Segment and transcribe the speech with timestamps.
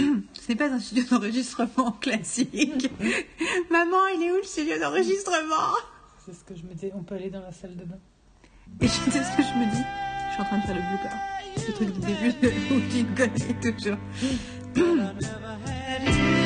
[0.34, 2.90] Ce n'est pas un studio d'enregistrement classique.
[3.70, 5.74] Maman, il est où le studio d'enregistrement?
[6.26, 6.90] C'est ce que je me dis.
[6.94, 7.98] On peut aller dans la salle de bain.
[8.80, 9.82] Et sais ce que je me dis.
[10.28, 11.16] Je suis en train de faire le blooper.
[11.56, 13.98] Ce truc du début de- où tu connais toujours.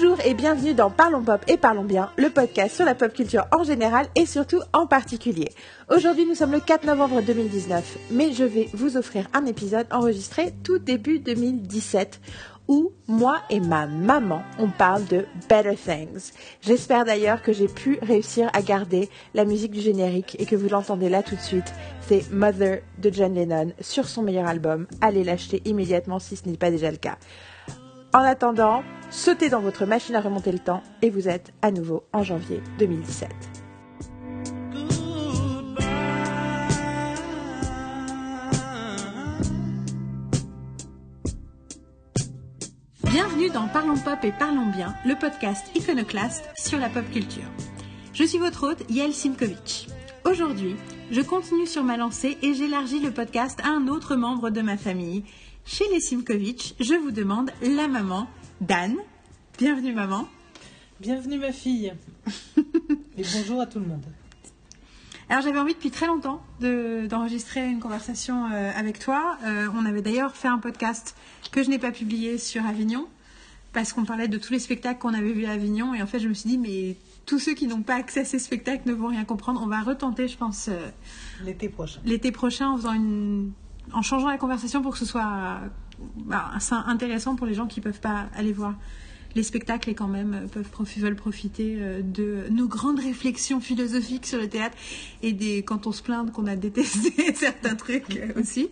[0.00, 3.46] Bonjour et bienvenue dans Parlons Pop et Parlons Bien, le podcast sur la pop culture
[3.50, 5.48] en général et surtout en particulier.
[5.92, 10.52] Aujourd'hui nous sommes le 4 novembre 2019, mais je vais vous offrir un épisode enregistré
[10.62, 12.20] tout début 2017
[12.68, 16.30] où moi et ma maman on parle de Better Things.
[16.60, 20.68] J'espère d'ailleurs que j'ai pu réussir à garder la musique du générique et que vous
[20.68, 21.74] l'entendez là tout de suite.
[22.02, 24.86] C'est Mother de John Lennon sur son meilleur album.
[25.00, 27.18] Allez l'acheter immédiatement si ce n'est pas déjà le cas.
[28.14, 32.04] En attendant, sautez dans votre machine à remonter le temps et vous êtes à nouveau
[32.14, 33.28] en janvier 2017.
[43.04, 47.42] Bienvenue dans Parlons Pop et Parlons Bien, le podcast iconoclaste sur la pop culture.
[48.14, 49.86] Je suis votre hôte, Yael Simkovitch.
[50.24, 50.76] Aujourd'hui,
[51.10, 54.78] je continue sur ma lancée et j'élargis le podcast à un autre membre de ma
[54.78, 55.24] famille.
[55.70, 58.26] Chez les Simkovitch, je vous demande la maman,
[58.62, 58.94] Dan.
[59.58, 60.26] Bienvenue maman.
[60.98, 61.92] Bienvenue ma fille.
[63.16, 64.04] et bonjour à tout le monde.
[65.28, 69.36] Alors j'avais envie depuis très longtemps de- d'enregistrer une conversation euh, avec toi.
[69.44, 71.14] Euh, on avait d'ailleurs fait un podcast
[71.52, 73.06] que je n'ai pas publié sur Avignon
[73.74, 76.18] parce qu'on parlait de tous les spectacles qu'on avait vus à Avignon et en fait
[76.18, 76.96] je me suis dit mais
[77.26, 79.60] tous ceux qui n'ont pas accès à ces spectacles ne vont rien comprendre.
[79.62, 80.88] On va retenter je pense euh,
[81.44, 82.00] L'été prochain.
[82.06, 83.52] l'été prochain en faisant une
[83.92, 85.60] en changeant la conversation pour que ce soit
[86.16, 86.52] bah,
[86.86, 88.74] intéressant pour les gens qui peuvent pas aller voir
[89.34, 94.38] les spectacles et quand même peuvent veulent profiter euh, de nos grandes réflexions philosophiques sur
[94.38, 94.76] le théâtre
[95.22, 98.68] et des quand on se plaint qu'on a détesté certains trucs euh, aussi.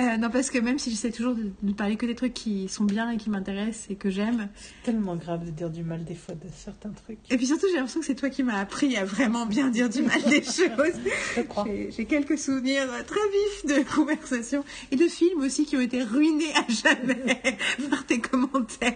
[0.00, 2.68] Euh, non parce que même si j'essaie toujours de ne parler que des trucs qui
[2.68, 4.48] sont bien et qui m'intéressent et que j'aime,
[4.82, 7.18] Tellement grave de dire du mal des fois de certains trucs.
[7.30, 9.90] et puis surtout, j'ai l'impression que c'est toi qui m'as appris à vraiment bien dire
[9.90, 10.94] du mal des choses.
[11.36, 11.66] Je crois.
[11.90, 13.20] J'ai- quelques souvenirs très
[13.66, 17.42] vifs de conversations et de films aussi qui ont été ruinés à jamais
[17.90, 18.94] par tes commentaires.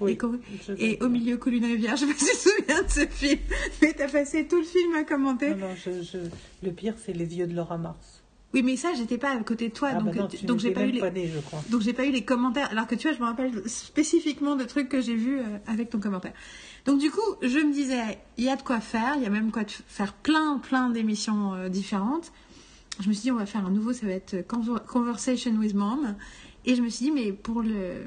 [0.00, 0.38] Oui, et com-
[0.78, 3.40] et au milieu, Colline Rivière, je me souviens de ce film,
[3.82, 5.50] mais t'as passé tout le film à commenter.
[5.50, 6.18] Non, non, je, je-
[6.66, 8.17] Le pire, c'est les yeux de Laura Mars.
[8.54, 10.58] Oui, mais ça, j'étais pas à côté de toi, ah donc, bah non, tu donc
[10.58, 11.10] j'ai pas eu les.
[11.10, 11.62] née, je crois.
[11.68, 14.64] Donc j'ai pas eu les commentaires, alors que tu vois, je me rappelle spécifiquement de
[14.64, 16.32] trucs que j'ai vus euh, avec ton commentaire.
[16.86, 19.30] Donc du coup, je me disais, il y a de quoi faire, il y a
[19.30, 22.32] même quoi de faire plein, plein d'émissions euh, différentes.
[23.00, 25.52] Je me suis dit, on va faire un nouveau, ça va être euh, Conver- Conversation
[25.52, 26.16] with Mom.
[26.64, 28.06] Et je me suis dit, mais pour le...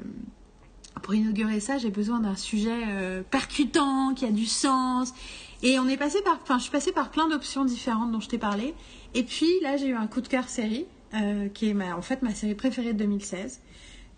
[1.02, 5.14] Pour inaugurer ça, j'ai besoin d'un sujet euh, percutant, qui a du sens.
[5.62, 8.28] Et on est passé par, enfin, je suis passée par plein d'options différentes dont je
[8.28, 8.74] t'ai parlé.
[9.14, 12.02] Et puis là, j'ai eu un coup de cœur série, euh, qui est ma, en
[12.02, 13.60] fait ma série préférée de 2016.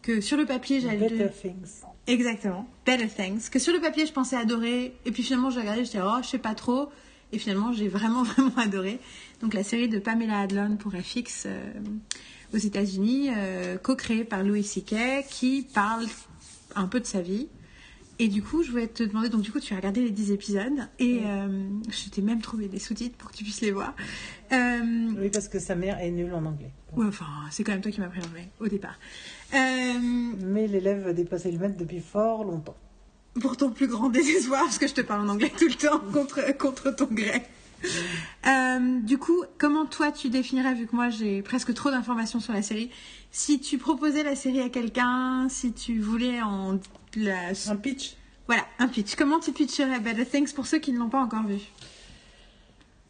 [0.03, 1.09] Que sur le papier, j'allais.
[1.09, 1.82] Better Things.
[2.06, 2.69] Exactement.
[2.84, 3.49] Better Things.
[3.50, 4.94] Que sur le papier, je pensais adorer.
[5.05, 6.88] Et puis finalement, j'ai regardé, j'étais, oh, je sais pas trop.
[7.32, 8.99] Et finalement, j'ai vraiment, vraiment adoré.
[9.41, 11.72] Donc, la série de Pamela Adlon pour FX euh,
[12.55, 16.06] aux États-Unis, euh, co-créée par Louis C.K., qui parle
[16.76, 17.49] un peu de sa vie.
[18.19, 20.31] Et du coup, je voulais te demander, donc du coup, tu as regardé les 10
[20.31, 23.95] épisodes et euh, je t'ai même trouvé des sous-titres pour que tu puisses les voir.
[24.53, 24.81] Euh,
[25.19, 26.71] Oui, parce que sa mère est nulle en anglais.
[26.97, 28.99] Ouais, enfin, c'est quand même toi qui m'as pris l'anglais au départ.
[29.53, 29.59] Euh,
[30.45, 32.77] Mais l'élève a dépassé le maître depuis fort longtemps.
[33.41, 35.99] pour ton plus grand désespoir, parce que je te parle en anglais tout le temps
[36.13, 37.43] contre, contre ton gré.
[38.47, 42.53] Euh, du coup, comment toi tu définirais, vu que moi j'ai presque trop d'informations sur
[42.53, 42.91] la série,
[43.31, 46.79] si tu proposais la série à quelqu'un, si tu voulais en...
[47.17, 47.51] La...
[47.69, 48.17] Un pitch
[48.47, 49.15] Voilà, un pitch.
[49.15, 50.01] Comment tu pitcherais?
[50.01, 51.59] Better Things pour ceux qui ne l'ont pas encore vu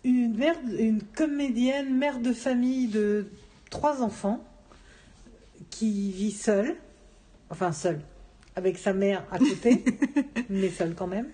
[0.04, 3.26] une mère, une comédienne, mère de famille de
[3.70, 4.44] trois enfants,
[5.70, 6.76] qui vit seule,
[7.50, 8.00] enfin seule,
[8.54, 9.82] avec sa mère à côté,
[10.50, 11.28] mais seule quand même,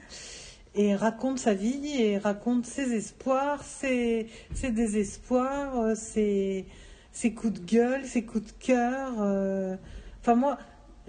[0.77, 6.65] et raconte sa vie et raconte ses espoirs, ses, ses désespoirs, euh, ses,
[7.13, 9.15] ses coups de gueule, ses coups de cœur.
[9.21, 9.77] euh.
[10.21, 10.59] Enfin moi,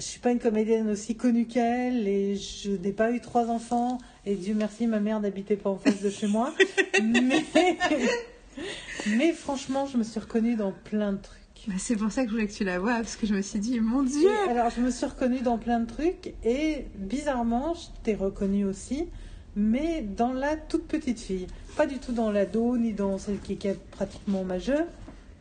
[0.02, 4.00] je suis pas une comédienne aussi connue qu'elle et je n'ai pas eu trois enfants
[4.26, 6.54] et Dieu merci ma mère n'habitait pas en face de chez moi.
[7.04, 7.46] mais,
[9.16, 11.40] mais franchement, je me suis reconnue dans plein de trucs.
[11.68, 13.44] Bah, C'est pour ça que je voulais que tu la vois, parce que je me
[13.44, 16.86] suis dit, mon Dieu Et alors, je me suis reconnue dans plein de trucs et
[16.96, 19.08] bizarrement, je t'ai reconnue aussi,
[19.56, 21.46] mais dans la toute petite fille.
[21.78, 24.88] Pas du tout dans l'ado ni dans celle qui est pratiquement majeure,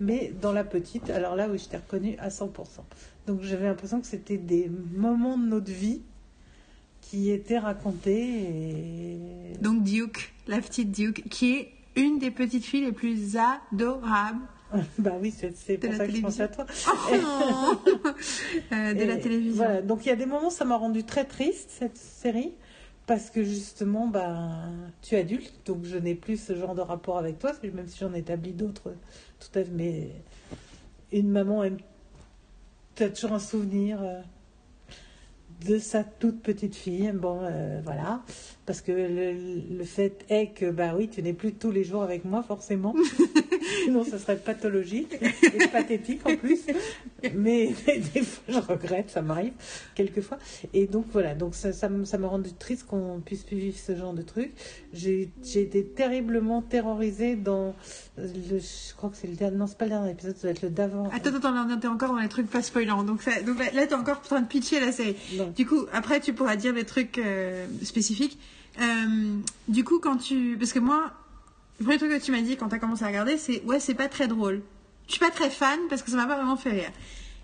[0.01, 1.11] mais dans la petite.
[1.11, 2.49] Alors là, oui, je t'ai reconnue à 100%.
[3.27, 6.01] Donc j'avais l'impression que c'était des moments de notre vie
[7.01, 12.85] qui étaient racontés et Donc Duke, la petite Duke, qui est une des petites filles
[12.85, 14.47] les plus adorables
[14.99, 16.65] bah oui, c'est pour la ça que je pense à toi.
[16.89, 17.75] Oh
[18.73, 19.65] Euh, de la télévision.
[19.65, 22.53] Voilà, donc il y a des moments, ça m'a rendu très triste, cette série,
[23.07, 24.69] parce que justement, bah,
[25.03, 27.99] tu es adulte, donc je n'ai plus ce genre de rapport avec toi, même si
[27.99, 28.95] j'en établis d'autres,
[29.41, 30.11] tout à fait, mais
[31.13, 31.79] une maman aime,
[32.95, 34.21] tu as toujours un souvenir euh,
[35.67, 38.23] de sa toute petite fille, bon, euh, voilà,
[38.71, 39.33] parce que le,
[39.79, 42.95] le fait est que, bah oui, tu n'es plus tous les jours avec moi, forcément,
[43.85, 46.61] sinon ce serait pathologique et pathétique en plus,
[47.35, 49.55] mais, mais des fois je regrette, ça m'arrive
[49.97, 50.39] quelquefois,
[50.73, 53.77] et donc voilà, donc ça, ça, me- ça m'a rendu triste qu'on puisse plus vivre
[53.77, 54.53] ce genre de truc.
[54.93, 57.75] J'ai été terriblement terrorisée dans
[58.19, 60.51] le, je crois que c'est le dernier, non c'est pas le dernier épisode, ça doit
[60.53, 61.09] être le d'avant.
[61.13, 63.03] Attends, attends, attends, t'es encore dans les trucs pas spoilants.
[63.03, 65.17] Donc, ça, donc là, là, t'es encore en train de pitcher la série.
[65.37, 65.53] Non.
[65.57, 68.39] Du coup, après, tu pourras dire des trucs euh, spécifiques.
[68.81, 69.39] Euh,
[69.69, 70.57] du coup, quand tu.
[70.59, 71.13] Parce que moi,
[71.79, 73.95] le premier truc que tu m'as dit quand t'as commencé à regarder, c'est ouais, c'est
[73.95, 74.63] pas très drôle.
[75.07, 76.91] Je suis pas très fan parce que ça m'a pas vraiment fait rire.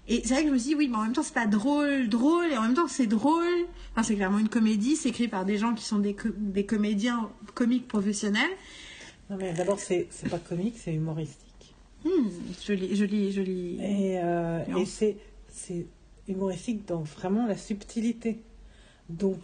[0.08, 1.48] Et c'est vrai que je me suis dit, oui, mais en même temps, c'est pas
[1.48, 3.66] drôle, drôle, et en même temps, c'est drôle.
[3.90, 6.64] Enfin, c'est clairement une comédie, c'est écrit par des gens qui sont des, co- des
[6.64, 8.50] comédiens comiques professionnels.
[9.28, 11.74] Non, mais d'abord c'est pas comique, c'est humoristique.
[12.04, 12.28] Hmm,
[12.64, 13.78] joli, joli, joli.
[13.82, 15.16] Et, euh, et c'est,
[15.50, 15.86] c'est
[16.28, 18.38] humoristique dans vraiment la subtilité.
[19.08, 19.40] Donc,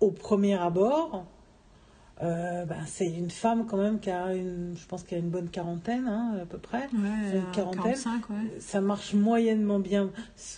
[0.00, 1.26] au premier abord,
[2.20, 5.30] euh, ben, c'est une femme quand même qui a une, je pense qu'elle a une
[5.30, 6.78] bonne quarantaine hein, à peu près.
[6.78, 7.82] Ouais, une euh, quarantaine.
[7.82, 8.36] 45, ouais.
[8.58, 10.10] Ça marche moyennement bien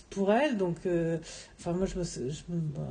[0.09, 1.19] pour elle, donc euh,
[1.59, 2.41] enfin moi je me, je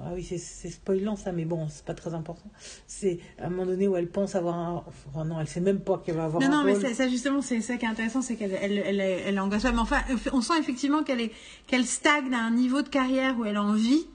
[0.04, 0.38] ah oui c'est,
[0.70, 2.48] spoilant ça, mais bon c'est pas très important.
[2.86, 5.80] C'est à un moment donné où elle pense avoir un, enfin non elle sait même
[5.80, 6.82] pas qu'elle va avoir Non, un non, mais rôle.
[6.82, 9.72] ça, ça, justement, c'est ça qui est intéressant, c'est qu'elle elle, elle, elle, pas.
[9.72, 9.98] Mais enfin,
[10.32, 11.32] on sent effectivement qu'elle est
[11.66, 14.06] qu'elle stagne à un niveau de carrière où elle a envie,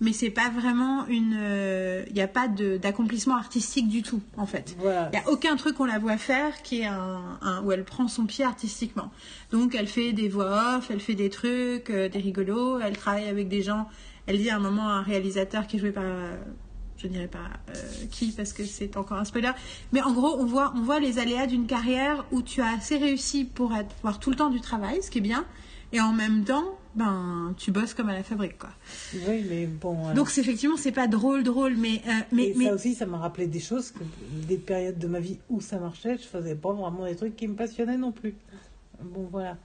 [0.00, 1.38] mais c'est pas vraiment une.
[2.08, 4.76] Il n'y a pas d'accomplissement artistique du tout, en fait.
[4.78, 5.08] Voilà.
[5.12, 7.84] Il n'y a aucun truc qu'on la voit faire qui est un, un- où elle
[7.84, 9.10] prend son pied artistiquement.
[9.52, 13.28] Donc elle fait des voix off, elle fait des trucs, euh, des rigolos, elle travaille
[13.28, 13.88] avec des gens.
[14.26, 16.36] Elle dit à un moment à un réalisateur qui joué par, euh,
[16.98, 17.38] je dirais pas
[17.70, 17.72] euh,
[18.10, 19.52] qui parce que c'est encore un spoiler,
[19.92, 22.96] mais en gros on voit, on voit les aléas d'une carrière où tu as assez
[22.98, 25.44] réussi pour avoir tout le temps du travail, ce qui est bien,
[25.92, 28.70] et en même temps, ben tu bosses comme à la fabrique quoi.
[29.14, 30.08] Oui mais bon.
[30.08, 32.94] euh, Donc c'est effectivement c'est pas drôle drôle, mais euh, mais et mais ça aussi,
[32.94, 34.00] ça m'a rappelé des choses, que,
[34.48, 37.46] des périodes de ma vie où ça marchait, je faisais pas vraiment des trucs qui
[37.46, 38.34] me passionnaient non plus.
[39.02, 39.56] Bon, voilà.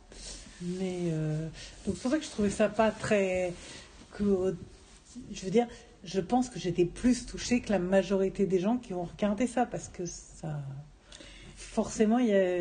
[0.62, 1.48] Mais euh,
[1.88, 3.54] donc c'est pour ça que je trouvais ça pas très.
[4.14, 4.56] Que,
[5.32, 5.68] je veux dire,
[6.04, 9.66] je pense que j'étais plus touchée que la majorité des gens qui ont regardé ça
[9.66, 10.60] parce que ça.
[11.56, 12.60] Forcément, il y, a-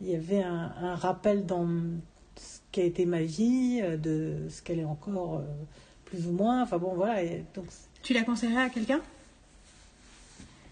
[0.00, 1.66] il y avait un, un rappel dans
[2.78, 5.42] qu'a été ma vie, euh, de ce qu'elle est encore, euh,
[6.04, 6.62] plus ou moins.
[6.62, 7.22] Enfin bon, voilà.
[7.22, 7.66] Et donc
[8.02, 9.00] Tu la conseillerais à quelqu'un?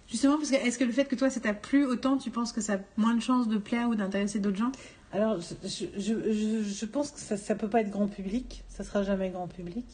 [0.08, 2.52] Justement, parce que est-ce que le fait que toi ça t'a plu autant, tu penses
[2.52, 4.70] que ça a moins de chances de plaire ou d'intéresser d'autres gens?
[5.12, 8.62] Alors, je, je, je, je- je pense que ça ne peut pas être grand public.
[8.68, 9.84] Ça sera jamais grand public.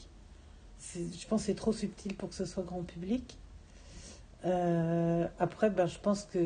[0.94, 3.38] Je pense que c'est trop subtil pour que ce soit grand public.
[4.44, 6.38] Euh, après, ben, je pense que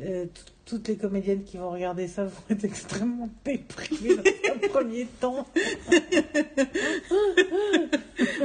[0.00, 4.22] euh, tout- toutes les comédiennes qui vont regarder ça vont être extrêmement déprimées dans
[4.54, 5.46] un premier temps.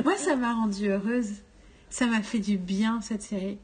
[0.04, 1.30] Moi, ça m'a rendue heureuse.
[1.90, 3.58] Ça m'a fait du bien cette série.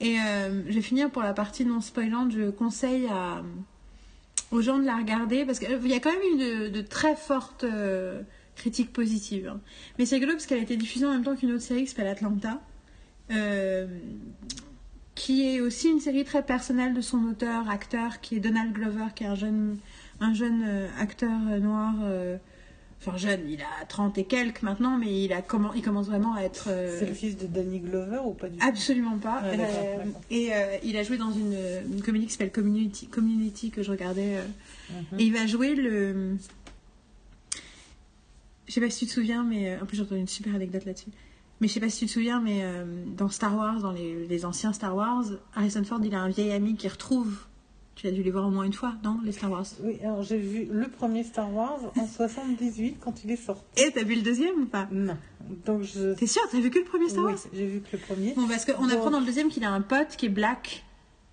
[0.00, 2.32] Et euh, je vais finir pour la partie non spoilante.
[2.32, 3.42] Je conseille à,
[4.50, 7.16] aux gens de la regarder parce qu'il y a quand même eu de, de très
[7.16, 7.64] fortes
[8.56, 9.48] critiques positives.
[9.48, 9.60] hein.
[9.98, 11.90] Mais c'est rigolo parce qu'elle a été diffusée en même temps qu'une autre série qui
[11.90, 12.60] s'appelle Atlanta.
[13.30, 13.86] euh,
[15.20, 19.04] qui est aussi une série très personnelle de son auteur, acteur, qui est Donald Glover,
[19.14, 19.76] qui est un jeune,
[20.18, 21.92] un jeune euh, acteur euh, noir.
[22.02, 22.38] euh,
[23.02, 26.34] Enfin, jeune, il a 30 et quelques maintenant, mais il, a comment, il commence vraiment
[26.34, 26.68] à être.
[26.68, 28.66] euh, C'est le fils de Danny Glover ou pas du tout?
[28.66, 29.42] Absolument pas.
[29.44, 29.52] Ah,
[30.30, 30.50] et
[30.84, 31.54] il a joué dans une,
[31.92, 34.38] une comédie qui s'appelle Community, Community que je regardais.
[34.90, 35.18] Mhm.
[35.18, 36.36] Et il va jouer le.
[38.68, 40.84] Je sais pas si tu te souviens, mais en plus j'ai entendu une super anecdote
[40.86, 41.10] là-dessus.
[41.60, 42.84] Mais je sais pas si tu te souviens, mais euh,
[43.16, 45.24] dans Star Wars, dans les, les anciens Star Wars,
[45.54, 47.36] Harrison Ford, il a un vieil ami qui retrouve.
[47.96, 49.66] Tu as dû les voir au moins une fois, non Les Star Wars?
[49.82, 53.62] Oui, alors j'ai vu le premier Star Wars en 78 quand il est sorti.
[53.76, 54.88] Et t'as vu le deuxième ou pas?
[54.90, 55.18] Non.
[55.66, 56.14] Donc je.
[56.14, 56.40] T'es sûr?
[56.50, 58.32] T'as vu que le premier Star Oui, Wars j'ai vu que le premier.
[58.32, 60.82] Bon, parce qu'on apprend dans le deuxième qu'il a un pote qui est Black,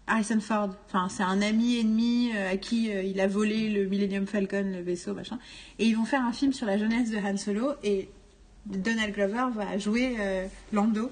[0.07, 0.71] Harrison Ford.
[0.87, 4.69] Enfin, c'est un ami ennemi euh, à qui euh, il a volé le Millennium Falcon,
[4.75, 5.39] le vaisseau, machin.
[5.79, 8.09] Et ils vont faire un film sur la jeunesse de Han Solo et
[8.69, 11.09] Donald Glover va jouer euh, Lando.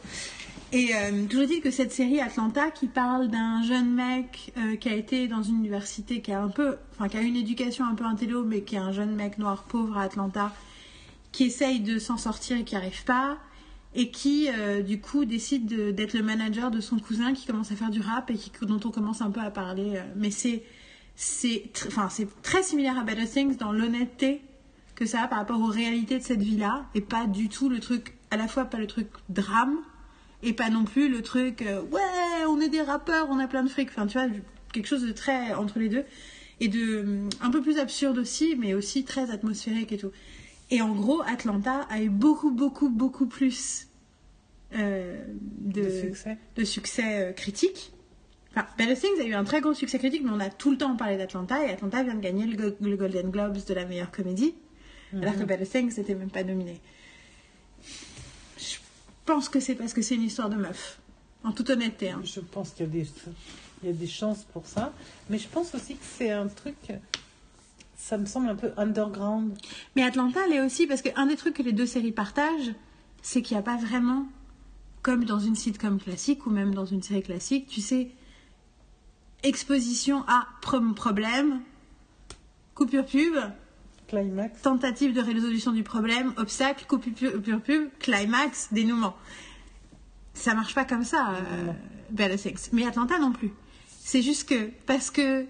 [0.72, 4.90] Et euh, toujours dit que cette série Atlanta, qui parle d'un jeune mec euh, qui
[4.90, 7.96] a été dans une université, qui a un peu, enfin, qui a une éducation un
[7.96, 10.52] peu intello, mais qui est un jeune mec noir pauvre à Atlanta,
[11.32, 13.38] qui essaye de s'en sortir et qui arrive pas.
[13.98, 17.72] et qui euh, du coup décide de- d'être le manager de son cousin qui commence
[17.72, 20.02] à faire du rap et qui, dont on commence un peu à parler.
[20.18, 20.64] mais c'est
[21.16, 21.64] c'est
[22.10, 24.42] c'est très similaire à Better Things dans l'honnêteté
[24.96, 27.80] que ça a par rapport aux réalités de cette vie-là et pas du tout le
[27.80, 29.78] truc à la fois pas le truc drame
[30.42, 33.64] et pas non plus le truc euh, ouais on est des rappeurs on a plein
[33.64, 33.90] de fric.
[33.90, 34.28] Enfin tu vois
[34.74, 36.04] quelque chose de très entre les deux
[36.60, 40.12] et de un peu plus absurde aussi mais aussi très atmosphérique et tout.
[40.72, 43.88] Et en gros Atlanta a eu beaucoup beaucoup beaucoup plus
[44.74, 45.24] euh,
[45.62, 46.38] de, De succès.
[46.56, 47.94] de succès euh, critique.
[48.52, 50.78] Enfin, Better Things a eu un très gros succès critique, mais on a tout le
[50.78, 54.12] temps parlé d'Atlanta, et Atlanta vient de gagner le, le Golden Globes de la meilleure
[54.12, 54.56] comédie,
[55.14, 56.80] alors que Better Things n'était même pas nominé.
[58.58, 58.76] Je
[59.26, 61.00] pense que c'est parce que c'est une histoire de meuf,
[61.44, 62.12] en toute honnêteté.
[62.12, 62.22] hein.
[62.24, 63.08] Je pense qu'il y a des,
[63.84, 64.94] il y a des chances pour ça.
[65.30, 66.76] Mais je pense aussi que c'est un truc,
[67.98, 69.58] ça me semble un peu underground.
[69.96, 72.74] Mais Atlanta l'est aussi, parce qu'un des trucs que les deux séries partagent,
[73.22, 74.28] c'est qu'il n'y a pas vraiment,
[75.02, 78.10] comme dans une sitcom classique, ou même dans une série classique, tu sais,
[79.44, 81.62] exposition à pro- problème,
[82.74, 83.36] coupure pub,
[84.08, 84.62] Climax.
[84.62, 89.16] tentative de résolution du problème, obstacle, coupure pure pub, climax, dénouement.
[90.34, 91.72] Ça marche pas comme ça, euh.
[92.12, 92.70] Better Things.
[92.74, 93.52] Mais Atlanta non plus.
[94.00, 95.46] C'est juste que, parce que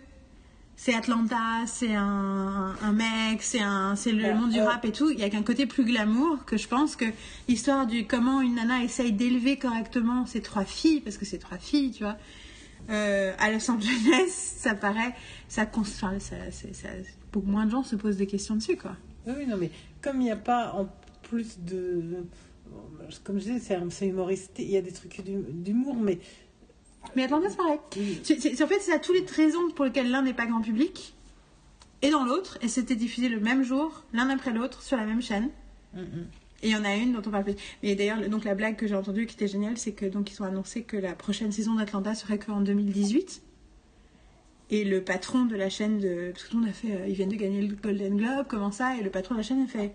[0.77, 4.83] c'est Atlanta, c'est un, un mec, c'est un, c'est le Ouais, monde du euh, rap
[4.85, 7.05] et tout, il y a qu'un côté plus glamour que je pense que
[7.47, 11.57] l'histoire du comment une nana essaye d'élever correctement ses trois filles, parce que c'est trois
[11.57, 12.17] filles, tu vois,
[12.89, 15.13] euh, à Los Angeles, ça paraît,
[15.47, 16.89] ça, cons- enfin, ça, c'est- ça-
[17.31, 18.95] beaucoup moins de gens se posent des questions dessus, quoi.
[19.27, 20.87] Oui, non, mais comme il n'y a pas en
[21.23, 22.23] plus de.
[23.23, 26.19] Comme je disais, c'est humoristique, il y a des trucs d'hum- d'humour, mais.
[27.15, 27.79] Mais Atlanta, c'est pareil.
[28.63, 31.13] En fait, c'est à toutes les raisons pour lesquelles l'un n'est pas grand public,
[32.01, 35.21] et dans l'autre, et c'était diffusé le même jour, l'un après l'autre, sur la même
[35.21, 35.49] chaîne.
[35.93, 36.27] Mm, mm.
[36.63, 37.55] Et il y en a une dont on parle plus.
[37.83, 40.31] Mais d'ailleurs, le- donc la blague que j'ai entendue qui était géniale, c'est que donc
[40.31, 43.41] ils ont annoncé que la prochaine saison d'Atlanta serait qu'en 2018.
[44.71, 47.07] Et le patron de la chaîne de parce que tout le monde a fait, euh,
[47.07, 49.61] ils viennent de gagner le Golden Globe, comment ça Et le patron de la chaîne
[49.61, 49.93] a fait,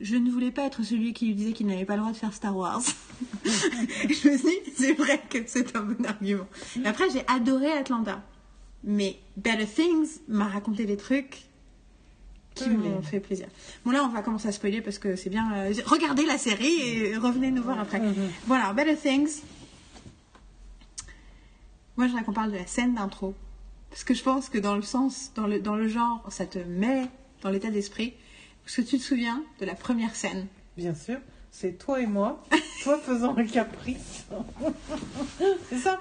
[0.00, 2.16] je ne voulais pas être celui qui lui disait qu'il n'avait pas le droit de
[2.16, 2.82] faire Star Wars.
[3.44, 6.46] Je me suis dit, c'est vrai que c'est un bon argument.
[6.84, 8.24] Et après, j'ai adoré Atlanta,
[8.82, 11.42] mais Better Things m'a raconté des trucs
[12.54, 13.46] qui Oui, m'ont fait plaisir.
[13.84, 15.52] Bon là, on va commencer à spoiler parce que c'est bien.
[15.54, 17.98] euh, regardez la série et revenez nous voir après.
[18.00, 18.14] Mhm.
[18.46, 19.42] Voilà, Better Things.
[21.96, 23.34] Moi, je voudrais qu'on parle de la scène d'intro.
[23.90, 26.58] Parce que je pense que dans le sens, dans le, dans le genre, ça te
[26.58, 27.06] met
[27.42, 28.14] dans l'état d'esprit.
[28.64, 30.46] Parce que tu te souviens de la première scène.
[30.76, 31.18] Bien sûr,
[31.52, 32.42] c'est toi et moi,
[32.82, 34.24] toi faisant un caprice.
[35.70, 36.00] c'est ça?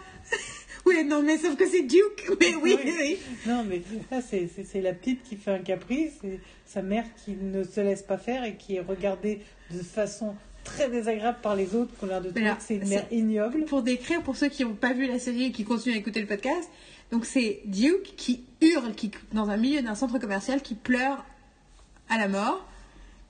[0.86, 2.30] Oui, non, mais sauf que c'est Duke.
[2.40, 2.94] Mais oui, Oui.
[3.00, 3.18] oui.
[3.48, 7.06] Non, mais ça, c'est c'est- c'est la petite qui fait un caprice, et sa mère
[7.24, 9.40] qui ne se laisse pas faire et qui est regardée
[9.72, 10.36] de façon
[10.66, 13.66] très désagréable par les autres, qui ont l'air de trouver c'est une c'est- mère ignoble.
[13.66, 16.20] Pour décrire, pour ceux qui n'ont pas vu la série et qui continuent à écouter
[16.22, 16.70] le podcast,
[17.12, 21.24] donc c'est Duke qui hurle qui, dans un milieu d'un centre commercial, qui pleure
[22.10, 22.68] à la mort.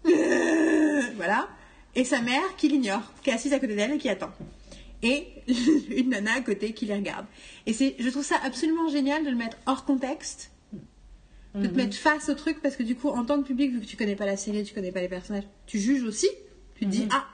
[1.15, 1.47] voilà.
[1.95, 4.31] Et sa mère qui l'ignore, qui est assise à côté d'elle et qui attend.
[5.03, 5.27] Et
[5.95, 7.25] une nana à côté qui les regarde.
[7.65, 10.51] Et c'est, je trouve ça absolument génial de le mettre hors contexte,
[11.55, 11.75] de te Mhm.
[11.77, 13.97] mettre face au truc, parce que du coup, en tant que public, vu que tu
[13.97, 16.29] connais pas la série, tu connais pas les personnages, tu juges aussi.
[16.75, 17.09] Tu te dis, Mhm.
[17.11, 17.25] ah,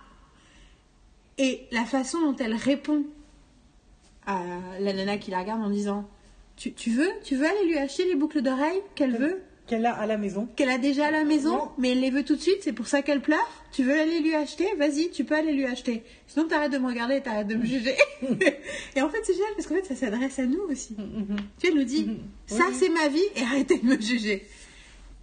[1.37, 3.05] et la façon dont elle répond
[4.25, 4.43] à
[4.79, 6.09] la nana qui la regarde en disant
[6.57, 9.93] tu, tu veux tu veux aller lui acheter les boucles d'oreilles qu'elle veut Qu'elle a
[9.93, 10.47] à la maison.
[10.55, 11.71] qu'elle a déjà à la maison Non.
[11.77, 14.19] mais elle les veut tout de suite c'est pour ça qu'elle pleure tu veux aller
[14.19, 14.65] lui acheter?
[14.77, 17.65] Vas-y tu peux aller lui acheter sinon t'arrêtes de me regarder et t'arrêtes de me
[17.65, 17.95] juger
[18.95, 21.35] et en fait c'est génial parce qu'en fait ça s'adresse à nous aussi Mhm.
[21.37, 22.09] tu sais, elle nous dit
[22.47, 22.73] ça Oui.
[22.75, 24.45] c'est ma vie et arrêtez de me juger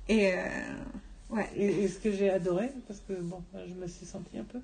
[0.09, 0.37] et euh,
[1.31, 4.45] ouais Et, et ce que j'ai adoré, parce que bon, je me suis sentie un
[4.45, 4.59] peu.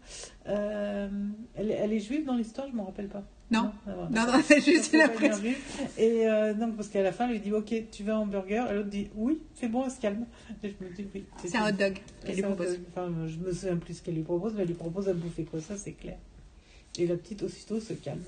[0.48, 1.08] euh,
[1.56, 3.24] elle, elle est juive dans l'histoire, je m'en rappelle pas.
[3.52, 3.72] Non.
[3.86, 5.56] Non non c'est juste presse vu.
[5.98, 8.70] Et euh, non, parce qu'à la fin, elle lui dit Ok, tu veux un hamburger
[8.70, 10.26] Et l'autre dit Oui, c'est bon, on se calme.
[10.62, 11.24] Et je me dis Oui.
[11.44, 12.78] c'est un hot dog qu'elle lui propose.
[12.90, 15.44] Enfin, je me souviens plus ce qu'elle lui propose, mais elle lui propose à bouffer,
[15.44, 15.60] quoi.
[15.60, 16.16] Ça, c'est clair.
[16.98, 18.22] Et la petite, aussitôt, se calme.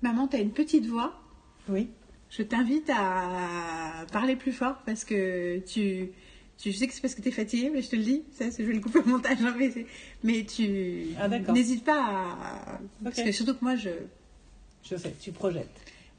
[0.00, 1.14] maman t'as une petite voix
[1.68, 1.88] Oui.
[2.30, 6.12] Je t'invite à parler plus fort parce que tu
[6.70, 8.44] je sais que c'est parce que tu es fatiguée, mais je te le dis, ça,
[8.56, 9.70] je vais le couper au montage, hein, mais,
[10.22, 12.78] mais tu Ah, n'hésite pas à...
[13.02, 13.90] Parce que surtout que moi, je,
[14.84, 15.68] Je sais, tu projettes.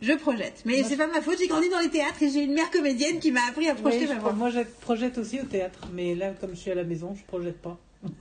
[0.02, 0.62] je projette.
[0.66, 3.20] Mais c'est pas ma faute, j'ai grandi dans les théâtres et j'ai une mère comédienne
[3.20, 4.34] qui m'a appris à projeter ma voix.
[4.34, 7.24] moi, je projette aussi au théâtre, mais là, comme je suis à la maison, je
[7.26, 7.80] projette pas.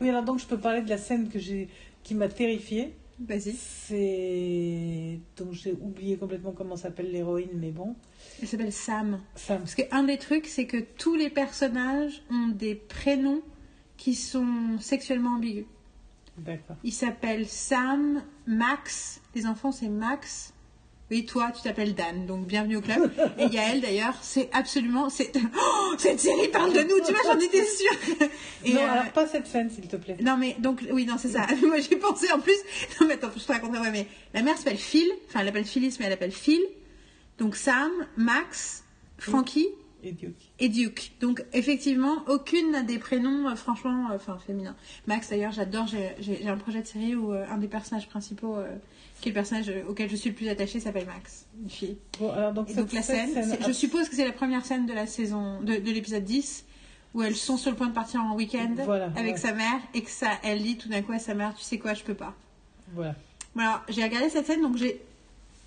[0.00, 1.68] oui, alors donc, je peux parler de la scène que j'ai,
[2.04, 2.92] qui m'a terrifiée.
[3.20, 3.52] Vas-y.
[3.52, 7.94] C'est donc j'ai oublié complètement comment s'appelle l'héroïne, mais bon,
[8.40, 9.20] Elle s'appelle Sam.
[9.34, 9.58] Sam.
[9.58, 13.42] Parce qu'un des trucs, c'est que tous les personnages ont des prénoms
[13.98, 15.66] qui sont sexuellement ambigus.
[16.38, 16.76] D'accord.
[16.82, 19.20] Ils s'appellent Sam, Max.
[19.34, 20.54] Les enfants, c'est Max.
[21.10, 23.10] Oui, toi, tu t'appelles Dan, donc bienvenue au club.
[23.36, 25.10] Et Yael, d'ailleurs, c'est absolument.
[25.10, 27.90] c'est- Oh, cette série parle de nous, tu vois, j'en étais sûre.
[28.64, 30.16] Et, non, euh, alors pas cette scène, s'il te plaît.
[30.22, 31.48] non, mais donc, oui, non, c'est ça.
[31.66, 32.54] Moi, j'ai pensé en plus.
[33.00, 33.80] Non, mais attends, je te raconterai.
[33.80, 35.10] Ouais, mais la mère s'appelle Phil.
[35.28, 36.60] Enfin, elle l'appelle Phyllis, mais elle appelle Phil.
[37.38, 38.84] Donc, Sam, Max,
[39.18, 39.68] Frankie
[40.02, 40.34] Et Duke.
[40.58, 41.12] et Duke.
[41.20, 44.76] Donc effectivement, aucune n'a des prénoms euh, franchement, euh, enfin féminins.
[45.06, 45.86] Max d'ailleurs, j'adore.
[45.86, 48.56] J'ai- un projet de série où euh, un des personnages principaux,
[49.20, 51.96] qui est le personnage auquel je suis le plus attachée, s'appelle Max, une fille.
[52.18, 54.86] Bon, alors donc, Et cette, donc la scène, je suppose que c'est la première scène
[54.86, 56.64] de la saison, de, de l'épisode 10,
[57.14, 59.40] où elles sont sur le point de partir en week-end Voilà, avec ouais.
[59.40, 61.78] sa mère et que ça, elle dit tout d'un coup à sa mère, tu sais
[61.78, 62.34] quoi, je peux pas.
[62.94, 63.14] Voilà.
[63.54, 65.00] Bon, alors, j'ai regardé cette scène, donc j'ai.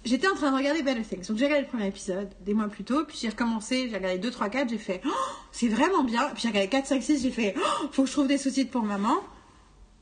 [0.05, 1.27] J'étais en train de regarder Better Things.
[1.27, 4.17] Donc j'ai regardé le premier épisode des mois plus tôt, puis j'ai recommencé, j'ai regardé
[4.17, 5.10] 2, 3, 4, j'ai fait Oh,
[5.51, 6.29] c'est vraiment bien.
[6.33, 8.72] Puis j'ai regardé 4, 5, 6, j'ai fait Oh, faut que je trouve des sous-titres
[8.72, 9.15] pour maman.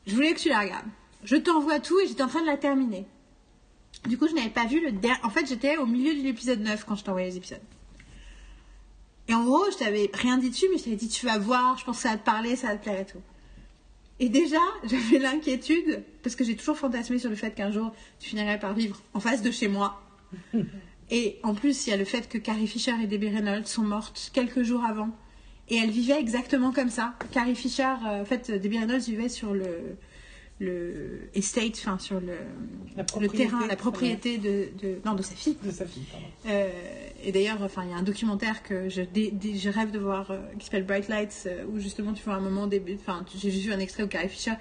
[0.08, 0.88] Je voulais que tu la regardes.
[1.24, 3.06] Je t'envoie tout et j'étais en train de la terminer.
[4.08, 5.20] Du coup, je n'avais pas vu le dernier.
[5.24, 7.62] En fait, j'étais au milieu de l'épisode 9 quand je t'envoyais les épisodes.
[9.28, 11.78] Et en gros, je t'avais rien dit dessus, mais je t'avais dit tu vas voir,
[11.78, 13.22] je pense que ça va te parler, ça va te plaire et tout.
[14.22, 18.30] Et déjà, j'avais l'inquiétude, parce que j'ai toujours fantasmé sur le fait qu'un jour, tu
[18.30, 20.02] finirais par vivre en face de chez moi.
[21.14, 23.82] Et en plus, il y a le fait que Carrie Fisher et Debbie Reynolds sont
[23.82, 25.10] mortes quelques jours avant.
[25.68, 27.16] Et elles vivaient exactement comme ça.
[27.34, 29.98] Carrie Fisher, euh, en fait, Debbie Reynolds vivait sur le,
[30.62, 32.34] le estate, enfin sur le,
[33.20, 35.58] le terrain, la propriété de, de, non, de sa fille.
[35.64, 36.04] De sa fille.
[36.48, 36.70] Euh,
[37.24, 40.00] et d'ailleurs, enfin, il y a un documentaire que je, dé- dé- je rêve de
[40.00, 42.70] voir euh, qui s'appelle Bright Lights, euh, où justement tu vois un moment.
[43.00, 44.54] Enfin, j'ai juste vu un extrait où Carrie Fisher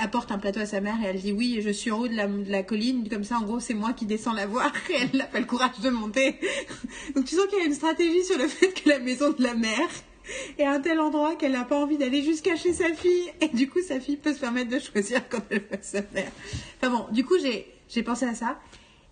[0.00, 2.14] apporte un plateau à sa mère et elle dit oui, je suis en haut de
[2.14, 4.94] la, de la colline, comme ça en gros c'est moi qui descends la voir et
[5.12, 6.38] elle n'a pas le courage de monter.
[7.16, 9.42] Donc tu sens qu'il y a une stratégie sur le fait que la maison de
[9.42, 9.88] la mère
[10.58, 13.48] est à un tel endroit qu'elle n'a pas envie d'aller jusqu'à chez sa fille et
[13.48, 16.30] du coup sa fille peut se permettre de choisir quand elle veut sa mère.
[16.80, 17.34] Enfin bon, du coup
[17.88, 18.58] j'ai pensé à ça.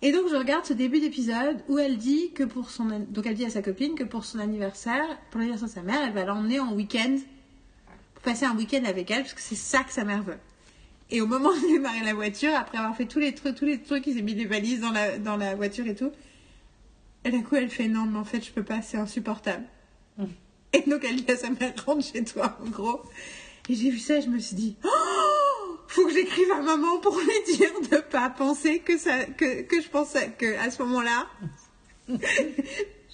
[0.01, 3.35] Et donc je regarde ce début d'épisode où elle dit que pour son donc elle
[3.35, 6.25] dit à sa copine que pour son anniversaire, pour l'anniversaire de sa mère, elle va
[6.25, 7.17] l'emmener en week-end
[8.13, 10.37] pour passer un week-end avec elle parce que c'est ça que sa mère veut.
[11.09, 13.81] Et au moment de démarrer la voiture, après avoir fait tous les trucs, tous les
[13.81, 16.11] trucs, ils ont mis des valises dans la dans la voiture et tout.
[17.23, 19.63] Et d'un coup elle fait non mais en fait je peux pas, c'est insupportable.
[20.73, 23.01] Et donc elle dit à sa mère rentre chez toi en gros.
[23.69, 26.99] Et j'ai vu ça, et je me suis dit oh, faut que j'écrive à maman
[26.99, 29.87] pour lui dire de pas penser que ça que, que je
[30.37, 31.27] que à ce moment-là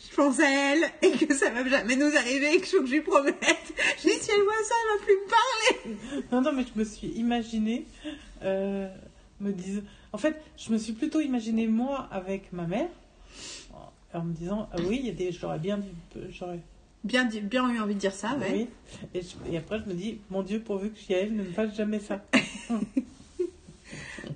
[0.10, 2.82] je pense à elle et que ça va jamais nous arriver et que je faut
[2.82, 3.38] que je lui promette.
[3.98, 6.26] Je dis si elle voit ça, elle va plus me parler.
[6.32, 7.86] Non, non, mais je me suis imaginé,
[8.43, 8.88] euh,
[9.39, 9.82] me disant.
[10.12, 12.89] En fait, je me suis plutôt imaginé moi avec ma mère,
[14.13, 15.91] en me disant ah oui, il y a des, j'aurais bien dit,
[16.32, 16.60] j'aurais,
[17.04, 18.48] Bien, dit- bien eu envie de dire ça, ouais.
[18.52, 18.68] oui.
[19.14, 21.76] Et, je- et après, je me dis mon Dieu, pourvu que Yael ne me fasse
[21.76, 22.24] jamais ça.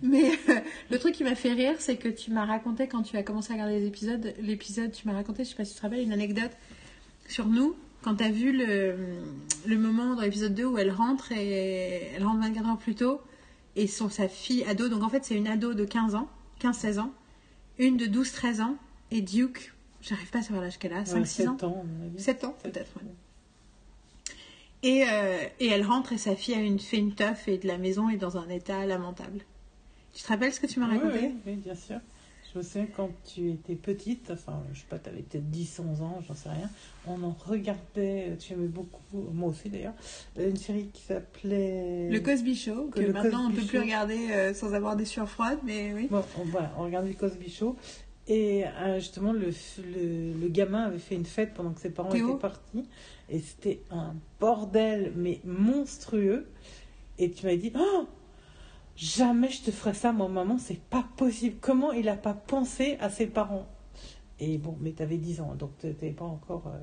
[0.02, 3.16] Mais euh, le truc qui m'a fait rire, c'est que tu m'as raconté quand tu
[3.18, 5.78] as commencé à regarder les épisodes, l'épisode, tu m'as raconté, je sais pas si tu
[5.78, 6.52] te rappelles, une anecdote
[7.28, 8.96] sur nous, quand tu as vu le,
[9.66, 13.22] le moment dans l'épisode 2 où elle rentre et elle rentre 24 heures plus tôt
[13.76, 16.28] et son, sa fille ado, donc en fait c'est une ado de 15 ans,
[16.62, 17.12] 15-16 ans,
[17.78, 18.76] une de 12-13 ans
[19.12, 19.73] et Duke,
[20.04, 21.68] j'arrive pas à savoir l'âge qu'elle a, 5-6 Ouais, sept ans.
[21.68, 22.22] ans, à mon avis.
[22.22, 22.92] 7 ans peut-être.
[22.98, 23.10] ouais.
[24.84, 27.68] Et, euh, et elle rentre et sa fille a une, fait une teuf et de
[27.68, 29.40] la maison est dans un état lamentable.
[30.14, 31.20] Tu te rappelles ce que tu m'as raconté?
[31.22, 32.00] oui, oui, bien sûr.
[32.54, 35.80] Je me souviens quand tu étais petite, enfin, je sais pas, tu avais peut-être 10,
[35.90, 36.70] 11 ans, j'en sais rien.
[37.08, 39.00] On en regardait, tu aimais beaucoup,
[39.34, 39.96] moi aussi d'ailleurs,
[40.38, 42.10] une série qui s'appelait.
[42.12, 45.30] Le Cosby Show, que, maintenant on ne peut plus regarder euh, sans avoir des sueurs
[45.30, 46.08] froides, mais oui.
[46.12, 47.76] Bon, on, voilà, on regardait le Cosby Show.
[48.28, 52.10] Et euh, justement, le, le, le gamin avait fait une fête pendant que ses parents
[52.10, 52.30] Théo.
[52.30, 52.86] étaient partis.
[53.30, 56.48] Et c'était un bordel, mais monstrueux.
[57.20, 58.06] Et tu m'as dit, oh,
[58.96, 61.58] jamais je te ferai ça, moi, maman, c'est pas possible.
[61.60, 63.68] Comment il a pas pensé à ses parents?
[64.40, 66.64] Et bon, mais tu avais 10 ans, donc tu n'étais pas encore.
[66.68, 66.80] euh,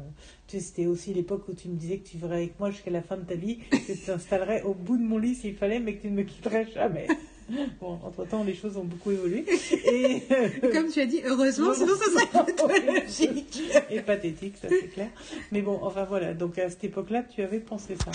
[0.46, 3.02] tu c'était aussi l'époque où tu me disais que tu vivrais avec moi jusqu'à la
[3.02, 5.96] fin de ta vie, que tu t'installerais au bout de mon lit s'il fallait, mais
[5.96, 7.08] que tu ne me quitterais jamais.
[7.80, 9.44] Bon, entre-temps, les choses ont beaucoup évolué.
[9.92, 10.22] Et,
[10.72, 13.62] Comme tu as dit, heureusement, sinon ça serait pathologique.
[13.90, 15.08] et pathétique, ça c'est clair.
[15.52, 18.12] Mais bon, enfin voilà, donc à cette époque-là, tu avais pensé ça.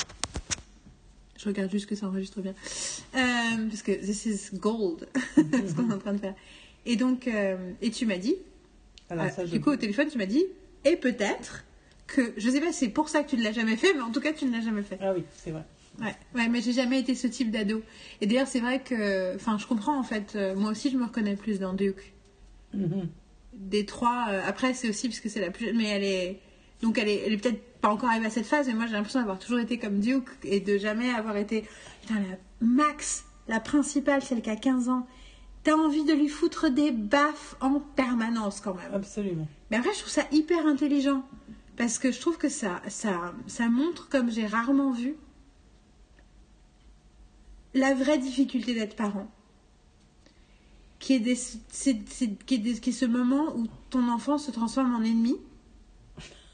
[1.38, 2.54] Je regarde juste que ça enregistre bien.
[3.16, 6.36] Euh, parce que this is gold, ce qu'on est en train de faire.
[6.86, 8.36] Et donc, euh, et tu m'as dit,
[9.10, 10.46] Alors, euh, ça, du coup au téléphone, tu m'as dit,
[10.86, 11.66] et peut-être
[12.08, 14.12] que, je sais pas c'est pour ça que tu ne l'as jamais fait, mais en
[14.12, 14.98] tout cas tu ne l'as jamais fait.
[15.02, 15.64] Ah oui, c'est vrai.
[16.02, 17.82] Ouais, ouais, mais j'ai jamais été ce type d'ado.
[18.22, 20.34] Et d'ailleurs, c'est vrai que, enfin, je comprends en fait.
[20.36, 22.14] euh, moi aussi, je me reconnais plus dans Duke.
[22.74, 23.08] Mhm.
[23.54, 26.40] Des trois, euh, après, c'est aussi parce que c'est la plus jeune, mais elle est.
[26.82, 28.94] Donc elle est, elle est peut-être pas encore arrivée à cette phase, mais moi j'ai
[28.94, 31.64] l'impression d'avoir toujours été comme Duke et de jamais avoir été.
[32.02, 35.08] Putain, la Max, la principale, celle qui a 15 ans,
[35.64, 38.94] t'as envie de lui foutre des baffes en permanence quand même.
[38.94, 39.48] Absolument.
[39.72, 41.24] Mais après, je trouve ça hyper intelligent.
[41.78, 45.16] Parce que je trouve que ça, ça, ça montre, comme j'ai rarement vu,
[47.76, 49.30] la vraie difficulté d'être parent.
[51.00, 51.62] Qui est, des- c'est-
[52.10, 55.36] c'est- qui, est des- qui est ce moment où ton enfant se transforme en ennemi.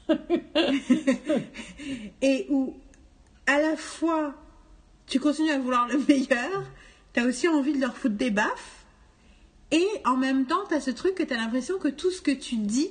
[2.22, 2.74] et où,
[3.46, 4.34] à la fois,
[5.06, 6.64] tu continues à vouloir le meilleur,
[7.14, 8.84] tu as aussi envie de leur foutre des baffes.
[9.70, 12.20] Et en même temps, tu as ce truc que tu as l'impression que tout ce
[12.20, 12.90] que tu dis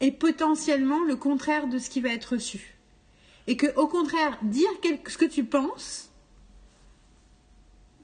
[0.00, 2.74] est potentiellement le contraire de ce qui va être reçu.
[3.46, 4.68] Et que, au contraire, dire
[5.06, 6.09] ce que tu penses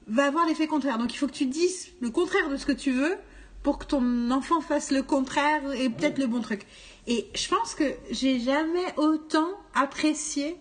[0.07, 0.97] va avoir l'effet contraire.
[0.97, 3.15] Donc il faut que tu dises le contraire de ce que tu veux
[3.63, 6.65] pour que ton enfant fasse le contraire et peut-être le bon truc.
[7.07, 10.57] Et je pense que j'ai jamais autant apprécié.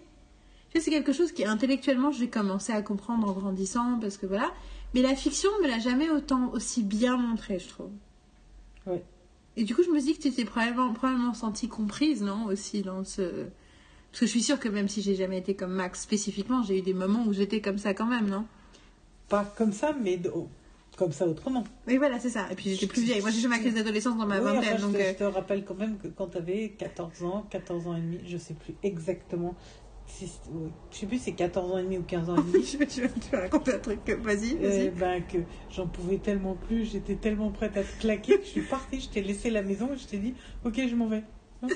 [0.70, 4.26] Tu sais, c'est quelque chose qui intellectuellement j'ai commencé à comprendre en grandissant parce que
[4.26, 4.52] voilà.
[4.94, 7.90] Mais la fiction ne me l'a jamais autant aussi bien montré, je trouve.
[8.87, 9.04] Ouais.
[9.56, 12.82] Et du coup, je me dis que tu t'es probablement, probablement sentie comprise, non Aussi
[12.82, 13.22] dans ce.
[14.11, 16.78] Parce que je suis sûre que même si j'ai jamais été comme Max spécifiquement, j'ai
[16.78, 18.46] eu des moments où j'étais comme ça quand même, non?
[19.29, 20.49] Pas comme ça, mais oh,
[20.97, 21.65] comme ça autrement.
[21.87, 22.47] Oui, voilà, c'est ça.
[22.51, 23.21] Et puis j'étais plus vieille.
[23.21, 24.79] Moi, j'ai eu ma crise d'adolescence dans ma Oui, enfin, vingtaine.
[24.79, 27.47] je, donc, te, euh, je te rappelle quand même que quand tu avais 14 ans,
[27.51, 29.57] 14 ans et demi, je sais plus exactement.
[30.09, 30.31] Si,
[30.93, 32.65] je sais plus si c'est 14 ans et demi ou 15 ans et demi.
[32.65, 33.01] tu, vas, tu
[33.33, 34.09] vas- raconter un truc.
[34.09, 34.87] euh, Vas-y, vas-y.
[34.87, 38.51] Euh, ben, que j'en pouvais tellement plus, j'étais tellement prête à te claquer que je
[38.51, 40.35] suis partie, je t'ai laissé la maison et je t'ai dit
[40.65, 41.25] Ok, je m'en vais.
[41.62, 41.69] Hein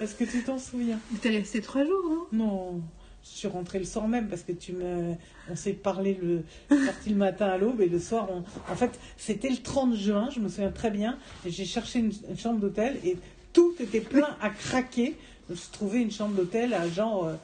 [0.00, 2.26] Est-ce que tu t'en souviens Mais T'es resté trois jours, non?
[2.32, 2.82] Non,
[3.24, 5.14] je suis rentrée le soir même parce que tu me,
[5.50, 6.42] on s'est parlé le,
[6.86, 10.28] partie le matin à l'aube et le soir, on, en fait, c'était le 30 juin,
[10.34, 13.16] je me souviens très bien, j'ai cherché une, chambre d'hôtel et
[13.52, 15.16] tout était plein à craquer.
[15.50, 17.34] Je trouvais une chambre d'hôtel à genre, euh,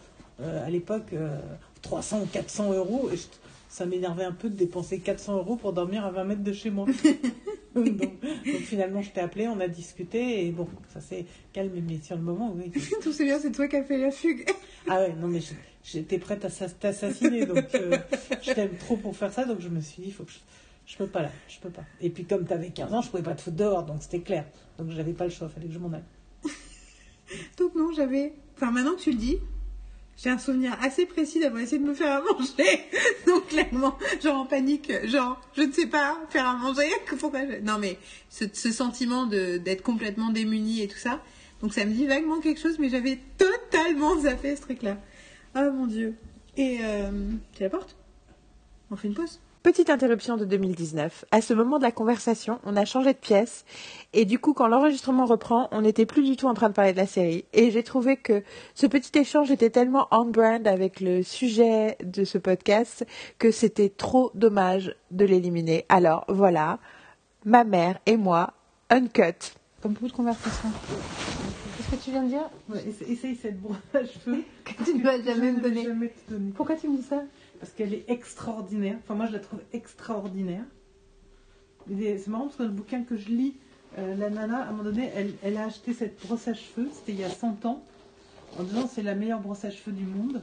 [0.41, 1.39] euh, à l'époque, euh,
[1.83, 3.27] 300 ou 400 euros et je-
[3.79, 6.71] ça m'énervait un peu de dépenser 400 euros pour dormir à 20 mètres de chez
[6.71, 6.87] moi.
[7.77, 8.13] donc, donc,
[8.63, 12.23] finalement, je t'ai appelé, on a discuté et bon, ça s'est calmé, mais sur le
[12.23, 12.73] moment, oui.
[13.03, 14.45] Tout c'est bien, c'est toi qui as fait la fugue.
[14.89, 15.39] Ah ouais, non mais
[15.85, 17.97] j'étais prête à s'ass- t'assassiner, donc euh,
[18.43, 20.39] je t'aime trop pour faire ça, donc je me suis dit, faut que je,
[20.87, 21.85] je peux pas là, je peux pas.
[22.01, 24.45] Et puis comme t'avais 15 ans, je pouvais pas te foutre dehors, donc c'était clair.
[24.79, 26.03] Donc j'avais pas le choix, fallait que je m'en aille.
[27.59, 28.33] Donc non, j'avais...
[28.57, 29.37] Enfin, maintenant que tu le dis,
[30.21, 32.81] j'ai un souvenir assez précis d'avoir essayé de me faire à manger.
[33.27, 36.89] Donc clairement, genre en panique, genre, je ne sais pas faire à manger.
[37.21, 41.23] Pourquoi je- Non mais, ce, ce sentiment d'être complètement démuni et tout ça.
[41.63, 44.99] Donc ça me dit vaguement quelque chose, mais j'avais totalement zappé ce truc-là.
[45.57, 46.15] Oh mon dieu.
[46.57, 46.79] Et...
[46.83, 47.11] Euh,
[47.55, 47.97] tu la portes
[48.91, 51.27] On fait une pause Petite interruption de 2019.
[51.31, 53.67] À ce moment de la conversation, on a changé de pièce.
[54.15, 56.93] Et du coup, quand l'enregistrement reprend, on n'était plus du tout en train de parler
[56.93, 57.45] de la série.
[57.53, 58.43] Et j'ai trouvé que
[58.75, 63.05] ce petit échange était tellement on-brand avec le sujet de ce podcast
[63.39, 65.85] que c'était trop dommage de l'éliminer.
[65.91, 66.79] Alors voilà,
[67.45, 68.55] ma mère et moi,
[68.89, 69.53] uncut.
[69.83, 70.71] Comme beaucoup de conversations.
[71.77, 72.49] Qu'est-ce que tu viens de dire?
[73.07, 74.45] Essaye cette brosse à cheveux.
[74.65, 75.85] Que tu ne vas jamais me donner.
[75.85, 76.53] Jamais te donner.
[76.57, 77.23] Pourquoi tu me dis ça?
[77.61, 78.97] Parce qu'elle est extraordinaire.
[79.03, 80.65] Enfin, moi, je la trouve extraordinaire.
[81.89, 83.57] C'est marrant parce que dans le bouquin que je lis,
[83.99, 86.89] euh, la nana, à un moment donné, elle, elle a acheté cette brosse à cheveux.
[86.93, 87.83] C'était il y a 100 ans.
[88.59, 90.43] En disant c'est la meilleure brosse à cheveux du monde.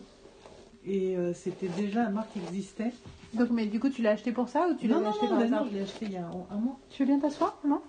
[0.85, 2.91] Et euh, c'était déjà la marque qui existait.
[3.33, 5.39] Donc, mais du coup, tu l'as acheté pour ça ou tu l'as acheté non, par
[5.39, 6.79] bah hasard non, je l'ai acheté il y a un, un mois.
[6.89, 7.81] Tu veux bien t'asseoir Non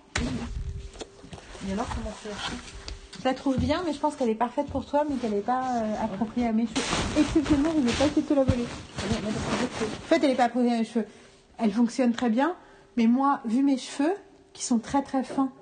[1.68, 2.56] Et alors, comment tu l'as acheté?
[3.18, 5.40] Je la trouve bien, mais je pense qu'elle est parfaite pour toi, mais qu'elle n'est
[5.40, 7.20] pas euh, appropriée à mes cheveux.
[7.20, 8.64] Exceptionnellement, je n'ai pas essayé de te la voler.
[8.64, 11.06] En fait, elle n'est pas appropriée à mes cheveux.
[11.58, 12.56] Elle fonctionne très bien,
[12.96, 14.14] mais moi, vu mes cheveux,
[14.52, 15.52] qui sont très très fins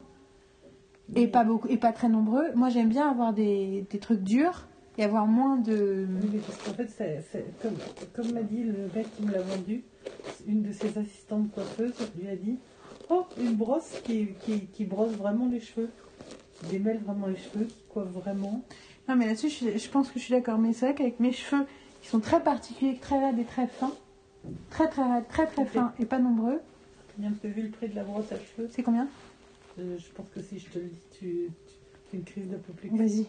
[1.16, 4.66] et pas, beaucoup, et pas très nombreux, moi j'aime bien avoir des, des trucs durs
[4.96, 6.06] et avoir moins de.
[6.22, 7.76] Oui, parce qu'en fait, comme,
[8.14, 9.82] comme m'a dit le mec qui me l'a vendu,
[10.46, 12.58] une de ses assistantes coiffeuses lui a dit
[13.10, 14.28] Oh, une brosse qui,
[14.72, 15.90] qui, brosse vraiment les cheveux,
[16.70, 18.62] démêle vraiment les cheveux, coiffe vraiment.
[19.08, 20.58] Non, mais là-dessus, je, pense que je suis d'accord.
[20.58, 21.66] Mais c'est vrai qu'avec mes cheveux,
[22.02, 23.92] qui sont très particuliers, très raides et très fins,
[24.70, 26.60] très très raides, très très fins et pas nombreux,
[27.16, 28.68] Combien tu as vu le prix de la brosse à cheveux?
[28.72, 29.06] C'est combien?
[29.78, 31.74] Euh, Je pense que si je te le dis, tu, tu
[32.10, 32.96] fais une crise d'apoplexie.
[32.96, 33.26] Vas-y,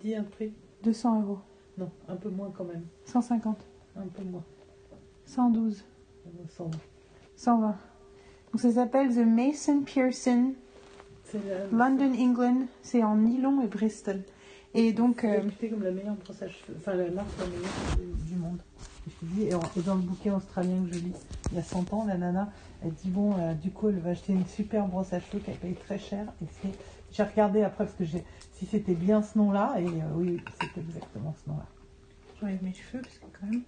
[0.00, 0.52] Dis un prix
[0.84, 1.38] 200 euros,
[1.78, 2.84] Non, un peu moins quand même.
[3.06, 3.58] 150,
[3.96, 4.44] Un peu moins.
[5.24, 5.84] 112,
[6.26, 6.70] Euh, 100.
[7.36, 7.66] 120.
[8.52, 10.54] Donc ça s'appelle The Mason Pearson
[11.72, 12.66] London, England.
[12.82, 14.22] C'est en nylon et Bristol.
[14.74, 18.16] Et donc, c'est euh, comme la meilleure brosse à cheveux, enfin la marque la meilleure
[18.28, 18.58] du, monde.
[19.04, 19.42] que je te dis.
[19.44, 21.12] Et, en- et dans le bouquin australien que je lis,
[21.52, 22.50] il y a 100 ans, la nana,
[22.82, 25.56] elle dit bon, euh, du coup, elle va acheter une super brosse à cheveux qu'elle
[25.56, 26.26] paye très cher.
[26.42, 26.68] Et c'est,
[27.12, 30.78] j'ai regardé après parce que j'ai, si c'était bien ce nom-là, et euh, oui, c'est
[30.80, 31.66] exactement ce nom-là.
[32.40, 33.62] J'enlève mes cheveux parce que quand même.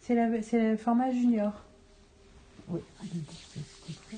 [0.00, 1.52] C'est la- c'est le format junior.
[2.68, 4.16] Oui, je dis, c'est ce qu'il faut.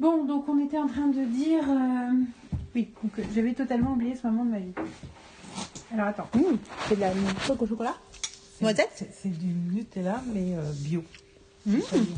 [0.00, 1.62] Bon, donc on était en train de dire.
[1.68, 2.12] euh,
[2.74, 4.72] Oui, donc euh, j'avais totalement oublié ce moment de ma vie.
[5.92, 6.28] Alors attends.
[6.34, 6.40] Mmh,
[6.88, 7.10] c'est de la
[7.46, 7.94] coque au chocolat
[8.58, 11.02] C'est- Noisette c'est, du Nutella, mais euh, bio.
[11.66, 11.76] Mmh.
[11.80, 12.14] C'est pas bio.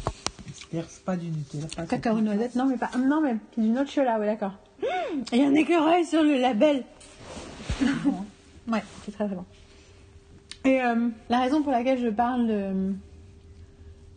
[0.55, 1.67] C'est-à-dire, c'est pas du Nutella.
[1.77, 2.91] Pas Cacao noisette, non mais pas.
[2.99, 4.53] Non mais c'est du chocolat, ouais d'accord.
[5.33, 6.85] Il y a un écureuil sur le label.
[8.69, 9.45] ouais, c'est très très bon.
[10.65, 12.93] Et euh, la raison pour laquelle je parle de-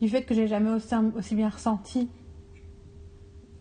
[0.02, 2.08] du fait que j'ai jamais aussi, aussi bien ressenti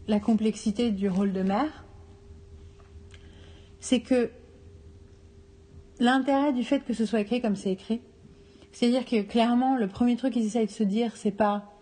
[0.08, 1.84] la complexité du rôle de mère,
[3.78, 4.30] c'est que
[6.00, 8.00] l'intérêt du fait que ce soit écrit comme c'est écrit,
[8.72, 11.72] c'est-à-dire que clairement le premier truc qu'ils essayent de se dire, c'est pas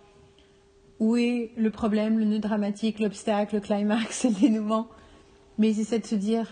[0.98, 4.88] où est le problème, le nœud dramatique, l'obstacle, le climax, le dénouement.
[5.58, 6.48] Mais ils essaient de se dire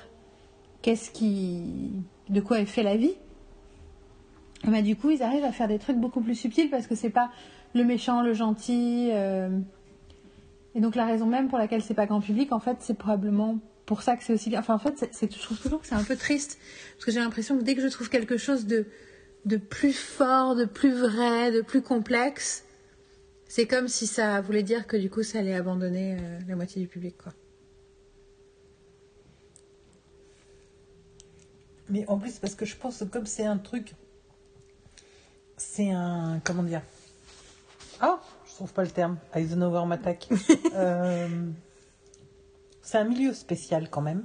[0.82, 1.62] qu'est-ce qui.
[2.28, 3.14] de quoi est fait la vie?
[4.66, 6.94] Et bah, du coup, ils arrivent à faire des trucs beaucoup plus subtils parce que
[6.94, 7.30] c'est pas
[7.74, 9.08] le méchant, le gentil.
[9.12, 9.48] euh,
[10.74, 13.58] Et donc, la raison même pour laquelle c'est pas grand public, en fait, c'est probablement
[13.86, 14.56] pour ça que c'est aussi.
[14.56, 16.58] Enfin, en fait, c'est- je trouve toujours que c'est un peu triste
[16.94, 18.86] parce que j'ai l'impression que dès que je trouve quelque chose de,
[19.44, 22.64] de plus fort, de plus vrai, de plus complexe,
[23.46, 26.80] c'est comme si ça voulait dire que du coup ça allait abandonner euh, la moitié
[26.82, 27.32] du public quoi.
[31.88, 33.94] Mais en plus, parce que je pense que comme c'est un truc.
[35.56, 36.40] C'est un.
[36.44, 36.82] Comment dire?
[38.00, 38.20] Ah
[38.54, 39.18] Je trouve pas le terme.
[39.34, 40.28] Eisenhower m'attaque.
[40.76, 41.28] Euh,
[42.82, 44.24] c'est un milieu spécial quand même.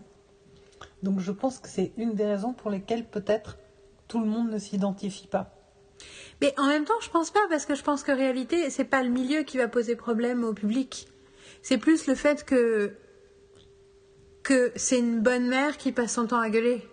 [1.01, 3.57] Donc je pense que c'est une des raisons pour lesquelles peut-être
[4.07, 5.55] tout le monde ne s'identifie pas.
[6.41, 9.01] Mais en même temps, je pense pas parce que je pense qu'en réalité, c'est pas
[9.01, 11.07] le milieu qui va poser problème au public.
[11.63, 12.95] C'est plus le fait que
[14.43, 16.87] que c'est une bonne mère qui passe son temps à gueuler.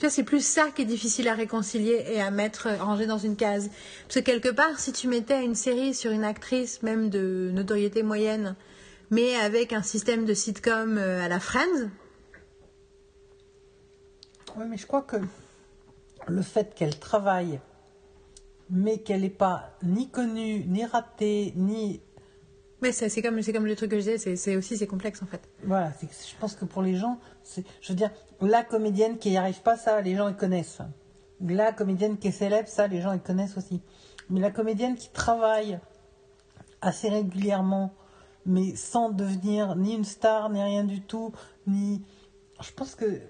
[0.00, 3.04] Tu vois, c'est plus ça qui est difficile à réconcilier et à mettre euh, rangé
[3.04, 3.68] dans une case.
[4.04, 8.02] Parce que quelque part, si tu mettais une série sur une actrice, même de notoriété
[8.02, 8.56] moyenne,
[9.10, 11.90] mais avec un système de sitcom euh, à la Friends,
[14.56, 15.16] Oui, mais je crois que
[16.26, 17.60] le fait qu'elle travaille,
[18.70, 22.00] mais qu'elle n'est pas ni connue, ni ratée, ni
[22.82, 25.40] mais c'est comme, le truc que je disais, c'est- aussi c'est complexe en fait.
[25.64, 27.18] Voilà, je pense que pour les gens,
[27.80, 30.78] je veux dire, la comédienne qui n'y arrive pas, ça, les gens ils connaissent.
[31.40, 33.80] La comédienne qui est célèbre, ça, les gens ils connaissent aussi.
[34.28, 35.78] Mais la comédienne qui travaille
[36.80, 37.92] assez régulièrement,
[38.46, 41.32] mais sans devenir ni une star, ni rien du tout,
[41.66, 42.02] ni.
[42.62, 43.20] Je pense que.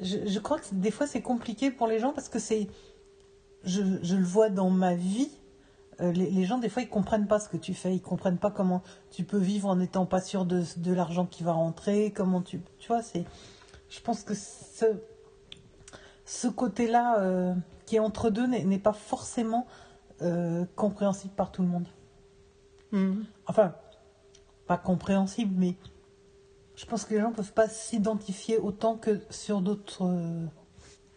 [0.00, 2.68] Je, crois que des fois c'est compliqué pour les gens parce que c'est.
[3.64, 3.82] Je
[4.16, 5.30] le vois dans ma vie.
[6.02, 7.94] Euh, les, les gens, des fois, ils comprennent pas ce que tu fais.
[7.94, 11.42] Ils comprennent pas comment tu peux vivre en n'étant pas sûr de, de l'argent qui
[11.44, 12.12] va rentrer.
[12.12, 12.60] Comment tu.
[12.78, 13.24] Tu vois, c'est.
[13.88, 14.86] Je pense que ce,
[16.24, 17.54] ce côté-là euh,
[17.86, 19.66] qui est entre deux n'est pas forcément
[20.22, 21.86] euh, compréhensible par tout le monde.
[23.46, 23.74] Enfin,
[24.66, 25.76] pas compréhensible, mais
[26.76, 30.04] je pense que les gens peuvent pas s'identifier autant que sur d'autres.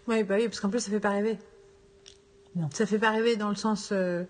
[0.08, 1.38] Oui, bah oui, parce qu'en plus, ça fait pas rêver.
[2.56, 2.70] Non.
[2.72, 3.92] Ça fait pas rêver dans le sens.
[3.92, 4.24] euh,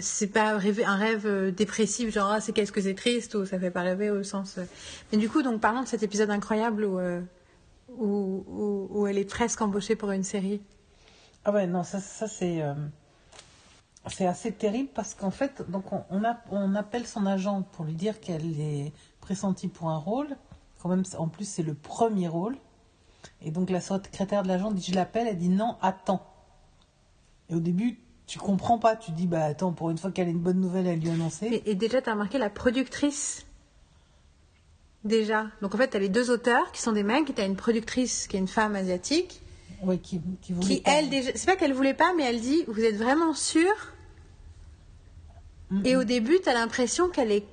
[0.00, 3.58] c'est pas un rêve euh, dépressif, genre ah, c'est qu'est-ce que c'est triste, ou ça
[3.58, 4.58] fait pas rêver au sens.
[4.58, 4.64] euh.
[5.12, 7.20] Mais du coup, donc parlons de cet épisode incroyable où, euh,
[7.96, 10.60] où, où, où elle est presque embauchée pour une série.
[11.44, 12.62] Ah ouais, non, ça, ça c'est
[14.26, 16.02] assez terrible parce qu'en fait, donc on,
[16.50, 20.36] on appelle son agent pour lui dire qu'elle est pressentie pour un rôle.
[20.80, 22.56] Quand même, en plus, c'est le premier rôle.
[23.42, 26.24] Et donc la secrétaire de l'agent dit Je l'appelle, elle dit non, attends.
[27.50, 30.30] Et au début, tu comprends pas, tu dis Bah attends, pour une fois qu'elle a
[30.30, 31.46] une bonne nouvelle à lui annoncer.
[31.46, 33.44] Et, et déjà, tu as remarqué la productrice
[35.04, 35.46] Déjà.
[35.62, 37.44] Donc en fait, tu as les deux auteurs qui sont des mecs, et tu as
[37.46, 39.40] une productrice qui est une femme asiatique,
[39.82, 40.90] Ouais, qui, qui voulait qui pas.
[40.92, 41.30] elle déjà.
[41.36, 43.72] C'est pas qu'elle voulait pas, mais elle dit Vous êtes vraiment sûr
[45.70, 47.44] Mm, Et au début, tu as l'impression qu'elle est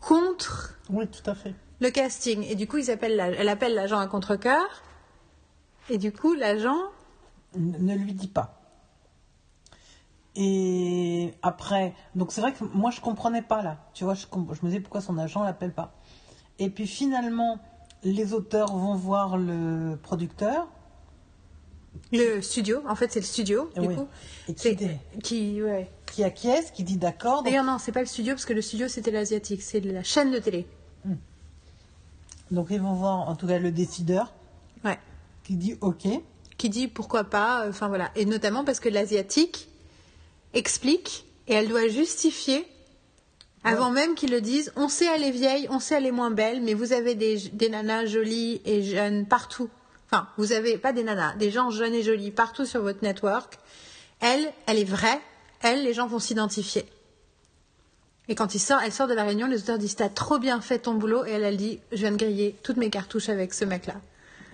[0.00, 1.54] contre Oui, tout à fait.
[1.80, 2.42] le casting.
[2.44, 4.66] Et du coup, ils appellent la- elle appelle l'agent à contre-cœur.
[5.88, 6.76] Et du coup, l'agent.
[7.56, 8.57] Ne lui dis pas.
[10.40, 13.78] Et après, donc c'est vrai que moi je comprenais pas là.
[13.92, 15.92] Tu vois, je, me disais pourquoi son agent l'appelle pas?
[16.60, 17.58] Et puis finalement,
[18.04, 20.68] les auteurs vont voir le producteur.
[22.12, 23.96] Le studio, en fait, c'est le studio, du Oui.
[23.96, 24.06] coup.
[24.46, 25.90] Et qui, C'est- dit- Qui, ouais.
[26.06, 27.36] qui acquiesce, qui dit d'accord.
[27.38, 29.62] donc- D'ailleurs, non, c'est pas le studio, parce que le studio, c'était l'asiatique.
[29.62, 30.66] C'est la chaîne de télé.
[32.50, 34.32] Donc ils vont voir en tout cas le décideur
[34.84, 34.98] Ouais.
[35.44, 36.06] qui dit ok.
[36.56, 38.10] qui dit pourquoi pas, euh, enfin voilà.
[38.16, 39.68] Et notamment parce que l'asiatique
[40.58, 42.66] explique et elle doit justifier
[43.64, 44.72] avant même qu'ils le disent.
[44.76, 47.38] On sait elle est vieille, on sait elle est moins belle, mais vous avez des,
[47.52, 49.70] des nanas jolies et jeunes partout.
[50.10, 53.58] Enfin, vous avez pas des nanas, des gens jeunes et jolis partout sur votre network.
[54.20, 55.20] Elle, elle est vraie.
[55.62, 56.84] Elle, les gens vont s'identifier.
[58.28, 60.60] Et quand il sort, elle sort de la réunion, les auteurs disent T'as trop bien
[60.60, 61.24] fait ton boulot.
[61.24, 63.94] Et elle, elle dit Je viens de griller toutes mes cartouches avec ce mec-là.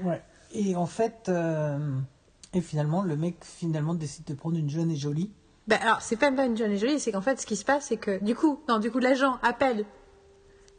[0.02, 0.22] Ouais.
[0.52, 1.78] Et en fait, euh,
[2.52, 5.30] et finalement, le mec finalement décide de prendre une jeune et jolie.
[5.66, 7.64] Ben, alors, c'est pas pas une jeune et jolie, c'est qu'en fait, ce qui se
[7.64, 9.86] passe, c'est que du coup, non, du coup, l'agent appelle.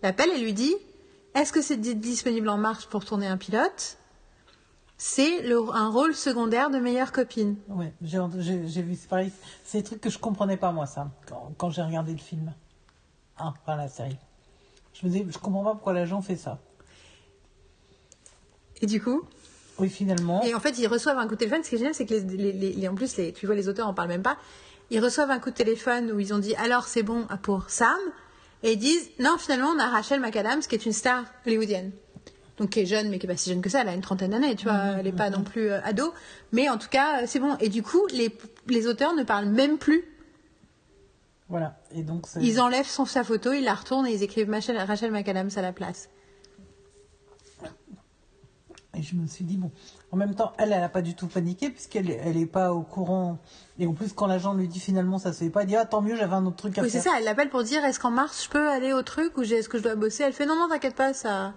[0.03, 0.75] L'appelle et lui dit
[1.33, 3.97] Est-ce que c'est di- disponible en mars pour tourner un pilote?
[4.97, 7.57] C'est un rôle secondaire de meilleure copine.
[7.67, 9.31] Ouais, j'ai vu, c'est pareil.
[9.65, 12.53] C'est des trucs que je comprenais pas, moi, ça, quand, quand j'ai regardé le film.
[13.37, 14.15] Ah, enfin, la série.
[14.93, 16.59] Je me disais, je comprends pas pourquoi l'agent fait ça.
[18.81, 19.23] Et du coup,
[19.79, 20.41] Oui, finalement.
[20.43, 21.63] Et en fait, ils reçoivent un coup de téléphone.
[21.63, 23.55] Ce qui est génial, c'est que les, les- les- les- en plus, les, tu vois,
[23.55, 24.37] les auteurs en parlent même pas.
[24.91, 27.97] Ils reçoivent un coup de téléphone où ils ont dit alors c'est bon pour Sam,
[28.63, 31.91] et ils disent non, finalement, on a Rachel McAdams qui est une star hollywoodienne.
[32.57, 33.81] Donc qui est jeune, mais qui est pas si jeune que ça.
[33.81, 34.95] Elle a une trentaine d'années, tu vois.
[34.97, 36.13] Elle n'est pas non plus euh, ado,
[36.53, 37.57] mais en tout cas, euh, c'est bon.
[37.59, 38.35] Et du coup, les,
[38.67, 40.05] les auteurs ne parlent même plus.
[41.49, 41.77] Voilà.
[41.93, 45.11] Et donc, Ils enlèvent son, sa photo, ils la retournent et ils écrivent Rachel, Rachel
[45.11, 46.09] McAdams à la place.
[48.97, 49.71] Et je me suis dit, bon,
[50.11, 52.81] en même temps, elle, elle n'a pas du tout paniqué, puisqu'elle elle est pas au
[52.81, 53.37] courant.
[53.79, 55.85] Et en plus, quand l'agent lui dit finalement ça se fait pas, elle dit, ah,
[55.85, 57.11] tant mieux, j'avais un autre truc à Oui, c'est faire.
[57.13, 57.17] ça.
[57.19, 59.77] Elle l'appelle pour dire est-ce qu'en mars je peux aller au truc ou est-ce que
[59.77, 60.23] je dois bosser?
[60.23, 61.53] Elle fait non, non, t'inquiète pas, ça.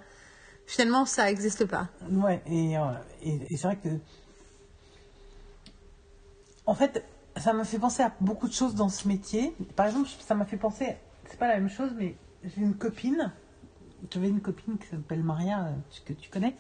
[0.67, 1.89] Finalement, ça n'existe pas.
[2.11, 2.83] Ouais, et, euh,
[3.23, 3.89] et, et c'est vrai que.
[6.67, 7.05] En fait,
[7.37, 9.55] ça m'a fait penser à beaucoup de choses dans ce métier.
[9.77, 10.97] Par exemple, ça m'a fait penser.
[11.31, 13.33] C'est pas la même chose, mais j'ai une copine.
[14.13, 15.73] J'avais une copine qui s'appelle Maria, euh,
[16.05, 16.55] que tu connais.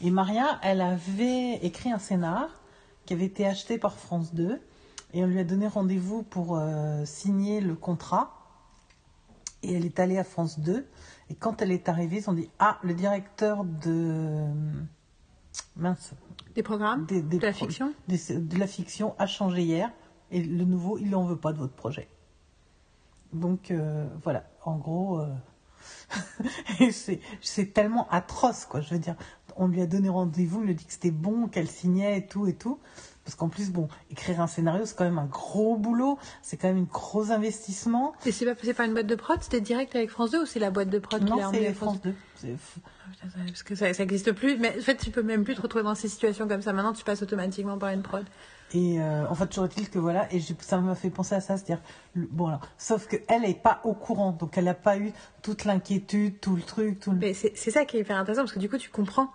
[0.00, 2.48] Et Maria, elle avait écrit un scénar
[3.06, 4.60] qui avait été acheté par France 2.
[5.12, 8.40] Et on lui a donné rendez-vous pour euh, signer le contrat.
[9.62, 10.86] Et elle est allée à France 2.
[11.30, 14.44] Et quand elle est arrivée, ils ont dit Ah, le directeur de.
[15.76, 16.12] Mince.
[16.54, 19.90] Des programmes Des, des De la pro- fiction des- De la fiction a changé hier.
[20.30, 22.08] Et le nouveau, il n'en veut pas de votre projet.
[23.32, 24.44] Donc, euh, voilà.
[24.64, 25.18] En gros.
[25.20, 25.26] euh,
[26.80, 28.80] et c'est tellement atroce, quoi.
[28.80, 29.14] Je veux dire,
[29.56, 32.26] on lui a donné rendez-vous, il lui a dit que c'était bon, qu'elle signait et
[32.26, 32.78] tout et tout.
[33.24, 36.68] Parce qu'en plus, bon, écrire un scénario, c'est quand même un gros boulot, c'est quand
[36.68, 38.12] même un gros investissement.
[38.26, 40.58] Et c'est pas par une boîte de prod C'était direct avec France 2 ou c'est
[40.60, 42.14] la boîte de prod qui Non, l'a emmené France France 2.
[42.36, 42.58] C'est f-
[43.22, 44.58] Ah, Parce que ça n'existe plus.
[44.58, 46.74] Mais en fait, tu peux même plus te retrouver dans ces situations comme ça.
[46.74, 48.26] Maintenant, tu passes automatiquement par une prod.
[48.76, 51.56] Et euh, en fait, toujours est-il que voilà, et ça m'a fait penser à ça,
[51.56, 51.80] c'est-à-dire,
[52.16, 56.40] bon, alors, sauf qu'elle n'est pas au courant, donc elle n'a pas eu toute l'inquiétude,
[56.40, 57.18] tout le truc, tout le...
[57.18, 59.28] Mais c'est ça qui est hyper intéressant parce que du coup, tu comprends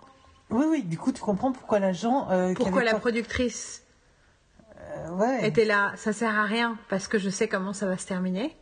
[0.50, 2.28] Oui, oui, du coup, tu comprends pourquoi l'agent.
[2.30, 3.82] Euh, pourquoi la pas- productrice
[4.78, 5.92] euh, ouais, était là.
[5.96, 8.54] Ça sert à rien parce que je sais comment ça va se terminer.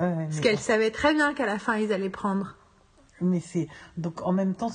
[0.00, 2.56] ouais, Parce qu'elle savait très bien qu'à la fin, ils allaient prendre.
[3.20, 3.68] mais c'est.
[3.96, 4.70] Donc, en même temps,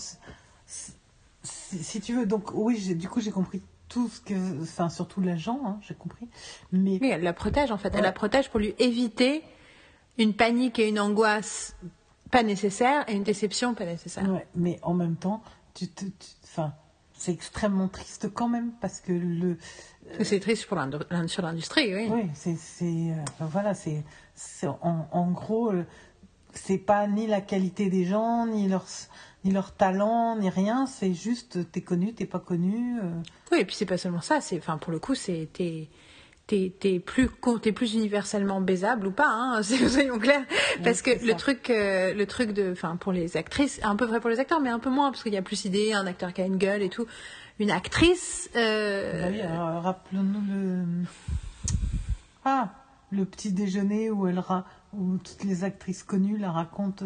[0.66, 0.98] c'est-
[1.44, 4.62] si tu veux, donc, oui, du coup, j'ai compris tout ce que.
[4.62, 6.28] Enfin, surtout l'agent, hein, j'ai compris.
[6.72, 6.98] Mais.
[7.02, 7.94] Oui, elle la protège en fait.
[7.94, 9.44] Elle la protège pour lui éviter
[10.18, 11.76] une panique et une angoisse
[12.32, 14.28] pas nécessaires et une déception pas nécessaire.
[14.30, 16.06] Ouais, mais en même temps, tu te.
[16.46, 16.74] Enfin,
[17.14, 19.58] c'est extrêmement triste quand même, parce que le.
[20.22, 20.78] C'est triste pour
[21.28, 22.08] sur l'industrie, oui.
[22.10, 25.86] Oui, c'est, c'est, euh, voilà, c'est, c'est en, en gros, euh,
[26.54, 28.86] c'est pas ni la qualité des gens, ni leur,
[29.46, 30.86] ni leur talent, ni rien.
[30.86, 33.00] C'est juste, t'es connu, t'es pas connu.
[33.00, 33.10] euh.
[33.52, 34.42] Oui, et puis c'est pas seulement ça.
[34.42, 35.90] C'est, enfin, pour le coup, c'est t'es,
[36.48, 37.30] t'es, t'es plus,
[37.62, 39.30] t'es plus universellement baisable ou pas.
[39.30, 40.46] Hein, soyons clairs.
[40.84, 44.20] Parce que le truc, euh, le truc de, enfin, pour les actrices, un peu vrai
[44.20, 46.34] pour les acteurs, mais un peu moins parce qu'il y a plus d'idées, un acteur
[46.34, 47.06] qui a une gueule et tout.
[47.60, 48.50] Une actrice.
[48.56, 50.84] euh, Bah oui, alors, rappelons-nous le.
[52.46, 52.70] Ah,
[53.12, 54.66] le petit déjeuner où, elle ra...
[54.94, 57.06] où toutes les actrices connues la racontent.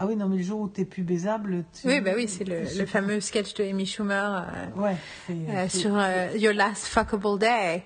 [0.00, 1.64] Ah oui, non, mais le jour où t'es plus baisable.
[1.80, 1.88] Tu...
[1.88, 4.44] Oui, bah oui, c'est le, le fameux sketch de Amy Schumer
[4.76, 4.94] euh, Ouais,
[5.28, 7.82] euh, sur euh, Your Last Fuckable Day.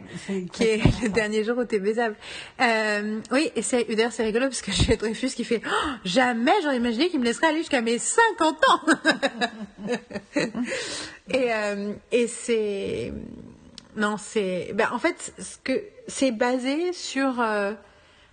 [0.53, 1.09] qui est le ça.
[1.09, 2.15] dernier jour où t'es baisable.
[3.31, 5.71] Oui, et c'est, d'ailleurs, c'est rigolo parce que j'ai Dreyfus qui fait Oh,
[6.05, 8.81] Jamais j'aurais imaginé qu'il me laisserait aller jusqu'à mes 50 ans
[11.33, 11.49] Et,
[12.11, 13.11] et c'est.
[13.97, 14.73] Non, c'est.
[14.75, 17.43] Ben, en fait, ce que c'est basé sur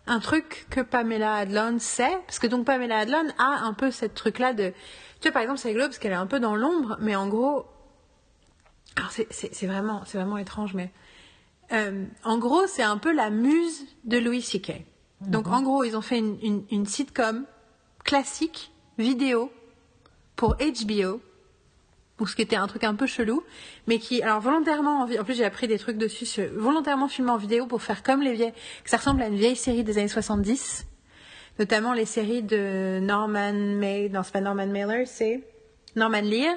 [0.09, 4.15] un truc que Pamela Adlon sait, parce que donc Pamela Adlon a un peu cette
[4.15, 4.73] truc-là de.
[5.21, 7.27] Tu vois, par exemple, c'est rigolo parce qu'elle est un peu dans l'ombre, mais en
[7.27, 7.65] gros.
[8.95, 10.91] Alors, c'est, vraiment, c'est vraiment étrange, mais.
[11.71, 14.83] Euh, en gros, c'est un peu la muse de Louis C.K.
[15.21, 17.45] Donc, en gros, ils ont fait une, une, une sitcom
[18.03, 19.51] classique, vidéo,
[20.35, 21.21] pour HBO,
[22.19, 23.43] donc ce qui était un truc un peu chelou,
[23.87, 27.65] mais qui, alors volontairement, en, plus j'ai appris des trucs dessus, volontairement filmé en vidéo
[27.65, 28.53] pour faire comme les vieilles,
[28.83, 30.85] que ça ressemble à une vieille série des années 70,
[31.57, 35.41] notamment les séries de Norman May, non c'est pas Norman Mailer, c'est
[35.95, 36.55] Norman Lear,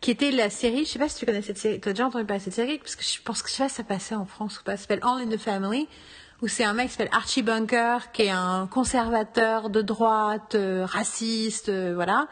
[0.00, 2.06] qui était la série, je sais pas si tu connais cette série, tu as déjà
[2.06, 3.84] entendu parler de cette série, parce que je pense que je sais pas si ça
[3.84, 5.88] passait en France ou pas, ça s'appelle All in the Family,
[6.40, 10.86] où c'est un mec qui s'appelle Archie Bunker, qui est un conservateur de droite, euh,
[10.86, 12.28] raciste, euh, voilà,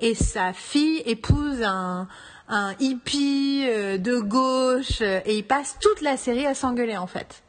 [0.00, 2.08] et sa fille épouse un,
[2.80, 7.42] hippie euh, de gauche, euh, et ils passent toute la série à s'engueuler en fait.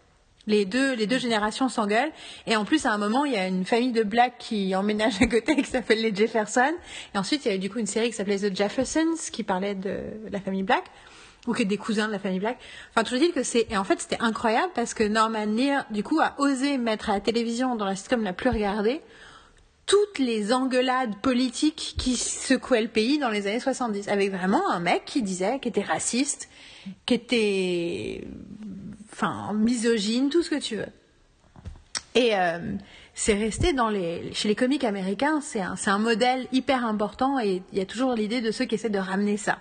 [0.47, 2.11] Les deux, les deux générations s'engueulent.
[2.47, 5.21] Et en plus, à un moment, il y a une famille de blacks qui emménage
[5.21, 6.73] à côté qui s'appelle les Jefferson.
[7.13, 9.43] Et ensuite, il y a eu du coup une série qui s'appelait The Jeffersons qui
[9.43, 9.99] parlait de
[10.31, 10.85] la famille black.
[11.47, 12.59] Ou qui est des cousins de la famille black.
[12.91, 16.03] Enfin, toujours dire que c'est, et en fait, c'était incroyable parce que Norman Lear, du
[16.03, 19.01] coup, a osé mettre à la télévision dans la sitcom la plus regardée
[19.85, 24.07] toutes les engueulades politiques qui secouaient le pays dans les années 70.
[24.07, 26.49] Avec vraiment un mec qui disait, qui était raciste,
[27.05, 28.27] qui était
[29.11, 30.87] enfin misogyne, tout ce que tu veux.
[32.15, 32.59] Et euh,
[33.13, 33.73] c'est resté
[34.33, 37.85] chez les comiques américains, c'est un, c'est un modèle hyper important et il y a
[37.85, 39.59] toujours l'idée de ceux qui essaient de ramener ça.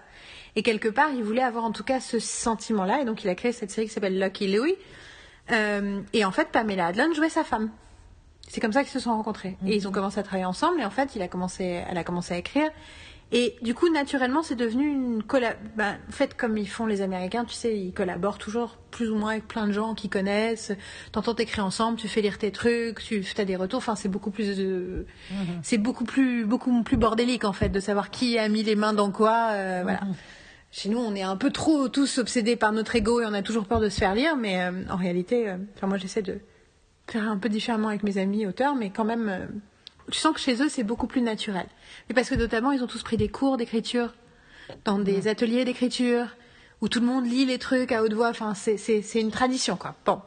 [0.57, 3.35] Et quelque part, il voulait avoir en tout cas ce sentiment-là et donc il a
[3.35, 4.75] créé cette série qui s'appelle Lucky Louie.
[5.53, 7.71] Euh, et en fait, Pamela Adlon jouait sa femme.
[8.53, 9.57] C'est comme ça qu'ils se sont rencontrés.
[9.65, 10.81] Et ils ont commencé à travailler ensemble.
[10.81, 12.69] Et en fait, il a commencé, elle a commencé à écrire.
[13.33, 15.55] Et du coup, naturellement, c'est devenu une collab...
[15.77, 19.31] Ben, faites comme ils font les Américains, tu sais, ils collaborent toujours plus ou moins
[19.31, 20.73] avec plein de gens qui connaissent.
[21.13, 23.79] T'entends t'écrire ensemble, tu fais lire tes trucs, tu as des retours.
[23.79, 25.07] Enfin, c'est beaucoup plus, de...
[25.63, 28.95] c'est beaucoup plus, beaucoup plus bordélique en fait de savoir qui a mis les mains
[28.95, 29.51] dans quoi.
[29.53, 30.01] euh, Voilà.
[30.73, 33.43] Chez nous, on est un peu trop tous obsédés par notre ego et on a
[33.43, 34.37] toujours peur de se faire lire.
[34.37, 36.41] Mais euh, en réalité, euh, enfin, moi, j'essaie de
[37.13, 39.47] faire un peu différemment avec mes amis auteurs, mais quand même, euh,
[40.11, 41.67] tu sens que chez eux, c'est beaucoup plus naturel.
[42.09, 44.15] Mais parce que notamment, ils ont tous pris des cours d'écriture,
[44.85, 46.27] dans des ateliers d'écriture,
[46.81, 48.29] où tout le monde lit les trucs à haute voix.
[48.29, 49.97] Enfin, c'est, une tradition, quoi.
[50.07, 50.21] Bon.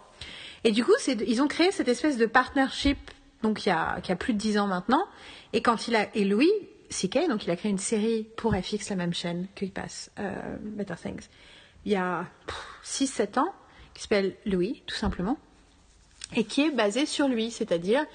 [0.64, 0.94] Et du coup,
[1.28, 2.98] ils ont créé cette espèce de partnership,
[3.42, 5.06] donc il y a plus de dix ans maintenant.
[5.52, 6.52] Et quand il a, et Louis
[6.90, 10.58] C.K., donc il a créé une série pour FX, la même chaîne qu'il passe, euh,
[10.62, 11.28] Better Things,
[11.86, 12.26] il y a
[12.84, 13.54] 6-7 ans,
[13.94, 15.38] qui s'appelle Louis, tout simplement
[16.36, 18.06] et qui est basé sur lui, c'est-à-dire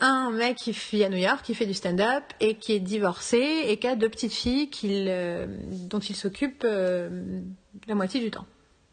[0.00, 3.64] un mec qui vit à New York, qui fait du stand-up et qui est divorcé
[3.66, 5.46] et qui a deux petites filles euh,
[5.88, 7.40] dont il s'occupe euh,
[7.86, 8.46] la moitié du temps.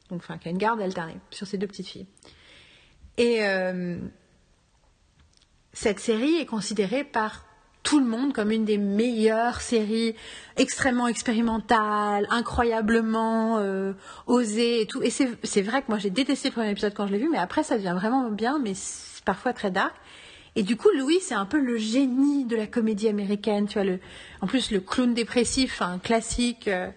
[0.09, 2.05] Donc, enfin, qui a une garde alternée sur ces deux petites filles.
[3.17, 3.97] Et euh,
[5.73, 7.45] cette série est considérée par
[7.83, 10.15] tout le monde comme une des meilleures séries
[10.57, 13.93] extrêmement expérimentales, incroyablement euh,
[14.27, 15.01] osées et tout.
[15.01, 17.37] Et c'est vrai que moi j'ai détesté le premier épisode quand je l'ai vu, mais
[17.39, 18.73] après ça devient vraiment bien, mais
[19.25, 19.93] parfois très dark.
[20.55, 23.85] Et du coup, Louis, c'est un peu le génie de la comédie américaine, tu vois.
[23.85, 23.99] Le,
[24.41, 26.89] en plus, le clown dépressif, un classique, euh,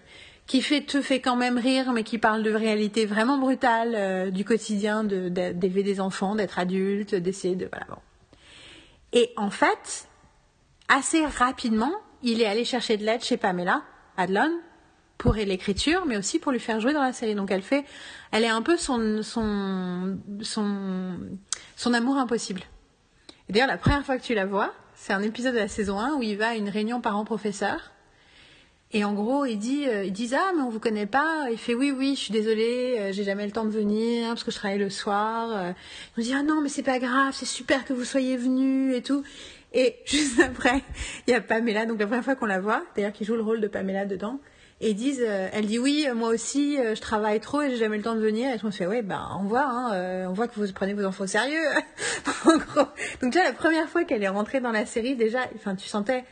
[0.45, 4.29] qui fait, te fait quand même rire, mais qui parle de réalité vraiment brutale euh,
[4.29, 7.67] du quotidien, de- de- d'élever des enfants, d'être adulte, d'essayer de...
[7.71, 7.95] Voilà, bon.
[9.13, 10.09] Et en fait,
[10.87, 13.83] assez rapidement, il est allé chercher de l'aide chez Pamela
[14.17, 14.51] Adlon
[15.17, 17.35] pour l'écriture, mais aussi pour lui faire jouer dans la série.
[17.35, 17.85] Donc elle fait,
[18.31, 21.19] elle est un peu son son son,
[21.75, 22.61] son amour impossible.
[23.49, 26.15] D'ailleurs, la première fois que tu la vois, c'est un épisode de la saison 1
[26.15, 27.91] où il va à une réunion parents-professeurs.
[28.91, 31.47] Et en gros, il dit, euh, ils disent ah mais on vous connaît pas.
[31.51, 34.43] Il fait oui oui, je suis désolée, euh, j'ai jamais le temps de venir parce
[34.43, 35.49] que je travaille le soir.
[35.51, 35.71] Euh,
[36.17, 39.01] nous dit ah non mais c'est pas grave, c'est super que vous soyez venu et
[39.01, 39.23] tout.
[39.75, 40.81] Et juste après,
[41.27, 43.43] il y a Pamela, donc la première fois qu'on la voit, d'ailleurs qui joue le
[43.43, 44.39] rôle de Pamela dedans.
[44.81, 47.77] Et disent, euh, elle dit oui, euh, moi aussi, euh, je travaille trop et j'ai
[47.77, 48.53] jamais le temps de venir.
[48.53, 51.23] Et je me fais, ouais, ben on voit, on voit que vous prenez vos enfants
[51.23, 51.63] au sérieux.
[52.45, 52.87] en gros.
[53.21, 55.39] Donc tu vois, la première fois qu'elle est rentrée dans la série, déjà,
[55.77, 56.25] tu sentais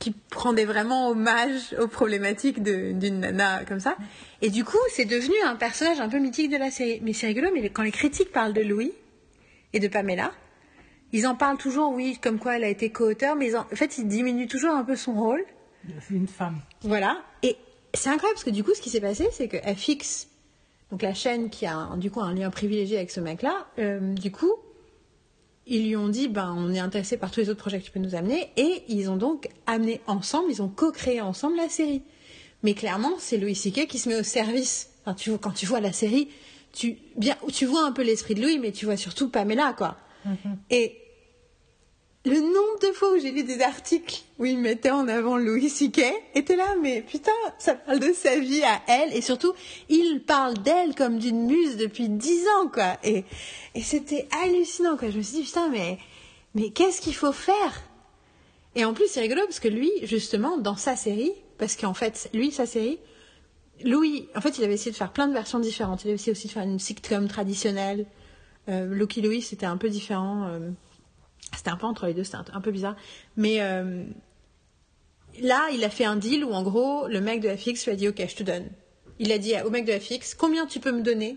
[0.00, 3.96] qui prendait vraiment hommage aux problématiques d'une nana comme ça.
[4.40, 7.00] Et du coup, c'est devenu un personnage un peu mythique de la série.
[7.04, 8.92] Mais c'est rigolo, mais quand les critiques parlent de Louis
[9.72, 10.32] et de Pamela,
[11.12, 13.76] ils en parlent toujours, oui, comme quoi elle a été co-auteur, mais ils en, en
[13.76, 15.44] fait, ils diminuent toujours un peu son rôle.
[16.08, 16.60] C'est une femme.
[16.82, 17.22] Voilà.
[17.42, 17.56] Et
[17.94, 20.28] c'est incroyable parce que du coup, ce qui s'est passé, c'est que FX,
[20.90, 24.14] donc la chaîne qui a un- du coup un lien privilégié avec ce mec-là, euh,
[24.14, 24.52] du coup,
[25.66, 27.90] ils lui ont dit, ben, on est intéressé par tous les autres projets que tu
[27.92, 32.02] peux nous amener, et ils ont donc amené ensemble, ils ont co-créé ensemble la série.
[32.62, 33.86] Mais clairement, c'est Louis C.K.
[33.86, 34.90] qui se met au service.
[35.04, 36.28] Enfin, tu vois, quand tu vois la série,
[36.72, 39.96] tu, bien, tu vois un peu l'esprit de Louis, mais tu vois surtout Pamela, quoi.
[40.70, 40.96] Et
[42.24, 45.68] le nombre de fois où j'ai lu des articles où ils mettaient en avant Louis
[45.68, 46.02] C.K.
[46.36, 49.52] était là, mais putain, ça parle de sa vie à elle, et surtout,
[49.88, 52.96] il parle d'elle comme d'une muse depuis dix ans, quoi.
[53.02, 53.24] Et,
[53.82, 55.10] c'était hallucinant, quoi.
[55.10, 55.98] Je me suis dit, putain, mais,
[56.54, 57.82] mais qu'est-ce qu'il faut faire?
[58.76, 62.30] Et en plus, c'est rigolo parce que lui, justement, dans sa série, parce qu'en fait,
[62.32, 62.98] lui, sa série,
[63.84, 66.04] Louis, en fait, il avait essayé de faire plein de versions différentes.
[66.04, 68.06] Il avait essayé aussi de faire une sitcom traditionnelle.
[68.68, 70.46] Euh, Loki Louis, c'était un peu différent.
[70.46, 70.70] euh,
[71.56, 72.96] c'était un peu entre les deux, c'était un, peu bizarre.
[73.36, 74.04] Mais euh,
[75.40, 77.96] là, il a fait un deal où, en gros, le mec de FX lui a
[77.96, 78.68] dit Ok, je te donne.
[79.18, 81.36] Il a dit au mec de FX Combien tu peux me donner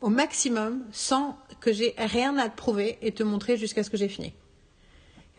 [0.00, 3.96] au maximum sans que j'ai rien à te prouver et te montrer jusqu'à ce que
[3.96, 4.32] j'ai fini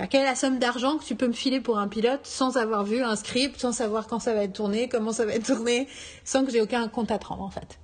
[0.09, 2.83] Quelle est la somme d'argent que tu peux me filer pour un pilote sans avoir
[2.83, 5.87] vu un script, sans savoir quand ça va être tourné, comment ça va être tourné,
[6.25, 7.79] sans que j'ai aucun compte à te rendre en fait?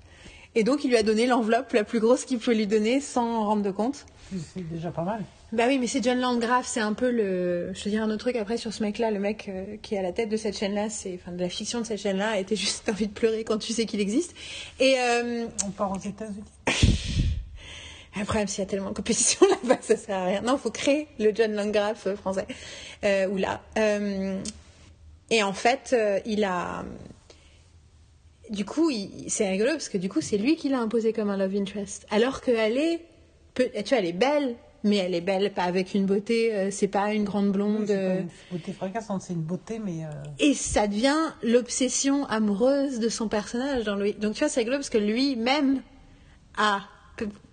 [0.55, 3.25] Et donc il lui a donné l'enveloppe la plus grosse qu'il pouvait lui donner sans
[3.25, 4.05] en rendre de compte.
[4.53, 5.23] C'est déjà pas mal.
[5.55, 7.71] Bah oui, mais c'est John Landgraf, c'est un peu le.
[7.73, 9.97] Je te dirais un autre truc après sur ce mec-là, le mec euh, qui est
[9.97, 12.39] à la tête de cette chaîne-là, c'est, enfin, de la fiction de cette chaîne-là, a
[12.39, 14.35] été juste envie de pleurer quand tu sais qu'il existe.
[14.81, 16.43] Et euh, On part aux États-Unis.
[18.21, 20.41] après, s'il y a tellement de compétition là-bas, ça sert à rien.
[20.41, 22.47] Non, faut créer le John Landgraf euh, français
[23.05, 23.61] euh, ou là.
[25.29, 25.95] Et en fait,
[26.25, 26.83] il a.
[28.49, 28.91] Du coup,
[29.27, 32.05] c'est rigolo parce que du coup, c'est lui qui l'a imposé comme un love interest,
[32.11, 32.99] alors qu'elle est,
[33.55, 36.87] tu vois, elle est belle, mais elle est belle pas avec une beauté, euh, c'est
[36.87, 37.81] pas une grande blonde.
[37.81, 40.05] Oui, c'est pas euh, une beauté fracassante, c'est une beauté, mais.
[40.05, 40.09] euh,
[40.39, 44.13] et ça devient l'obsession amoureuse de son personnage dans lui.
[44.13, 45.81] Donc tu vois, c'est rigolo parce que lui-même
[46.57, 46.81] a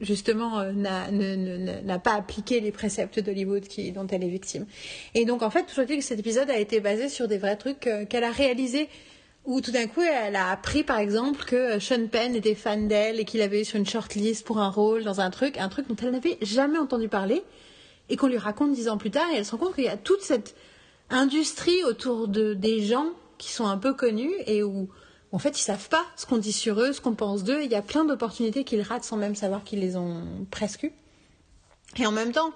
[0.00, 3.64] justement euh, n'a pas appliqué les préceptes d'Hollywood
[3.94, 4.66] dont elle est victime.
[5.14, 7.56] Et donc en fait, toujours est-il que cet épisode a été basé sur des vrais
[7.56, 8.88] trucs euh, qu'elle a réalisés
[9.44, 13.18] où tout d'un coup elle a appris par exemple que Sean Penn était fan d'elle
[13.18, 15.88] et qu'il avait eu sur une shortlist pour un rôle dans un truc, un truc
[15.88, 17.42] dont elle n'avait jamais entendu parler
[18.08, 19.88] et qu'on lui raconte dix ans plus tard et elle se rend compte qu'il y
[19.88, 20.54] a toute cette
[21.10, 23.06] industrie autour de des gens
[23.38, 24.88] qui sont un peu connus et où
[25.32, 27.62] en fait ils savent pas ce qu'on dit sur eux, ce qu'on pense d'eux.
[27.62, 30.92] Il y a plein d'opportunités qu'ils ratent sans même savoir qu'ils les ont presque eues.
[31.98, 32.52] Et en même temps,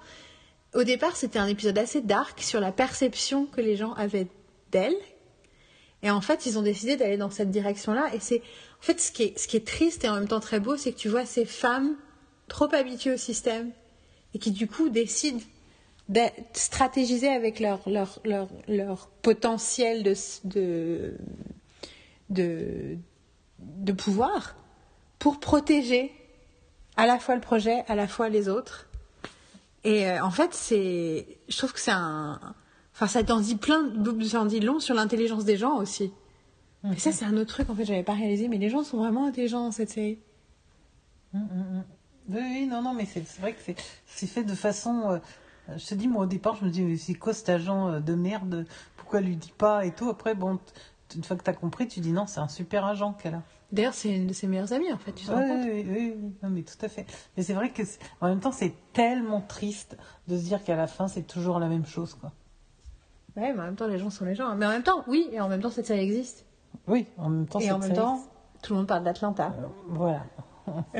[0.73, 4.27] au départ c'était un épisode assez dark sur la perception que les gens avaient
[4.71, 4.95] d'elle.
[6.03, 8.09] Et en fait, ils ont décidé d'aller dans cette direction-là.
[8.13, 8.41] Et c'est,
[8.79, 11.09] en fait, ce qui est, triste et en même temps très beau, c'est que tu
[11.09, 11.95] vois ces femmes
[12.47, 13.71] trop habituées au système
[14.33, 15.41] et qui du coup décident
[16.09, 16.21] de
[16.53, 20.13] stratégiser avec leur, leur, leur, leur potentiel de,
[20.45, 21.17] de,
[22.29, 22.97] de,
[23.59, 24.55] de pouvoir
[25.19, 26.13] pour protéger
[26.95, 28.87] à la fois le projet, à la fois les autres.
[29.83, 32.39] Et euh, en fait, c'est, je trouve que c'est un,
[32.97, 33.91] enfin, ça t'en dit plein,
[34.27, 36.11] ça en dit long sur l'intelligence des gens aussi.
[36.95, 38.97] Et ça, c'est un autre truc en fait, j'avais pas réalisé, mais les gens sont
[38.97, 40.19] vraiment intelligents dans cette série.
[41.33, 41.83] hum, hum, hum.
[42.29, 43.61] Oui, oui, non, non, mais c'est vrai que
[44.05, 45.11] c'est- fait de façon.
[45.11, 45.19] euh,
[45.77, 47.99] je te dis, moi au départ, je me dis, mais c'est quoi cet agent euh,
[48.01, 48.65] de merde?
[48.97, 50.09] Pourquoi elle lui dit pas et tout?
[50.09, 50.59] Après, bon,
[51.15, 53.43] une fois que tu as compris, tu dis non, c'est un super agent qu'elle a.
[53.71, 55.63] D'ailleurs, c'est une de ses meilleures amies en fait, tu te rends Oui, compte?
[55.65, 57.05] oui, oui, oui, non, mais tout à fait.
[57.37, 57.83] Mais c'est vrai que,
[58.21, 61.67] en même temps, c'est tellement triste de se dire qu'à la fin, c'est toujours la
[61.67, 62.31] même chose, quoi.
[63.37, 64.53] Ouais, mais en même temps, les gens sont les gens.
[64.55, 66.45] Mais en même temps, oui, et en même temps, cette série existe.
[66.87, 68.19] Oui, en même temps, et cette en même série, temps,
[68.63, 69.53] tout le monde parle d'Atlanta.
[69.59, 70.23] euh, voilà,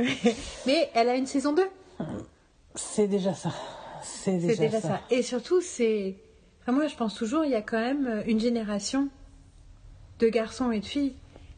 [0.65, 1.63] mais elle a une saison 2.
[2.75, 3.49] c'est déjà ça.
[4.03, 4.88] C'est C'est déjà, déjà ça.
[4.88, 5.01] ça.
[5.09, 6.15] Et surtout, c'est.
[6.61, 9.09] Enfin, moi, je pense toujours, il y a quand même une génération
[10.19, 11.15] de garçons et de filles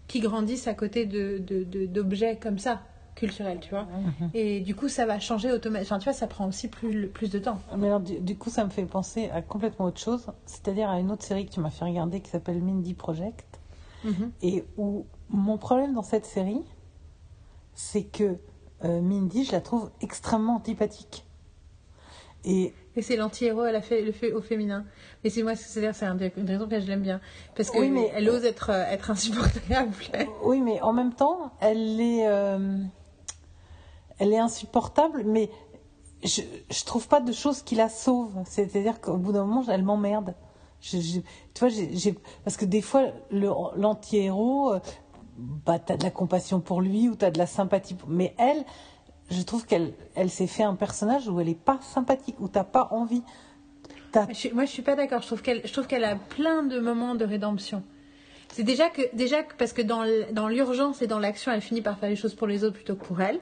[0.07, 2.81] qui grandissent à côté de, de- de- d'objets comme ça,
[3.19, 3.83] culturels, tu vois.
[3.83, 4.29] Mhm.
[4.33, 5.95] Et du coup, ça va changer automatiquement.
[5.97, 7.59] Enfin, tu vois, ça prend aussi plus, plus de temps.
[7.77, 10.99] Mais alors, du, du coup, ça me fait penser à complètement autre chose, c'est-à-dire à
[10.99, 13.45] une autre série que tu m'as fait regarder qui s'appelle Mindy Project,
[14.41, 16.61] et où mon problème dans cette série,
[17.73, 18.37] c'est que
[18.85, 21.25] euh, Mindy, je la trouve extrêmement antipathique.
[22.45, 24.85] Et Et c'est l'anti-héros, elle a fait le fait au féminin.
[25.23, 27.19] Mais c'est moi, c'est-à-dire, c'est une raison que je l'aime bien.
[27.55, 29.91] Parce qu'elle Oui, mais- elle ose être, euh, être insupportable.
[30.43, 32.77] oui, mais en même temps, elle est, euh,
[34.19, 35.49] elle est insupportable, mais
[36.23, 38.43] je, je trouve pas de choses qui la sauvent.
[38.45, 40.35] C'est-à-dire qu'au bout d'un moment, elle m'emmerde.
[40.81, 40.97] Tu
[41.59, 41.69] vois,
[42.43, 44.79] parce que des fois, l'anti-héros, euh,
[45.37, 47.95] bah, t'as de la compassion pour lui ou t'as de la sympathie.
[48.07, 48.63] Mais elle,
[49.29, 52.63] je trouve qu'elle, elle s'est fait un personnage où elle est pas sympathique, où t'as
[52.63, 53.23] pas envie.
[54.53, 55.21] Moi, je suis pas d'accord.
[55.21, 57.83] Je trouve qu'elle, a plein de moments de rédemption.
[58.51, 61.99] C'est déjà que, déjà que, parce que dans l'urgence et dans l'action, elle finit par
[61.99, 63.39] faire les choses pour les autres plutôt que pour elle.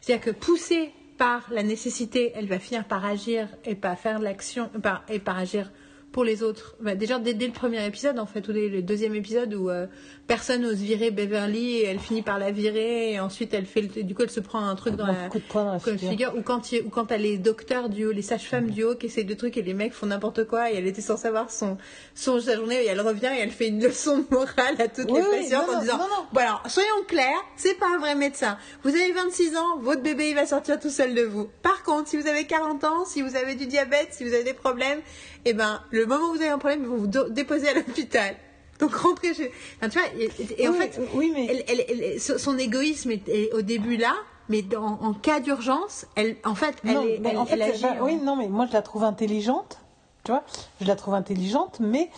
[0.00, 4.70] C'est-à-dire que poussée par la nécessité, elle va finir par agir et par faire l'action,
[5.08, 5.70] et par agir
[6.12, 6.76] pour les autres.
[6.80, 9.70] Bah, déjà dès, dès le premier épisode, en fait, ou dès le deuxième épisode où
[9.70, 9.86] euh,
[10.26, 14.02] personne n'ose virer Beverly et elle finit par la virer et ensuite elle fait, le-
[14.02, 15.78] du coup, elle se prend un truc dans un la, coup de poing dans la
[15.80, 16.10] comme figure.
[16.10, 18.94] figure, ou quand, il- ou quand t'as les docteurs du haut, les sages-femmes du haut
[18.96, 21.50] qui essayent de trucs et les mecs font n'importe quoi et elle était censée avoir
[21.50, 21.78] son,
[22.14, 25.20] son sa journée et elle revient et elle fait une leçon morale à toutes Oui,
[25.32, 26.24] les patientes non, en non, disant non, non.
[26.32, 28.58] Bon alors, soyons clairs, c'est pas un vrai médecin.
[28.82, 31.48] Vous avez 26 ans, votre bébé il va sortir tout seul de vous.
[31.62, 34.44] Par contre, si vous avez 40 ans, si vous avez du diabète, si vous avez
[34.44, 35.00] des problèmes,
[35.44, 37.74] eh ben, le moment où vous avez un problème, ils vont vous do- déposer à
[37.74, 38.34] l'hôpital.
[38.78, 39.52] Donc rentrer chez.
[39.78, 40.30] Enfin, tu vois, et,
[40.62, 43.96] et en Oui, fait, oui, mais- elle- elle- elle- son égoïsme est, est au début
[43.98, 44.14] là,
[44.48, 47.84] mais dans- en cas d'urgence, elle, en fait, elle, non, est, en fait, agit.
[47.84, 49.78] en- oui, non, mais moi je la trouve intelligente,
[50.24, 50.44] tu vois,
[50.80, 52.08] je la trouve intelligente, mais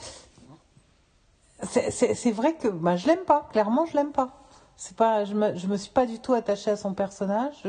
[1.69, 4.39] c'est- vrai que bah, je l'aime pas, clairement je l'aime pas.
[4.77, 7.63] C'est pas, je me, je me suis pas du tout attachée à son personnage.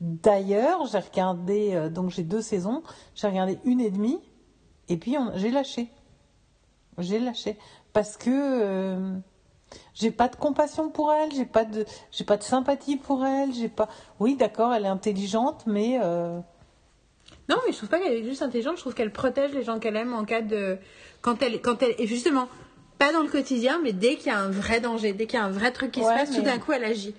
[0.00, 2.82] D'ailleurs, j'ai regardé, euh, donc j'ai deux saisons,
[3.16, 4.20] j'ai regardé une et demie,
[4.92, 5.88] et puis j'ai lâché.
[6.98, 7.56] J'ai lâché
[7.94, 9.14] parce que euh,
[9.94, 13.54] j'ai pas de compassion pour elle, j'ai pas de, j'ai pas de sympathie pour elle,
[13.54, 13.88] j'ai pas.
[14.20, 16.38] Oui, d'accord, elle est intelligente, mais euh,
[17.48, 18.76] Non, mais je trouve pas qu'elle est juste intelligente.
[18.76, 20.76] Je trouve qu'elle protège les gens qu'elle aime en cas de
[21.22, 22.48] quand elle quand elle et justement
[22.98, 25.42] pas dans le quotidien, mais dès qu'il y a un vrai danger, dès qu'il y
[25.42, 27.14] a un vrai truc qui se passe, tout d'un coup, elle agit.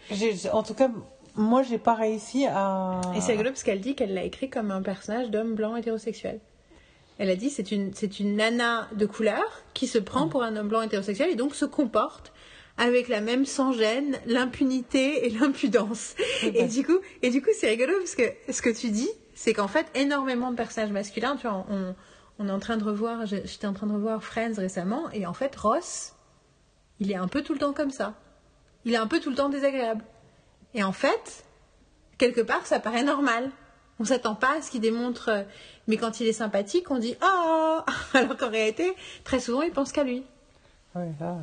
[0.53, 0.89] en tout cas,
[1.35, 3.01] moi, j'ai pas réussi à.
[3.15, 6.39] Et c'est rigolo parce qu'elle dit qu'elle l'a écrit comme un personnage d'homme blanc hétérosexuel.
[7.23, 10.57] Elle a dit c'est une c'est une nana de couleur qui se prend pour un
[10.57, 12.33] homme blanc hétérosexuel et donc se comporte
[12.75, 16.15] avec la même sans-gêne, l'impunité et l'impudence.
[16.43, 16.67] Et bah.
[16.67, 19.69] du coup et du coup c'est rigolo parce que ce que tu dis c'est qu'en
[19.69, 21.95] fait énormément de personnages masculins, tu vois, on,
[22.39, 25.33] on est en train de revoir, j'étais en train de revoir Friends récemment et en
[25.33, 26.15] fait Ross,
[26.99, 28.15] il est un peu tout le temps comme ça.
[28.83, 30.03] Il est un peu tout le temps désagréable.
[30.73, 31.45] Et en fait,
[32.17, 33.49] quelque part, ça paraît normal.
[33.99, 35.29] On s'attend pas à ce qu'il démontre.
[35.29, 35.43] euh,
[35.87, 37.79] Mais quand il est sympathique, on dit Oh
[38.13, 40.23] Alors qu'en réalité, très souvent, il pense qu'à lui.
[40.95, 41.37] Ouais, là.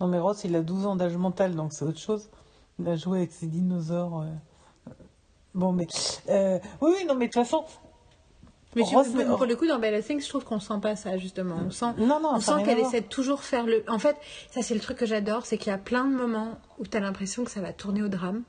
[0.00, 2.28] Non, mais Ross, il a 12 ans d'âge mental, donc c'est autre chose.
[2.78, 4.22] Il a joué avec ses dinosaures.
[4.22, 4.92] euh.
[5.54, 5.86] Bon, mais.
[6.28, 7.64] euh, Oui, oui, non, mais de toute façon.
[8.76, 11.18] Mais pour, mais- pour le coup, dans Bella Things, je trouve qu'on sent pas ça,
[11.18, 11.56] justement.
[11.66, 13.84] On sent, Non, non, on sent qu'elle essaie de toujours faire le.
[13.88, 14.16] En fait,
[14.52, 16.96] ça, c'est le truc que j'adore c'est qu'il y a plein de moments où tu
[16.96, 18.42] as l'impression que ça va tourner au drame.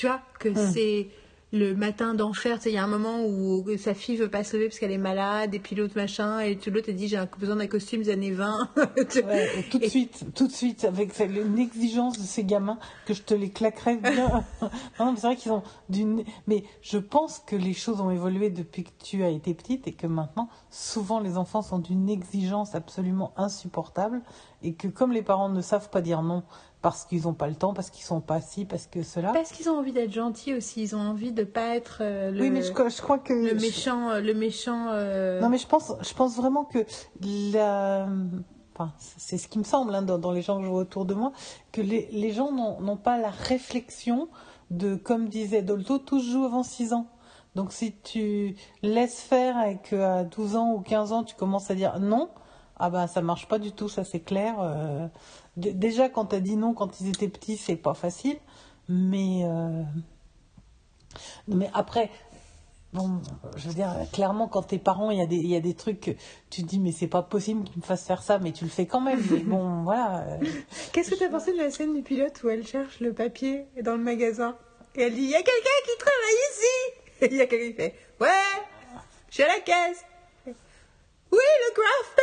[0.00, 0.72] Tu vois, que Hmm.
[0.72, 1.08] c'est
[1.52, 2.56] le matin d'enfer.
[2.56, 4.78] Tu sais, il y a un moment où sa fille veut pas se lever parce
[4.78, 7.56] qu'elle est malade, et puis l'autre machin, et tout l'autre, elle dit J'ai un- besoin
[7.56, 8.56] d'un costume des années 20.
[9.10, 12.22] Tu- Ouais, et tout de Et- suite, tout de suite, avec cette- une exigence de
[12.24, 14.42] ces gamins que je te les claquerais bien.
[15.00, 16.24] non, c'est vrai qu'ils ont d'une.
[16.46, 19.92] Mais je pense que les choses ont évolué depuis que tu as été petite et
[19.92, 24.22] que maintenant, souvent, les enfants sont d'une exigence absolument insupportable
[24.62, 26.42] et que comme les parents ne savent pas dire non
[26.82, 29.32] parce qu'ils n'ont pas le temps, parce qu'ils sont pas assis, parce que cela.
[29.32, 32.40] Parce qu'ils ont envie d'être gentils aussi, ils ont envie de pas être euh, le,
[32.40, 34.86] oui, mais je, crois- je crois que le méchant, euh, le méchant.
[34.90, 36.78] euh, Non, mais je pense, je pense vraiment que
[37.52, 38.06] la...
[38.74, 41.04] enfin, c'est ce qui me semble hein, dans, dans les gens que je vois autour
[41.04, 41.32] de moi,
[41.72, 44.28] que les, les gens n'ont n'ont pas la réflexion
[44.70, 47.06] de, comme disait Dolto, tous jouent avant 6 ans.
[47.56, 51.74] Donc si tu laisses faire et qu'à 12 ans ou 15 ans, tu commences à
[51.74, 52.30] dire non,
[52.78, 54.54] ah ben ça marche pas du tout, ça c'est clair.
[54.60, 55.08] euh.
[55.56, 58.36] Déjà quand tu as dit non quand ils étaient petits, c'est pas facile.
[58.88, 59.82] Mais, euh,
[61.48, 62.10] mais après,
[62.92, 63.20] Bon,
[63.54, 65.74] je veux dire, clairement, quand t'es parent, il y, a des, il y a des
[65.74, 66.10] trucs que
[66.50, 68.70] tu te dis, mais c'est pas possible qu'ils me fassent faire ça, mais tu le
[68.70, 69.20] fais quand même.
[69.30, 70.24] Mais bon, voilà.
[70.26, 70.38] euh,
[70.92, 73.66] Qu'est-ce que tu as pensé de la scène du pilote où elle cherche le papier
[73.84, 74.56] dans le magasin
[74.96, 77.70] et elle dit Il y a quelqu'un qui travaille ici Et il y a quelqu'un
[77.70, 78.28] qui fait Ouais,
[79.28, 80.04] je suis à la caisse.
[81.32, 82.16] Oui, le graph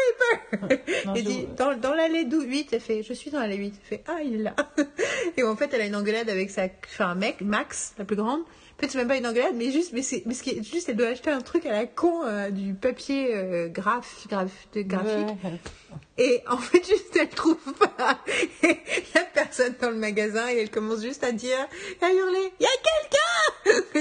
[0.67, 3.39] paper Non, Et je- dit Dans, dans l'allée dou- 8, elle fait Je suis dans
[3.39, 3.73] l'allée 8.
[3.81, 4.55] Elle fait Ah, il est là.
[5.37, 6.65] Et en fait, elle a une engueulade avec sa.
[6.85, 8.41] Enfin, un mec, Max, la plus grande.
[8.41, 10.63] En fait, c'est même pas une engueulade, mais juste, mais c'est, mais ce qui est
[10.63, 14.51] juste, elle doit acheter un truc à la con, euh, du papier euh, graph, graph,
[14.73, 15.27] de graphique.
[15.43, 15.59] ouais.
[16.19, 18.19] Et en fait, juste, elle trouve pas.
[18.63, 21.57] Et il y a personne dans le magasin et elle commence juste à dire,
[22.01, 23.17] à hurler, il y a quelqu'un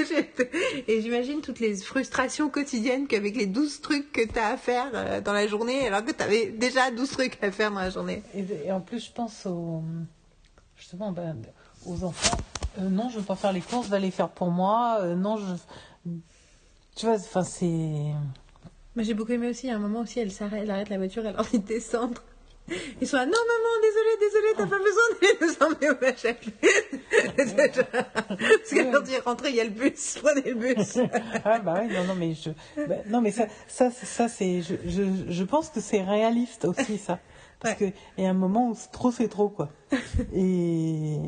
[0.89, 4.91] Et j'imagine toutes les frustrations quotidiennes qu'avec les 12 trucs que tu as à faire
[4.95, 7.91] euh, dans la journée, alors que tu avais déjà 12 trucs à faire dans la
[7.91, 8.23] journée.
[8.35, 9.83] Et, et en plus, je pense aux,
[10.77, 11.37] justement, ben,
[11.87, 12.37] aux enfants.
[12.79, 14.99] Euh, non, je veux pas faire les courses, va les faire pour moi.
[15.01, 16.11] Euh, non, je.
[16.97, 18.13] Tu vois, enfin, c'est.
[18.95, 21.27] Mais j'ai beaucoup aimé aussi, à un moment aussi, elle s'arrête, elle arrête la voiture,
[21.27, 22.23] elle a envie de descendre.
[23.01, 26.35] Ils sont là, non maman, désolé, désolé, t'as pas besoin d'aller nous emmener au machin.
[27.37, 30.99] Parce que quand tu es rentré, il y a le bus, prenez le bus.
[31.45, 32.51] Ah bah oui, non, non, mais je,
[32.87, 36.99] bah, non, mais ça, ça, ça c'est, je, je, je pense que c'est réaliste aussi
[36.99, 37.21] ça,
[37.61, 37.85] parce que
[38.19, 39.71] il y a un moment où c'est trop, c'est trop quoi.
[40.35, 41.19] Et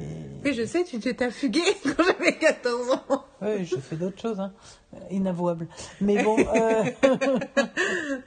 [0.45, 3.25] Oui, je sais, tu t'es fugué quand j'avais 14 ans.
[3.43, 4.53] ouais, je fais d'autres choses, hein,
[5.11, 5.69] inavouables.
[6.01, 6.85] Mais bon, euh,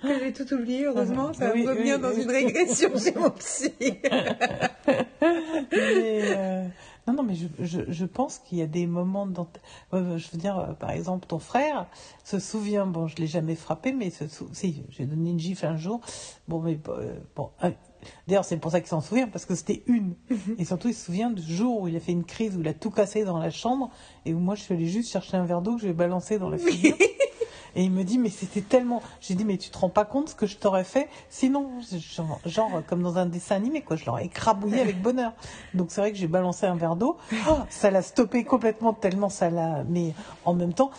[0.02, 2.24] Que j'ai tout oublié, heureusement, ça va Oui, me revenir oui, dans oui.
[2.24, 3.74] une régression chez mon psy.
[5.72, 6.68] mais, euh,
[7.08, 9.49] non, non, mais je, je, je pense qu'il y a des moments dans,
[9.91, 11.88] ouais, je veux dire, euh, par exemple, ton frère
[12.24, 15.66] se souvient, bon, je l'ai jamais frappé, mais se sou- si, j'ai donné une gifle
[15.66, 16.02] un jour,
[16.47, 16.80] bon, mais
[17.36, 17.49] bon,
[18.28, 20.16] D'ailleurs, c'est pour ça qu'il s'en souvient, parce que c'était une.
[20.58, 22.68] Et surtout, il se souvient du jour où il a fait une crise, où il
[22.68, 23.89] a tout cassé dans la chambre,
[24.26, 26.49] et où moi, je suis allée juste chercher un verre d'eau que j'ai balancé dans
[26.49, 26.95] la figure.
[27.76, 29.02] Et il me dit, mais c'était tellement.
[29.22, 31.08] J'ai dit, mais tu te rends pas compte ce que je t'aurais fait?
[31.30, 31.70] Sinon,
[32.16, 33.95] genre, genre, comme dans un dessin animé, quoi.
[33.95, 35.34] Je l'aurais écrabouillé avec bonheur.
[35.74, 37.18] Donc c'est vrai que j'ai balancé un verre d'eau.
[37.49, 39.84] Oh, ça l'a stoppé complètement, tellement ça l'a.
[39.89, 40.14] Mais
[40.45, 40.91] en même temps,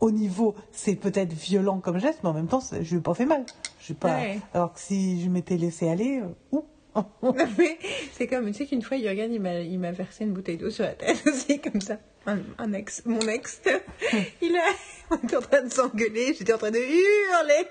[0.00, 3.14] au niveau, c'est peut-être violent comme geste, mais en même temps, je lui ai pas
[3.14, 3.44] fait mal.
[3.80, 4.16] Je pas.
[4.16, 4.38] Ouais.
[4.54, 6.64] Alors que si je m'étais laissé aller, euh, ouh.
[8.12, 10.70] C'est comme, tu sais qu'une fois, Jürgen, il m'a, il m'a versé une bouteille d'eau
[10.70, 11.98] sur la tête aussi, comme ça.
[12.26, 13.62] Un, un ex, mon ex.
[14.42, 14.62] Il a,
[15.10, 17.68] on était en train de s'engueuler, j'étais en train de hurler.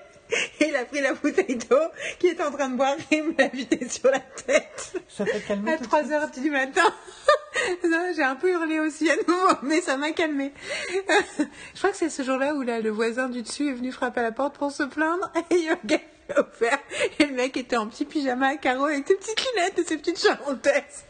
[0.60, 1.76] Et il a pris la bouteille d'eau
[2.18, 4.94] qu'il était en train de boire et il me l'a vidée sur la tête.
[5.08, 6.94] Ça t'a calmé À tout de 3 suite heures du matin.
[7.84, 10.52] non, j'ai un peu hurlé aussi à nouveau, mais ça m'a calmé.
[11.38, 14.20] Je crois que c'est ce jour-là où là, le voisin du dessus est venu frapper
[14.20, 16.00] à la porte pour se plaindre et Jürgen
[16.34, 16.78] a ouvert.
[17.18, 19.96] Et le mec était en petit pyjama à carreaux avec ses petites lunettes et ses
[19.96, 21.04] petites charentaises.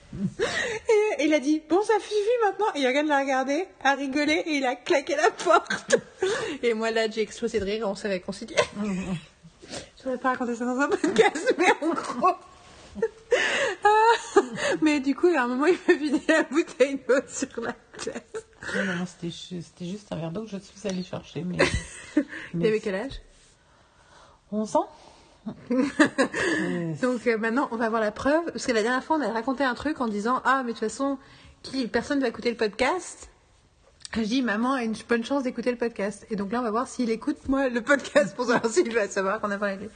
[1.18, 2.66] Et il a dit Bon, ça suffit maintenant.
[2.74, 5.96] Et Jürgen l'a regardé, a rigolé et il a claqué la porte.
[6.62, 8.56] Et moi là, j'ai explosé de rire et on s'est réconciliés.
[10.02, 12.34] Je ne vais pas raconter ça dans un podcast, mais en gros.
[13.84, 14.40] Ah,
[14.80, 18.46] mais du coup, à un moment, il m'a vidé la bouteille d'eau sur la tête.
[18.74, 21.42] Non, non, non, c'était ju- c'était juste un verre d'eau que je suis allée chercher.
[21.44, 21.58] Mais,
[22.16, 23.20] Il mais avait quel âge?
[24.50, 24.88] 11 ans
[25.70, 28.44] Donc euh, maintenant, on va voir la preuve.
[28.46, 30.78] Parce que la dernière fois, on a raconté un truc en disant Ah, mais de
[30.78, 31.18] toute façon,
[31.92, 33.30] personne ne va écouter le podcast?
[34.14, 36.26] Je dis Maman a une bonne chance d'écouter le podcast.
[36.30, 39.08] Et donc là, on va voir s'il écoute, moi, le podcast pour savoir s'il va
[39.08, 39.88] savoir qu'on a parlé.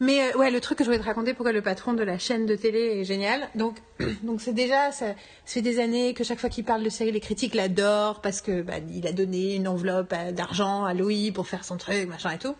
[0.00, 2.18] Mais euh, ouais, le truc que je voulais te raconter, pourquoi le patron de la
[2.18, 3.48] chaîne de télé est génial.
[3.54, 3.78] Donc,
[4.22, 5.14] donc c'est déjà, ça, ça
[5.46, 8.62] fait des années que chaque fois qu'il parle de série, les critiques l'adorent parce que
[8.62, 12.32] bah, il a donné une enveloppe euh, d'argent à Louis pour faire son truc, machin
[12.32, 12.56] et tout.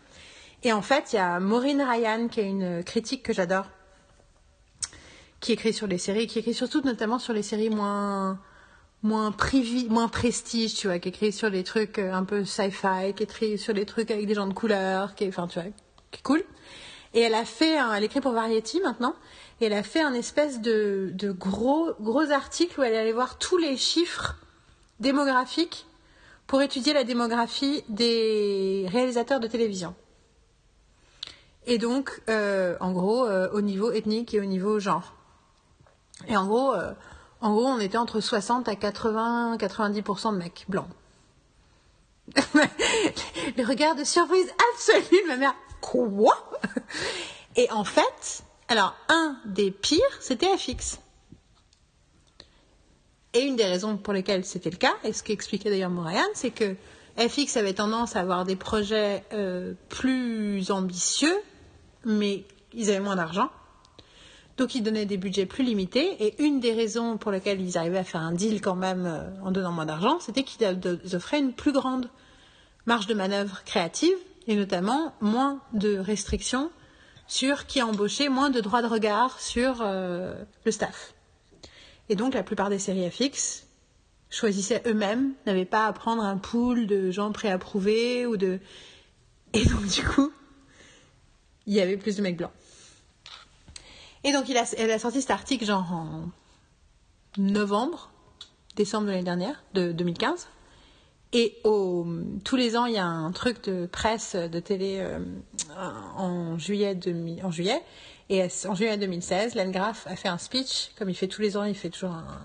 [0.64, 3.66] Et en fait, il y a Maureen Ryan qui est une critique que j'adore,
[5.40, 8.40] qui écrit sur les séries, qui écrit surtout notamment sur les séries moins
[9.02, 9.34] moins
[9.90, 13.58] moins prestige, tu vois, qui écrit sur les trucs euh, un peu sci-fi, qui écrit
[13.58, 16.42] sur les trucs avec des gens de couleur, qui est, cool.
[17.12, 19.14] Et elle a fait, elle écrit pour Variety maintenant,
[19.60, 23.36] et elle a fait un espèce de, de gros, gros article où elle allait voir
[23.36, 24.36] tous les chiffres
[25.00, 25.86] démographiques
[26.46, 29.94] pour étudier la démographie des réalisateurs de télévision.
[31.66, 35.14] Et donc, euh, en gros, euh, au niveau ethnique et au niveau genre.
[36.28, 36.92] Et en gros, euh,
[37.40, 40.88] en gros, on était entre 60 à 80, 90% de mecs blancs.
[42.36, 45.54] Le regard de surprise absolu de ma mère.
[45.80, 46.34] Quoi?
[47.56, 50.98] Et en fait, alors, un des pires, c'était FX.
[53.32, 56.50] Et une des raisons pour lesquelles c'était le cas, et ce qu'expliquait d'ailleurs Morayan, c'est
[56.50, 56.76] que
[57.18, 59.24] FX avait tendance à avoir des projets
[59.88, 61.36] plus ambitieux,
[62.05, 63.50] mais ils avaient moins d'argent.
[64.57, 66.24] Donc ils donnaient des budgets plus limités.
[66.24, 69.42] Et une des raisons pour lesquelles ils arrivaient à faire un deal quand même euh,
[69.42, 70.66] en donnant moins d'argent, c'était qu'ils
[71.14, 72.09] offraient une plus grande
[72.86, 76.70] marge de manœuvre créative, et notamment moins de restrictions
[77.26, 80.34] sur qui embauchait, moins de droits de regard sur euh,
[80.64, 81.14] le staff.
[82.11, 83.66] Et donc la plupart des séries FX
[84.28, 88.61] choisissaient eux-mêmes, n'avaient pas à prendre un pool de gens préapprouvés ou de.
[89.55, 90.30] Et donc du coup,
[91.66, 92.52] il y avait plus de mecs blancs.
[94.24, 96.28] Et donc il a, elle a sorti cet article genre en
[97.36, 98.10] novembre,
[98.76, 100.48] décembre de l'année dernière, de 2015.
[101.36, 105.18] Et tous les ans, il y a un truc de presse, de télé euh,
[106.16, 107.82] en, juillet 2000 en juillet.
[108.30, 111.56] Et en juillet 2016, Len Graff a fait un speech, comme il fait tous les
[111.56, 112.40] ans, il fait toujours un,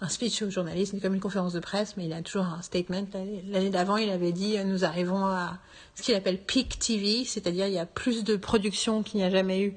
[0.00, 3.06] un speech aux journalistes, comme une conférence de presse, mais il a toujours un statement.
[3.48, 5.58] L'année d'avant, il avait dit euh, nous arrivons à
[5.94, 9.30] ce qu'il appelle peak TV, c'est-à-dire il y a plus de production qu'il n'y a
[9.30, 9.74] jamais eu.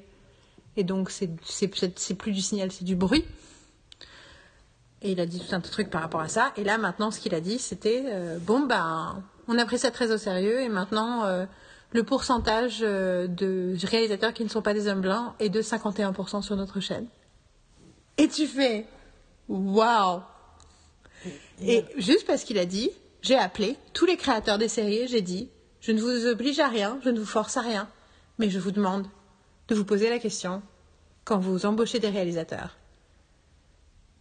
[0.76, 3.24] Et donc, c'est plus du signal, c'est du bruit.
[5.02, 6.52] Et il a dit tout un truc par rapport à ça.
[6.56, 9.90] Et là, maintenant, ce qu'il a dit, c'était euh, bon, ben, on a pris ça
[9.90, 10.60] très au sérieux.
[10.60, 11.46] Et maintenant, euh,
[11.92, 16.56] le pourcentage de réalisateurs qui ne sont pas des hommes blancs est de 51% sur
[16.56, 17.06] notre chaîne.
[18.18, 18.86] Et tu fais
[19.48, 20.20] waouh!
[21.60, 22.90] Et juste parce qu'il a dit,
[23.22, 25.48] j'ai appelé tous les créateurs des séries et j'ai dit
[25.80, 27.88] je ne vous oblige à rien, je ne vous force à rien,
[28.38, 29.06] mais je vous demande
[29.68, 30.62] de vous poser la question
[31.24, 32.76] quand vous embauchez des réalisateurs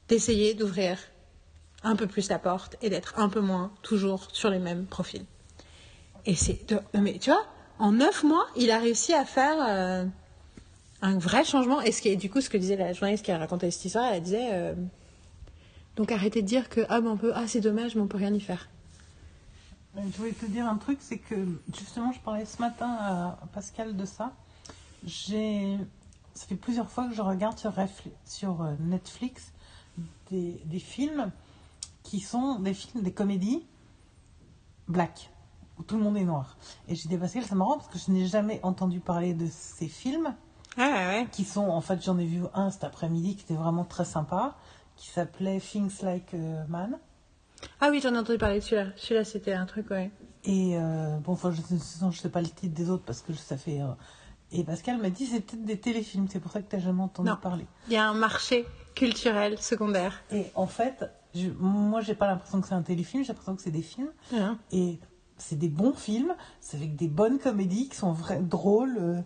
[0.07, 0.97] d'essayer d'ouvrir
[1.83, 5.25] un peu plus la porte et d'être un peu moins toujours sur les mêmes profils.
[6.25, 6.67] Et c'est.
[6.69, 7.45] de- Mais tu vois,
[7.79, 10.05] en neuf mois, il a réussi à faire euh,
[11.01, 11.81] un vrai changement.
[11.81, 13.85] Et ce qui est, du coup, ce que disait la journaliste qui a raconté cette
[13.85, 14.73] histoire, elle disait euh,
[15.97, 18.17] donc arrêtez de dire que ah, ben, on peut, ah c'est dommage, mais on peut
[18.17, 18.69] rien y faire.
[19.95, 21.35] Je voulais te dire un truc, c'est que
[21.75, 24.31] justement, je parlais ce matin à Pascal de ça.
[25.03, 25.77] J'ai,
[26.35, 29.51] ça fait plusieurs fois que je regarde sur, euh, Netflix
[30.29, 31.31] des, des films
[32.03, 33.65] qui sont des films, des comédies
[34.87, 35.31] black.
[35.79, 36.57] où tout le monde est noir.
[36.87, 39.87] Et j'ai dit Pascal, c'est marrant parce que je n'ai jamais entendu parler de ces
[39.87, 40.33] films
[40.77, 41.27] Ah ouais.
[41.31, 44.55] qui sont, en fait, j'en ai vu un cet après-midi qui était vraiment très sympa,
[44.97, 46.97] qui s'appelait Things Like a Man.
[47.81, 48.91] Ah oui, j'en ai entendu parler de celui-là.
[48.97, 50.11] Celui-là, c'était un truc, ouais.
[50.43, 51.61] Et euh, bon, enfin, je
[52.05, 53.81] ne sais pas le titre des autres parce que ça fait.
[53.81, 53.87] euh,
[54.51, 57.01] et Pascal m'a dit c'est peut-être des téléfilms, c'est pour ça que tu n'as jamais
[57.01, 57.35] entendu Non.
[57.35, 57.65] parler.
[57.87, 60.21] Il y a un marché culturel secondaire.
[60.31, 63.61] Et en fait, je, moi, j'ai pas l'impression que c'est un téléfilm, j'ai l'impression que
[63.61, 64.11] c'est des films.
[64.33, 64.57] Hein.
[64.71, 64.99] Et
[65.37, 68.97] c'est des bons films, c'est avec des bonnes comédies qui sont drôles.
[68.99, 69.21] euh,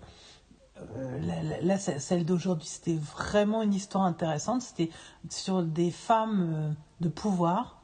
[1.21, 4.61] là, là, celle d'aujourd'hui, c'était vraiment une histoire intéressante.
[4.61, 4.89] C'était
[5.29, 6.71] sur des femmes euh,
[7.01, 7.81] de pouvoir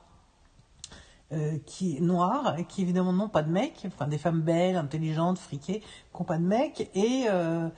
[1.33, 5.81] euh, qui noires, qui évidemment n'ont pas de mec, enfin des femmes belles, intelligentes, friquées,
[5.81, 6.89] qui n'ont pas de mec.
[6.95, 7.69] Et, euh,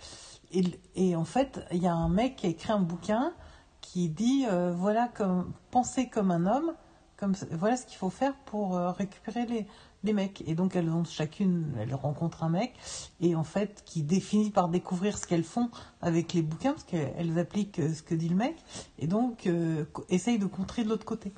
[0.95, 3.33] et, en fait, il y a un mec qui a écrit un bouquin
[3.81, 6.73] qui dit euh, voilà, comme, penser comme un homme,
[7.17, 9.67] comme, voilà ce qu'il faut faire pour euh, récupérer les,
[10.03, 10.43] les mecs.
[10.47, 12.73] Et donc elles ont chacune, elles rencontrent un mec,
[13.21, 15.69] et en fait, qui définit par découvrir ce qu'elles font
[16.01, 18.55] avec les bouquins, parce qu'elles appliquent euh, ce que dit le mec,
[18.97, 21.33] et donc euh, essayent de contrer de l'autre côté.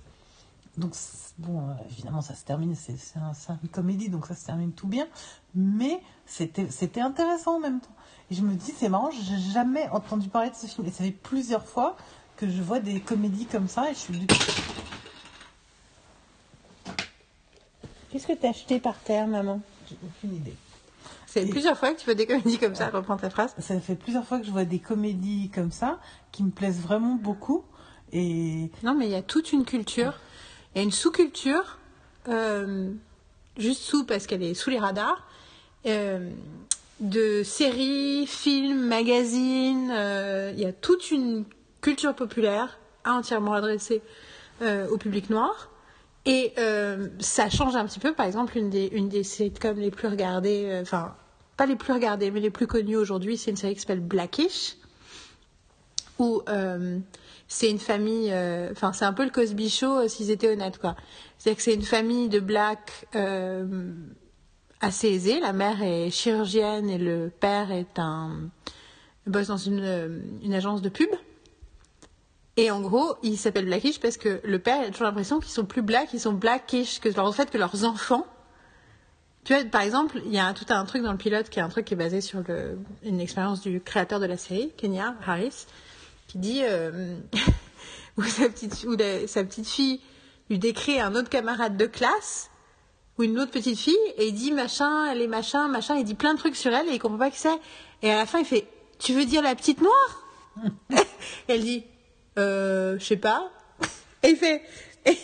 [0.77, 0.95] Donc,
[1.37, 4.87] bon, euh, évidemment, ça se termine, c'est un- une comédie, donc ça se termine tout
[4.87, 5.05] bien,
[5.53, 7.95] mais c'était intéressant en même temps.
[8.29, 11.03] Et je me dis, c'est marrant, j'ai jamais entendu parler de ce film, et ça
[11.03, 11.97] fait plusieurs fois
[12.37, 14.27] que je vois des comédies comme ça, et je suis du
[18.11, 19.61] Qu'est-ce que t'as acheté par terre, maman?
[19.89, 20.55] J'ai aucune idée.
[21.25, 23.55] C'est plusieurs fois que tu fais des comédies comme ça, reprends ta phrase.
[23.57, 25.97] Ça fait plusieurs fois que je vois des comédies comme ça,
[26.33, 27.63] qui me plaisent vraiment beaucoup,
[28.11, 30.19] et Non, mais il y a toute une culture.
[30.75, 31.77] Il y a une sous-culture,
[32.27, 32.91] euh,
[33.57, 35.25] juste sous parce qu'elle est sous les radars,
[35.85, 36.29] euh,
[36.99, 39.89] de séries, films, magazines.
[39.91, 41.45] euh, il y a toute une
[41.79, 44.01] culture populaire entièrement adressée
[44.61, 45.69] euh, au public noir.
[46.25, 48.13] Et euh, ça change un petit peu.
[48.13, 51.15] Par exemple, une des, une des sitcoms les plus regardées, euh, enfin,
[51.57, 54.77] pas les plus regardées, mais les plus connues aujourd'hui, c'est une série qui s'appelle Blackish
[56.21, 56.99] où euh,
[57.47, 60.77] c'est une famille, euh, enfin c'est un peu le Cosby Show euh, s'ils étaient honnêtes
[60.77, 60.95] quoi.
[61.37, 63.07] C'est-à-dire que c'est une famille de blacks
[64.79, 65.39] assez aisée.
[65.39, 68.49] La mère est chirurgienne et le père est un
[69.25, 71.09] bosse dans une, une agence de pub.
[72.57, 75.65] Et en gros, ils s'appellent Blackish parce que le père a toujours l'impression qu'ils sont
[75.65, 78.25] plus blacks, ils sont blackish que en fait que leurs enfants.
[79.43, 81.61] Tu vois, par exemple, il y a tout un truc dans le pilote qui est
[81.61, 82.43] un truc qui est basé sur
[83.03, 85.65] une expérience du créateur de la série, Kenya Harris,
[86.27, 87.17] qui dit euh,
[88.17, 89.99] où, sa petite fille
[90.49, 92.51] lui décrit un autre camarade de classe
[93.17, 96.15] ou une autre petite fille et il dit machin, elle est machin, machin, il dit
[96.15, 97.59] plein de trucs sur elle et il comprend pas qui c'est.
[98.01, 98.67] Et à la fin, il fait
[98.99, 100.27] Tu veux dire la petite noire?
[101.47, 101.85] Et elle dit
[102.39, 103.51] Euh, je sais pas.
[104.23, 104.61] Et il fait.
[105.05, 105.17] Et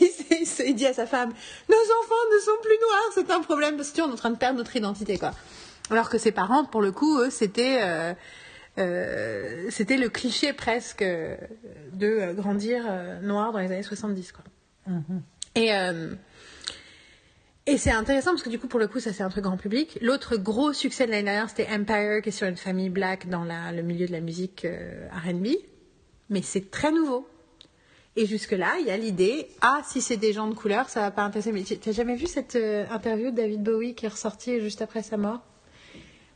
[0.65, 1.29] il, dit à sa femme
[1.69, 4.31] Nos enfants ne sont plus noirs, c'est un problème parce que on est en train
[4.31, 5.31] de perdre notre identité, quoi.
[5.91, 7.79] Alors que ses parents, pour le coup, eux, c'était.
[7.81, 8.13] euh,
[8.79, 11.35] euh, c'était le cliché presque euh,
[11.93, 12.83] de grandir
[13.23, 14.43] noir dans les années 70 quoi.
[15.55, 16.13] Et euh,
[17.65, 19.57] et c'est intéressant parce que du coup pour le coup ça c'est un truc grand
[19.57, 19.97] public.
[20.01, 23.43] L'autre gros succès de l'année dernière c'était Empire qui est sur une famille black dans
[23.43, 25.47] la- le milieu de la musique euh, R&B,
[26.29, 27.27] mais c'est très nouveau.
[28.15, 31.01] Et jusque là il y a l'idée ah si c'est des gens de couleur ça
[31.01, 31.51] va pas intéresser.
[31.51, 35.03] Mais t'as jamais vu cette euh, interview de David Bowie qui est ressortie juste après
[35.03, 35.41] sa mort?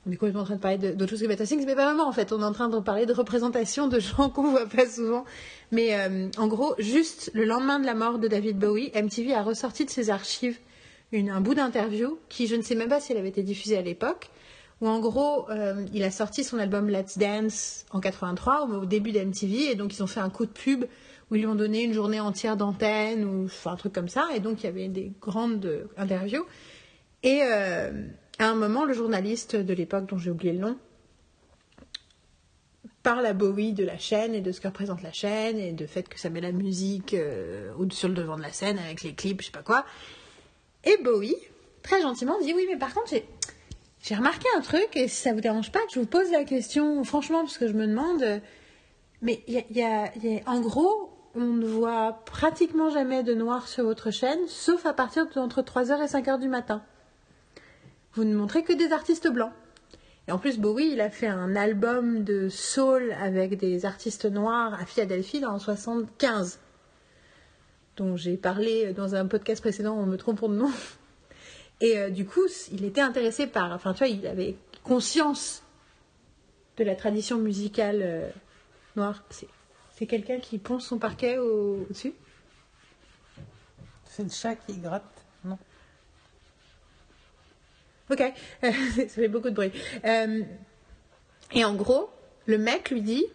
[0.08, 2.08] On est complètement en train de parler d'autre chose que Beta Things, mais pas vraiment
[2.08, 2.32] en fait.
[2.32, 5.26] On est en train de parler de représentation de gens qu'on voit pas souvent.
[5.72, 9.44] Mais euh, en gros, juste le lendemain de la mort de David Bowie, MTV a
[9.44, 10.58] ressorti de ses archives
[11.14, 13.82] un bout d'interview qui, je ne sais même pas si elle avait été diffusée à
[13.82, 14.30] l'époque,
[14.82, 19.12] où en gros, euh, il a sorti son album Let's Dance en 83, au, début
[19.12, 20.86] d'MTV, et donc ils ont fait un coup de pub
[21.30, 24.40] où ils lui ont donné une journée entière d'antenne ou un truc comme ça, et
[24.40, 26.46] donc il y avait des grandes interviews.
[27.24, 28.08] Et euh,
[28.40, 30.78] à un moment, le journaliste de l'époque, dont j'ai oublié le nom,
[33.04, 35.86] parle à Bowie de la chaîne et de ce que représente la chaîne et de
[35.86, 39.14] fait que ça met la musique euh, sur le devant de la scène avec les
[39.14, 39.86] clips, je sais pas quoi.
[40.84, 41.36] Et Bowie,
[41.84, 43.26] très gentiment, dit oui, mais par contre, j'ai,
[44.02, 46.44] j'ai remarqué un truc et si ça vous dérange pas que je vous pose la
[46.44, 48.42] question, franchement, parce que je me demande,
[49.22, 53.34] mais y a, y a- y a- en gros, on ne voit pratiquement jamais de
[53.34, 56.84] noir sur votre chaîne, sauf à partir d'entre 3h et 5h du matin.
[58.14, 59.54] Vous ne montrez que des artistes blancs.
[60.28, 64.74] Et en plus, Bowie, il a fait un album de soul avec des artistes noirs
[64.80, 66.60] à Philadelphie en 75,
[67.98, 70.72] dont j'ai parlé dans un podcast précédent en me trompant de nom.
[71.82, 75.64] Et euh, du coup, il était intéressé par, enfin, tu vois, il avait conscience
[76.78, 78.30] de la tradition musicale euh,
[78.96, 79.24] noire.
[79.30, 79.48] C'est,
[80.08, 82.14] quelqu'un qui ponce son parquet au- au-dessus?
[84.06, 85.60] C'est le chat qui gratte, non?
[88.10, 88.24] Ok,
[88.62, 88.72] ça
[89.08, 89.72] fait beaucoup de bruit.
[90.04, 90.42] Euh,
[91.54, 92.10] et en gros,
[92.48, 93.26] le mec lui dit,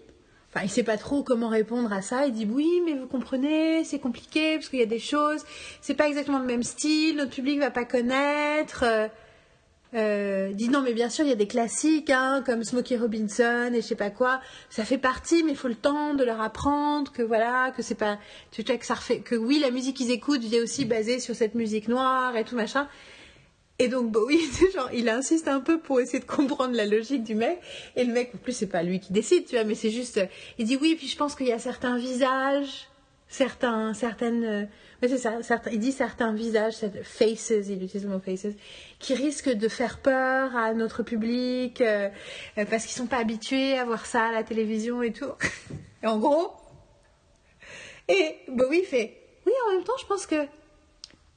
[0.56, 2.26] enfin, il sait pas trop comment répondre à ça.
[2.26, 5.44] Il dit oui, mais vous comprenez, c'est compliqué parce qu'il y a des choses,
[5.80, 8.84] c'est pas exactement le même style, notre public va pas connaître.
[8.84, 9.08] Euh,
[9.94, 13.70] euh, dit non, mais bien sûr, il y a des classiques hein, comme Smokey Robinson
[13.72, 14.40] et je sais pas quoi.
[14.68, 17.94] Ça fait partie, mais il faut le temps de leur apprendre que voilà, que c'est
[17.94, 18.18] pas,
[18.50, 21.54] tu que ça refait, que oui, la musique qu'ils écoutent est aussi basée sur cette
[21.54, 22.88] musique noire et tout machin.
[23.78, 24.40] Et donc Bowie,
[24.74, 27.58] genre, il insiste un peu pour essayer de comprendre la logique du mec.
[27.94, 30.18] Et le mec, en plus, c'est pas lui qui décide, tu vois, mais c'est juste,
[30.18, 30.26] euh,
[30.58, 32.88] il dit oui, puis je pense qu'il y a certains visages,
[33.28, 34.64] certains, certaines, euh,
[35.72, 38.54] il dit certains visages, faces, il utilise le mot faces,
[38.98, 42.08] qui risquent de faire peur à notre public euh,
[42.54, 45.32] parce qu'ils sont pas habitués à voir ça à la télévision et tout.
[46.02, 46.52] Et en gros,
[48.08, 50.36] et Bowie fait oui, en même temps, je pense que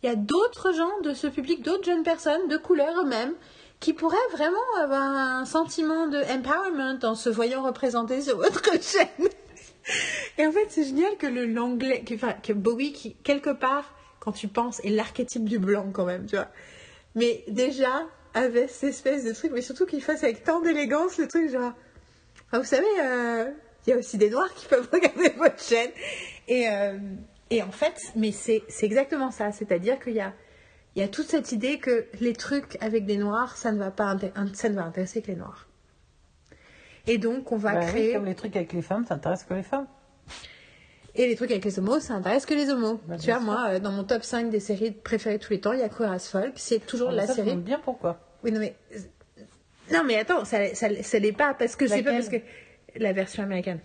[0.01, 3.33] il y a d'autres gens de ce public, d'autres jeunes personnes de couleur eux-mêmes,
[3.79, 9.29] qui pourraient vraiment avoir un sentiment de empowerment en se voyant représentés sur votre chaîne.
[10.37, 14.47] Et en fait, c'est génial que le l'anglais, que, Bowie, qui quelque part, quand tu
[14.47, 16.49] penses, est l'archétype du blanc quand même, tu vois.
[17.15, 21.27] Mais déjà, avait cette espèce de truc, mais surtout qu'il fasse avec tant d'élégance le
[21.27, 21.73] truc, genre,
[22.53, 23.49] vous savez, euh,
[23.85, 25.91] il y a aussi des noirs qui peuvent regarder votre chaîne.
[26.47, 26.97] Et, euh,
[27.49, 29.51] et en fait, mais c'est exactement ça.
[29.51, 30.33] C'est-à-dire qu'il y a,
[30.95, 33.91] il y a toute cette idée que les trucs avec des noirs, ça ne va
[33.91, 34.15] pas
[34.53, 35.67] ça ne va intéresser que les noirs.
[37.07, 38.13] Et donc, on va Bah oui, créer.
[38.13, 39.87] comme les trucs avec les femmes, ça intéresse que les femmes.
[41.15, 42.99] Et les trucs avec les homos, ça intéresse que les homos.
[43.07, 43.41] Bah, tu vois, sûr.
[43.41, 45.83] moi, euh, dans mon top 5 des séries préférées de tous les temps, il y
[45.83, 46.53] a Queer as Folk.
[46.55, 47.55] C'est toujours Ah, la ça, série.
[47.55, 48.19] bien pourquoi.
[48.43, 48.75] Oui, non, mais.
[49.91, 52.37] Non, mais attends, ça, ça, ça l'est pas parce que c'est pas parce que.
[52.95, 53.79] La version américaine.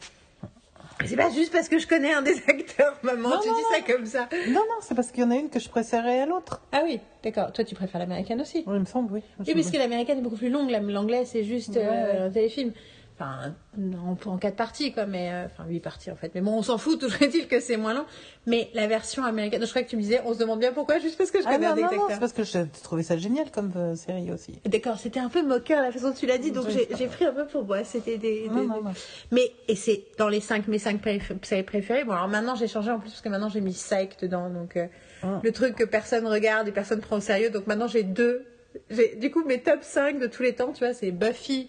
[1.05, 3.63] C'est pas juste parce que je connais un des acteurs, maman, Non, tu non, dis
[3.87, 4.29] ça comme ça.
[4.49, 6.63] Non, non, c'est parce qu'il y en a une que je préférais à l'autre.
[6.73, 7.53] Ah oui, d'accord.
[7.53, 9.23] Toi, tu préfères l'américaine aussi Oui, il me semble, oui.
[9.47, 12.19] Oui, parce que l'américaine est beaucoup plus longue, la- l'anglais, c'est juste euh, Ouais.
[12.27, 12.73] un téléfilm.
[13.17, 15.31] Enfin, en, en quatre parties, quoi, mais.
[15.33, 16.33] euh, Enfin, huit parties, en fait.
[16.35, 18.05] Mais bon, on s'en fout, toujours est-il que c'est moins long.
[18.47, 19.65] Mais la version américaine.
[19.65, 21.45] Je crois que tu me disais, on se demande bien pourquoi, juste parce que je
[21.47, 22.11] Ah connais non, un des non, non, acteurs.
[22.15, 24.59] c'est parce que je trouvais ça génial comme euh, série aussi.
[24.67, 27.33] D'accord, c'était un peu moqueur la façon dont tu l'as dit, donc j'ai pris un
[27.33, 27.85] peu pour moi.
[27.85, 28.93] C'était des, Non, des- non, non.
[29.31, 31.01] Mais, et c'est dans les 5, mes 5
[31.43, 32.03] séries préférées.
[32.05, 34.51] Bon, alors maintenant j'ai changé en plus parce que maintenant j'ai mis Psych dedans.
[34.51, 34.87] Donc euh,
[35.23, 35.41] Ah.
[35.43, 37.51] le truc que personne regarde et personne prend au sérieux.
[37.51, 38.45] Donc maintenant j'ai deux.
[38.91, 41.69] j'ai- Du coup, mes top 5 de tous les temps, tu vois, c'est Buffy,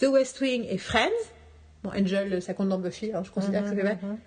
[0.00, 1.10] The West Wing et Friends.
[1.82, 3.98] Bon, Angel, ça compte dans Buffy, hein, je considère que fait mal.
[4.02, 4.18] Mhm.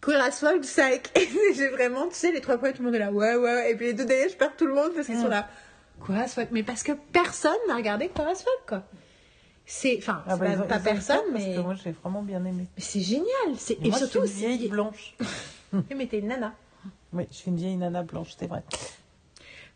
[0.00, 1.10] Queer as Folk, Psych.
[1.16, 3.54] Et j'ai vraiment, tu sais, les trois premiers, tout le monde est là, ouais, ouais,
[3.54, 3.70] ouais.
[3.72, 5.22] Et puis les deux derniers, je perds tout le monde parce qu'ils Mm.
[5.22, 5.48] sont là.
[6.04, 6.48] Queer as Folk.
[6.52, 8.82] Mais parce que personne n'a regardé Queer as Folk, quoi.
[9.66, 11.54] C'est, enfin, Ah c'est bah, pas, ont- personne, tort, parce mais.
[11.54, 12.66] que moi, j'ai vraiment bien aimé.
[12.76, 13.26] Mais c'est génial.
[13.58, 13.74] C'est...
[13.74, 14.68] Et Et moi, surtout, je suis une vieille c'est.
[14.68, 15.16] blanche.
[15.96, 16.54] Mais t'es une nana.
[17.12, 18.62] Oui, je suis une vieille nana blanche, c'est vrai.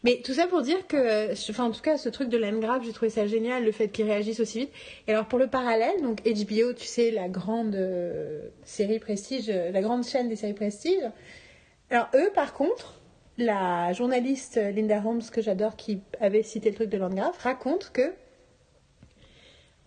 [0.05, 2.92] Mais tout ça pour dire que, enfin en tout cas, ce truc de l'engrave, j'ai
[2.92, 4.72] trouvé ça génial, le fait qu'ils réagissent aussi vite.
[5.09, 9.70] Et alors pour le parallèle, donc HBO, tu sais, la grande euh, série Prestige, euh,
[9.70, 11.02] la grande chaîne des séries Prestige.
[11.88, 13.00] Alors eux, par contre,
[13.38, 18.12] la journaliste Linda Holmes, que j'adore, qui avait cité le truc de l'engrave, raconte que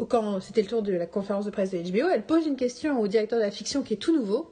[0.10, 3.00] quand c'était le tour de la conférence de presse de HBO, elle pose une question
[3.00, 4.52] au directeur de la fiction qui est tout nouveau,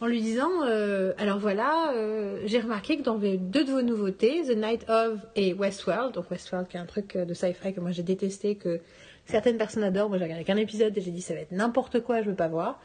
[0.00, 4.42] en lui disant euh, Alors voilà, euh, j'ai remarqué que dans deux de vos nouveautés,
[4.46, 7.80] The Night of et Westworld, donc Westworld qui est un truc euh, de sci-fi que
[7.80, 8.80] moi j'ai détesté, que
[9.26, 12.00] certaines personnes adorent, moi j'ai regardé qu'un épisode et j'ai dit ça va être n'importe
[12.00, 12.80] quoi, je veux pas voir.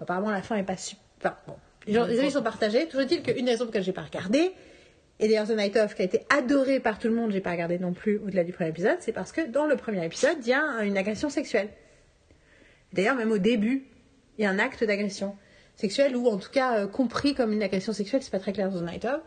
[0.00, 1.36] Apparemment la fin est pas super.
[1.46, 1.56] Enfin,
[1.86, 2.86] les, avis sont partagés.
[2.86, 4.52] Toujours est-il qu'une des raisons pour laquelle j'ai pas regardé,
[5.20, 7.52] et d'ailleurs The Night of qui a été adoré par tout le monde, j'ai pas
[7.52, 10.48] regardé non plus au-delà du premier épisode, c'est parce que dans le premier épisode, il
[10.48, 11.68] y a une agression sexuelle.
[12.94, 13.86] D'ailleurs, même au début,
[14.38, 15.36] il y a un acte d'agression
[15.76, 18.70] sexuelle, ou en tout cas euh, compris comme une agression sexuelle, c'est pas très clair
[18.70, 19.20] dans The Night of.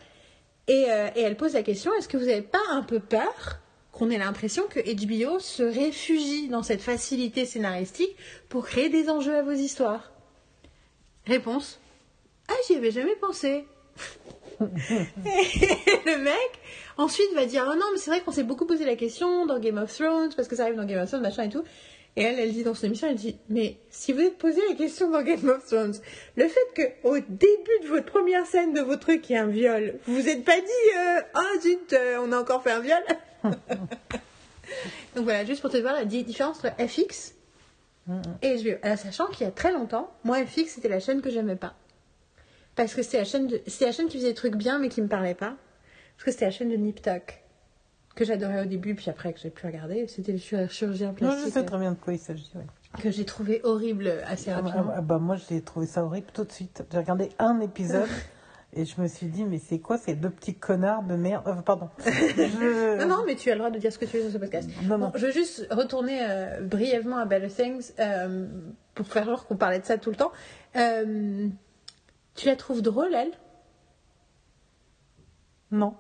[0.70, 0.82] Et,
[1.16, 3.60] elle pose la question est-ce que vous n'avez pas un peu peur
[3.94, 8.14] qu'on ait l'impression que HBO se réfugie dans cette facilité scénaristique
[8.50, 10.12] pour créer des enjeux à vos histoires?
[11.26, 11.80] Réponse
[12.50, 13.66] Ah, j'y avais jamais pensé.
[14.60, 14.64] Et
[16.06, 16.60] le mec,
[16.98, 19.60] ensuite, va dire Oh non, mais c'est vrai qu'on s'est beaucoup posé la question dans
[19.60, 21.64] Game of Thrones, parce que ça arrive dans Game of Thrones, machin et tout.
[22.16, 24.76] Et elle, elle dit dans son émission, elle dit Mais si vous êtes posé la
[24.76, 25.94] question dans Game of Thrones,
[26.36, 29.44] le fait que au début de votre première scène de votre truc, il y a
[29.44, 32.72] un viol, vous vous êtes pas dit euh, Ah zut, euh, on a encore fait
[32.72, 33.04] un viol
[35.16, 37.34] Donc voilà, juste pour te voir la di- différence entre FX
[38.42, 38.78] et HBO.
[38.84, 41.76] Alors, sachant qu'il y a très longtemps, moi, FX, c'était la chaîne que j'aimais pas.
[42.76, 45.02] Parce que c'était la, chaîne de- la chaîne qui faisait des trucs bien, mais qui
[45.02, 45.56] me parlait pas.
[46.16, 47.42] Parce que c'était la chaîne de Nip Tuck,
[48.18, 50.08] que j'adorais au début, puis après que j'ai plus regardé.
[50.08, 52.50] C'était le chir- chirurgien Non, plastique je sais très bien de quoi il s'agit.
[52.56, 52.66] ouais.
[53.02, 54.84] que j'ai trouvé horrible assez Ah, rapidement.
[54.86, 56.84] bah, ah, bah, moi, j'ai trouvé ça horrible tout de suite.
[56.92, 58.08] J'ai regardé un épisode
[58.74, 61.48] Et je me suis dit, mais c'est quoi ces deux petits connards de merde?
[61.48, 61.90] Euh, Pardon.
[62.06, 64.32] Je- Non, non, mais tu as le droit de dire ce que tu veux sur
[64.34, 64.70] ce podcast.
[64.84, 65.12] Non, Bon, non.
[65.16, 68.46] je veux juste retourner euh, brièvement à Better Things euh,
[68.94, 70.32] pour faire genre qu'on parlait de ça tout le temps.
[70.76, 71.48] Euh,
[72.36, 73.32] tu la trouves drôle, elle?
[75.72, 75.96] Non.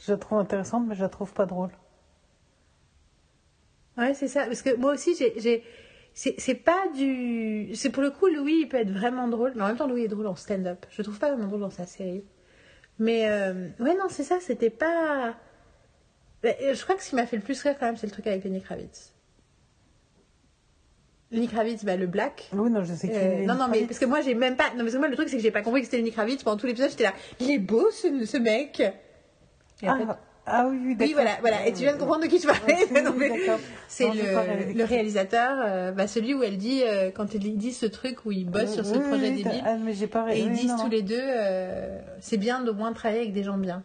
[0.00, 1.70] Je la trouve intéressante, mais je la trouve pas drôle.
[3.98, 4.46] Ouais, c'est ça.
[4.46, 5.34] Parce que moi aussi, j'ai.
[5.40, 5.62] j'ai-
[6.12, 7.70] C'est c'est pas du.
[7.76, 9.52] C'est pour le coup, Louis, il peut être vraiment drôle.
[9.54, 10.84] Mais en même temps, Louis est drôle en stand-up.
[10.90, 12.24] Je le trouve pas vraiment drôle dans sa série.
[12.98, 14.38] Mais euh, ouais, non, c'est ça.
[14.40, 15.34] C'était pas.
[16.42, 18.06] Mais, euh, Je crois que ce qui m'a fait le plus rire, quand même, c'est
[18.08, 19.12] le truc avec Lenny Kravitz.
[21.30, 22.48] Lenny Kravitz, bah, le black.
[22.52, 24.70] Oui, non, je sais qu'il Euh, non, non, mais parce que moi, j'ai même pas.
[24.70, 26.42] Non, parce que moi, le truc, c'est que j'ai pas compris que c'était Lenny Kravitz.
[26.42, 27.14] Pendant tout l'épisode, j'étais là.
[27.38, 28.82] Il est beau, ce, ce mec.
[29.82, 31.06] Et en Ah, fait- ah oui, oui, d'accord.
[31.08, 31.66] oui, voilà, voilà.
[31.66, 32.62] Et tu viens de comprendre de qui je parlais.
[32.68, 33.60] Oui, oui, Non, mais d'accord.
[33.88, 34.14] C'est Non,
[34.74, 38.32] le, réalisateur, euh, bah, celui où elle dit, euh, quand elle dit ce truc où
[38.32, 40.90] il bosse sur ce projet débile, Ah, mais j'ai pas et ils disent non, tous
[40.90, 43.82] les deux, euh, c'est bien d'au moins travailler avec des gens bien.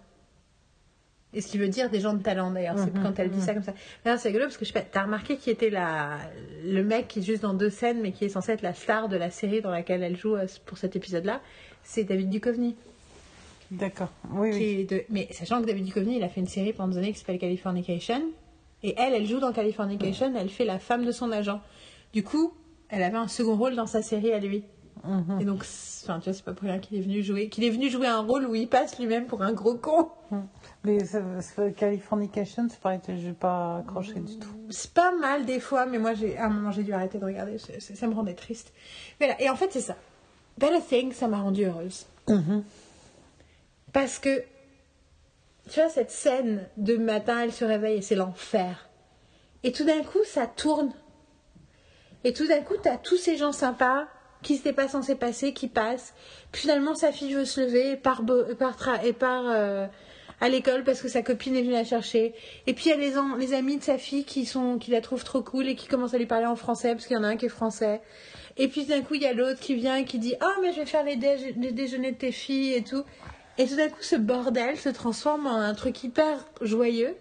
[1.34, 3.42] Et ce qui veut dire des gens de talent d'ailleurs, c'est Mhm, quand elle dit
[3.42, 3.74] ça comme ça.
[4.18, 6.18] C'est rigolo parce que je sais pas, t'as remarqué qui était la,
[6.64, 9.10] le mec qui est juste dans deux scènes mais qui est censé être la star
[9.10, 11.42] de la série dans laquelle elle joue euh, pour cet épisode-là,
[11.84, 12.78] c'est David Duchovny.
[13.72, 14.10] D'accord.
[14.32, 17.12] Oui, de- Mais sachant que David Duchovny, il a fait une série pendant des années
[17.14, 18.22] qui s'appelle Californication.
[18.84, 21.60] Et elle, elle joue dans Californication, elle fait la femme de son agent.
[22.14, 22.54] Du coup,
[22.90, 24.64] elle avait un second rôle dans sa série à lui.
[25.04, 25.40] Mhm.
[25.42, 25.66] Et donc,
[26.04, 28.08] enfin, tu vois, c'est pas pour rien qu'il est venu jouer, qu'il est venu jouer
[28.08, 30.10] un rôle où il passe lui-même pour un gros con.
[30.84, 34.50] Mais ça- ça- Californication, c'est pareil, je n'ai pas accroché du tout.
[34.70, 37.26] C'est pas mal des fois, mais moi, j'ai, à un moment, j'ai dû arrter de
[37.26, 37.58] regarder.
[37.58, 38.72] Ça me rendait triste.
[39.20, 39.96] Mais là, et en fait, c'est ça.
[40.58, 42.06] Better Thing, ça m'a rendue heureuse.
[42.30, 42.64] Mhm.
[43.96, 44.44] Parce que,
[45.72, 48.90] tu vois, cette scène de matin, elle se réveille et c'est l'enfer.
[49.64, 50.92] Et tout d'un coup, ça tourne.
[52.26, 54.06] Et tout d'un coup, t'as tous ces gens sympas
[54.42, 56.14] qui s'étaient pas censés passer, qui passent.
[56.52, 58.44] Puis finalement, sa fille veut se lever et part, bo-
[59.02, 59.88] et part, euh,
[60.42, 62.36] à l'école parce que sa copine est venue la chercher.
[62.68, 62.98] Et puis il y a
[63.38, 66.14] les, amis de sa fille qui, sont, qui la trouvent trop cool et qui commencent
[66.14, 68.02] à lui parler en français parce qu'il y en a un qui est français.
[68.58, 70.74] Et puis d'un coup, il y a l'autre qui vient et qui dit Ah, mais
[70.74, 73.06] je vais faire les, les déjeuners de tes filles et tout.
[73.58, 77.16] Et tout d'un coup, ce bordel se transforme en un truc hyper joyeux.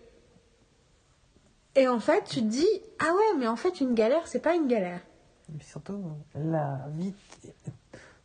[1.77, 2.67] Et en fait, tu te dis
[2.99, 5.01] Ah ouais, mais en fait, une galère, c'est pas une galère.
[5.49, 6.03] Mais surtout,
[6.35, 7.15] la vie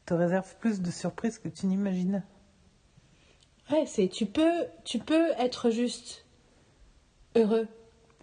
[0.05, 2.23] te réserve plus de surprises que tu n'imagines.
[3.71, 6.25] Ouais, c'est tu peux, tu peux être juste
[7.35, 7.67] heureux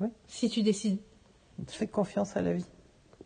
[0.00, 0.08] Oui.
[0.26, 0.98] si tu décides.
[1.68, 2.66] Fais confiance à la vie.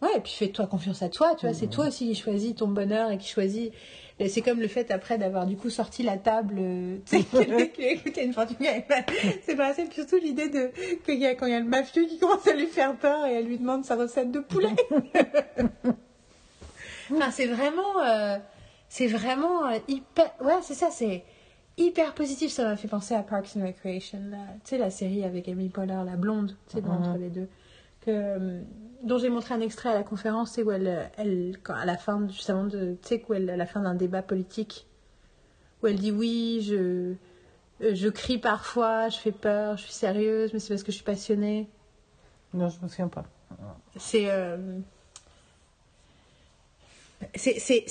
[0.03, 2.69] Ouais, et puis fais-toi confiance à toi, tu vois, c'est toi aussi qui choisis ton
[2.69, 3.71] bonheur et qui choisis.
[4.29, 7.85] C'est comme le fait après d'avoir du coup sorti la table, euh, tu sais, qu'il
[7.85, 8.57] a écouté une fortune.
[9.47, 10.71] C'est pas assez, surtout l'idée de
[11.09, 13.35] y a quand il y a le mafieux qui commence à lui faire peur et
[13.35, 14.69] elle lui demande sa recette de poulet.
[17.13, 18.37] enfin, c'est vraiment, euh,
[18.91, 21.25] c'est vraiment euh, hyper, ouais, c'est ça, c'est
[21.79, 22.51] hyper positif.
[22.51, 24.19] Ça m'a fait penser à Parks and Recreation,
[24.65, 26.91] tu sais, la série avec Amy Poehler, la blonde, tu sais, Mhm.
[26.91, 27.49] entre les deux,
[28.05, 28.61] que,
[29.03, 31.97] dont j'ai montré un extrait à la conférence, c'est où elle, elle, quand, à la
[31.97, 34.87] fin, justement, de, tu sais, où elle, à la fin d'un débat politique,
[35.83, 37.15] où elle dit oui, je,
[37.83, 40.97] euh, je crie parfois, je fais peur, je suis sérieuse, mais c'est parce que je
[40.97, 41.69] suis passionnée.
[42.53, 43.25] Non, je me souviens pas.
[43.97, 44.31] C'est.
[44.31, 44.57] euh,
[47.37, 47.85] C'est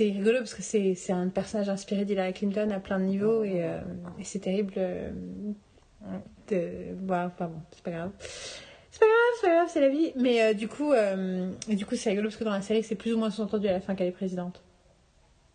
[0.00, 3.80] rigolo parce que c'est un personnage inspiré d'Hillary Clinton à plein de niveaux et, euh,
[4.18, 5.10] et c'est terrible euh,
[6.48, 6.56] de.
[7.10, 8.10] Ouais, enfin bon, c'est pas grave.
[8.98, 10.12] C'est pas grave, c'est pas grave, c'est la vie.
[10.16, 12.94] Mais euh, du coup, euh, du coup c'est rigolo parce que dans la série, c'est
[12.96, 14.62] plus ou moins sous-entendu à la fin qu'elle est présidente.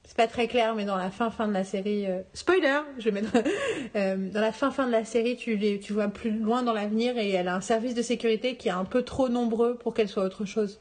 [0.05, 3.09] C'est pas très clair, mais dans la fin fin de la série, euh, spoiler, je
[3.09, 3.31] vais mettre
[4.33, 7.17] dans la fin fin de la série, tu les, tu vois plus loin dans l'avenir
[7.17, 10.09] et elle a un service de sécurité qui est un peu trop nombreux pour qu'elle
[10.09, 10.79] soit autre chose.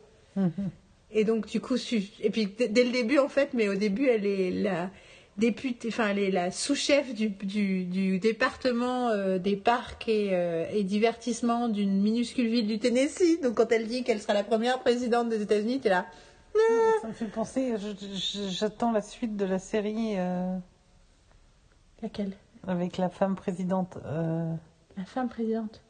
[1.13, 4.07] Et donc du coup, su- et puis dès le début en fait, mais au début
[4.09, 4.91] elle est la
[5.39, 10.67] députée, enfin elle est la sous-chef du, du, du département euh, des parcs et, euh,
[10.73, 13.41] et divertissements d'une minuscule ville du Tennessee.
[13.43, 16.07] Donc quand elle dit qu'elle sera la première présidente des États-Unis, t'es là.
[17.01, 17.75] Ça me fait penser,
[18.51, 20.55] j'attends la suite de la série euh,
[22.03, 22.33] Laquelle?
[22.67, 23.97] avec la femme présidente.
[24.05, 25.81] La femme présidente.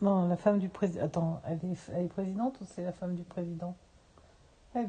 [0.00, 1.04] Non, la femme du président.
[1.04, 3.76] Attends, elle est, elle est présidente ou c'est la femme du président?
[4.74, 4.88] Elle-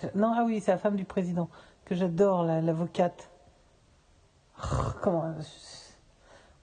[0.00, 1.48] que- Non, ah oui, c'est la femme du président
[1.86, 3.30] que j'adore, la- l'avocate.
[4.62, 4.66] Oh,
[5.02, 5.34] comment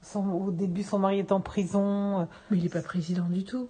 [0.02, 2.22] son- Au début, son mari est en prison.
[2.22, 3.70] euh, Mais il n'est pas président du tout.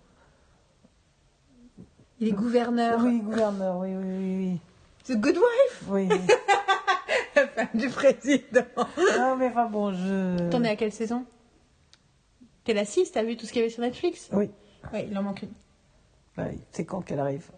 [2.20, 3.02] Il est gouverneur.
[3.04, 4.06] Oui, gouverneur, oui, oui,
[4.38, 4.60] oui,
[5.06, 6.08] The Good Wife oui.
[6.10, 6.34] oui, oui.
[7.36, 8.62] La femme du président.
[9.18, 10.50] non, mais enfin bon, je.
[10.50, 11.26] T'en es à quelle saison?
[12.64, 14.30] T'es la 6, t'as vu tout ce qu'il y avait sur Netflix?
[14.32, 14.50] Oui,
[14.94, 15.52] Oui, il en manque une.
[16.38, 17.52] ouais, c'est quand qu'elle arrive?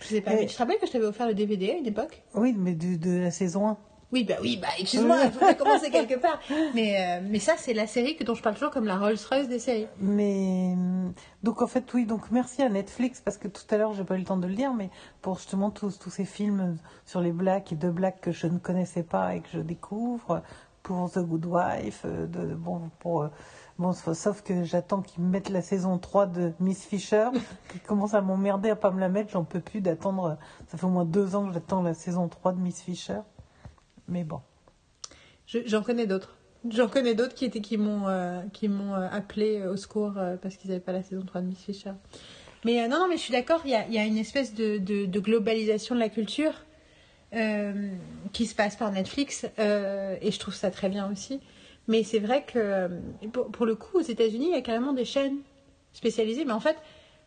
[0.00, 1.86] Je sais pas, mais tu te rappelles que je t'avais offert le DVD à une
[1.86, 3.78] époque Oui, mais de, de la saison 1.
[4.12, 6.38] Oui, bah oui, bah excuse-moi, il faut commencer quelque part.
[6.74, 9.48] Mais, euh, mais ça, c'est la série que, dont je parle toujours comme la Rolls-Royce
[9.48, 9.88] des séries.
[9.98, 10.74] Mais
[11.42, 14.16] donc en fait oui donc merci à Netflix parce que tout à l'heure j'ai pas
[14.16, 14.90] eu le temps de le dire mais
[15.22, 18.58] pour justement tous tous ces films sur les blacks et de blacks que je ne
[18.58, 20.42] connaissais pas et que je découvre
[20.82, 23.28] pour The Good Wife euh, de, bon pour euh,
[23.78, 27.28] bon sauf que j'attends qu'ils me mettent la saison 3 de Miss Fisher
[27.72, 30.38] qui commence à m'emmerder à pas me la mettre j'en peux plus d'attendre
[30.68, 33.18] ça fait au moins deux ans que j'attends la saison 3 de Miss Fisher
[34.08, 34.40] mais bon
[35.46, 36.36] Je- J'en connais d'autres.
[36.68, 40.36] J'en connais d'autres qui étaient qui m'ont euh, qui m'ont euh, appelé au secours euh,
[40.40, 41.92] parce qu'ils n'avaient pas la saison 3 de Miss Fisher.
[42.64, 44.78] Mais euh, non, non, mais je suis d'accord, il y y a une espèce de,
[44.78, 46.52] de, de globalisation de la culture
[47.34, 47.90] euh,
[48.32, 51.40] qui se passe par Netflix euh, et je trouve ça très bien aussi.
[51.88, 52.88] Mais c'est vrai que euh,
[53.32, 55.38] pour, le coup, aux États-Unis, il y a carrément des chaînes
[55.92, 56.44] spécialisées.
[56.44, 56.76] Mais en fait,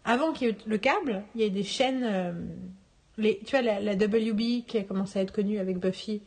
[0.05, 2.03] avant qu'il y ait le câble, il y a des chaînes.
[2.03, 2.33] euh,
[3.17, 6.21] tu vois, la, WB qui a commencé à être connue avec Buffy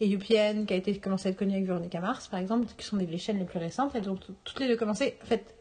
[0.00, 2.86] et UPN qui a été commencé à être connue avec Veronica Mars, par exemple, qui
[2.86, 3.92] sont les, les chaînes les plus récentes.
[3.94, 5.16] Elles ont toutes les deux commencé.
[5.22, 5.54] En fait,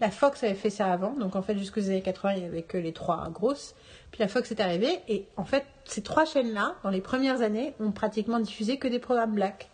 [0.00, 2.62] la Fox avait fait ça avant, donc en fait jusqu'aux années 80 il n'y avait
[2.62, 3.74] que les trois grosses.
[4.10, 7.74] Puis la Fox est arrivée et en fait ces trois chaînes-là, dans les premières années,
[7.80, 9.70] ont pratiquement diffusé que des programmes black.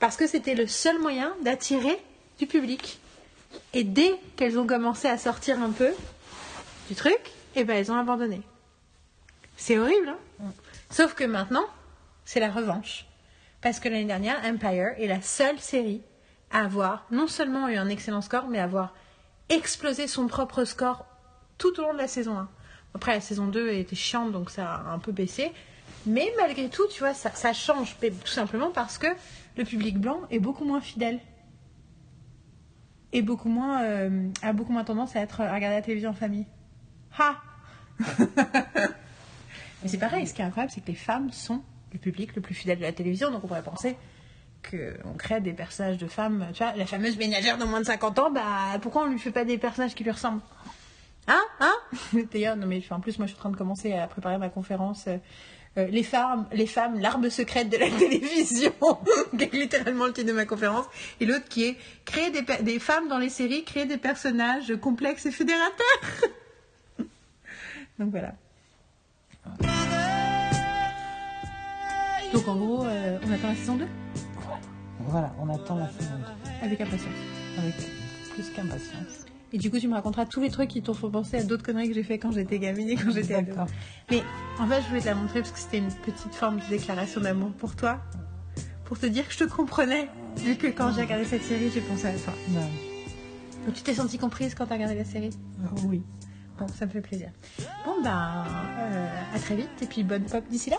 [0.00, 1.98] Parce que c'était le seul moyen d'attirer
[2.38, 2.98] du public.
[3.74, 5.90] Et dès qu'elles ont commencé à sortir un peu
[6.88, 7.20] du truc,
[7.54, 8.42] et ben elles ont abandonné.
[9.56, 10.08] C'est horrible,
[10.42, 10.52] hein
[10.90, 11.66] Sauf que maintenant,
[12.24, 13.06] c'est la revanche.
[13.60, 16.02] Parce que l'année dernière, Empire est la seule série
[16.50, 18.94] à avoir non seulement eu un excellent score, mais à avoir
[19.50, 21.04] explosé son propre score
[21.58, 22.48] tout au long de la saison 1.
[22.94, 25.52] Après, la saison 2 était chiante, donc ça a un peu baissé.
[26.06, 29.08] Mais malgré tout, tu vois, ça, ça change tout simplement parce que
[29.60, 31.20] le public blanc est beaucoup moins fidèle.
[33.12, 36.14] Et beaucoup moins, euh, a beaucoup moins tendance à, être, à regarder la télévision en
[36.14, 36.46] famille.
[37.18, 37.36] Ha
[39.82, 41.62] Mais c'est pareil, ce qui est incroyable, c'est que les femmes sont
[41.92, 43.96] le public le plus fidèle de la télévision, donc on pourrait penser
[44.62, 48.18] qu'on crée des personnages de femmes, tu vois, la fameuse ménagère de moins de 50
[48.18, 50.42] ans, bah pourquoi on lui fait pas des personnages qui lui ressemblent?
[51.26, 51.40] Hein?
[51.60, 51.74] Hein?
[52.32, 54.50] D'ailleurs, non mais en plus, moi je suis en train de commencer à préparer ma
[54.50, 55.08] conférence.
[55.78, 58.72] Euh, les femmes, les femmes, l'arme secrète de la télévision,
[59.38, 60.86] qui est littéralement le titre de ma conférence,
[61.20, 65.30] et l'autre qui est créer des femmes dans les séries, créer des personnages complexes et
[65.30, 66.00] fédérateurs.
[67.98, 68.34] Donc voilà.
[72.32, 73.86] Donc en gros, euh, on attend la saison 2
[75.06, 76.14] voilà on attend la saison
[76.60, 77.14] 2 avec impatience.
[77.58, 77.74] avec
[78.34, 81.38] plus qu'impatience Et du coup, tu me raconteras tous les trucs qui t'ont fait penser
[81.38, 83.52] à d'autres conneries que j'ai fait quand j'étais gamine et quand j'étais ado.
[84.10, 84.22] Mais
[84.58, 87.20] en fait, je voulais te la montrer parce que c'était une petite forme de déclaration
[87.20, 88.00] d'amour pour toi.
[88.84, 90.08] Pour te dire que je te comprenais.
[90.36, 92.32] Vu que quand j'ai regardé cette série, j'ai pensé à toi.
[93.66, 95.30] Donc tu t'es sentie comprise quand t'as regardé la série?
[95.84, 96.02] Oui
[96.58, 97.30] Bon, ça me fait plaisir.
[97.86, 98.44] Bon, ben,
[98.78, 100.76] euh, à très vite et puis bonne pop d'ici là.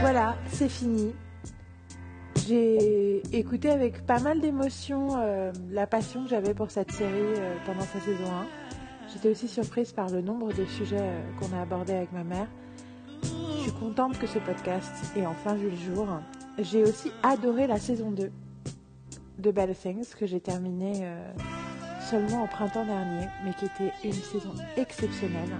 [0.00, 1.14] Voilà, c'est fini.
[2.48, 7.54] J'ai écouté avec pas mal d'émotion euh, la passion que j'avais pour cette série euh,
[7.66, 8.46] pendant sa saison 1.
[9.12, 12.48] J'étais aussi surprise par le nombre de sujets euh, qu'on a abordés avec ma mère.
[13.22, 16.08] Je suis contente que ce podcast ait enfin vu le jour.
[16.58, 18.32] J'ai aussi adoré la saison 2
[19.38, 21.06] de Bad Things que j'ai terminée
[22.00, 25.50] seulement au printemps dernier, mais qui était une saison exceptionnelle.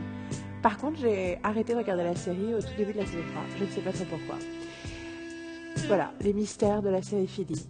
[0.62, 3.42] Par contre, j'ai arrêté de regarder la série au tout début de la saison 3.
[3.58, 4.36] Je ne sais pas trop pourquoi.
[5.86, 7.66] Voilà, les mystères de la série Philly.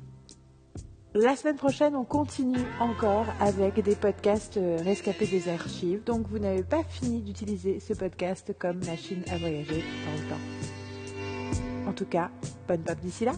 [1.14, 6.02] La semaine prochaine, on continue encore avec des podcasts euh, rescapés des archives.
[6.04, 11.90] Donc, vous n'avez pas fini d'utiliser ce podcast comme machine à voyager dans le temps.
[11.90, 12.30] En tout cas,
[12.66, 13.34] bonne pop d'ici là.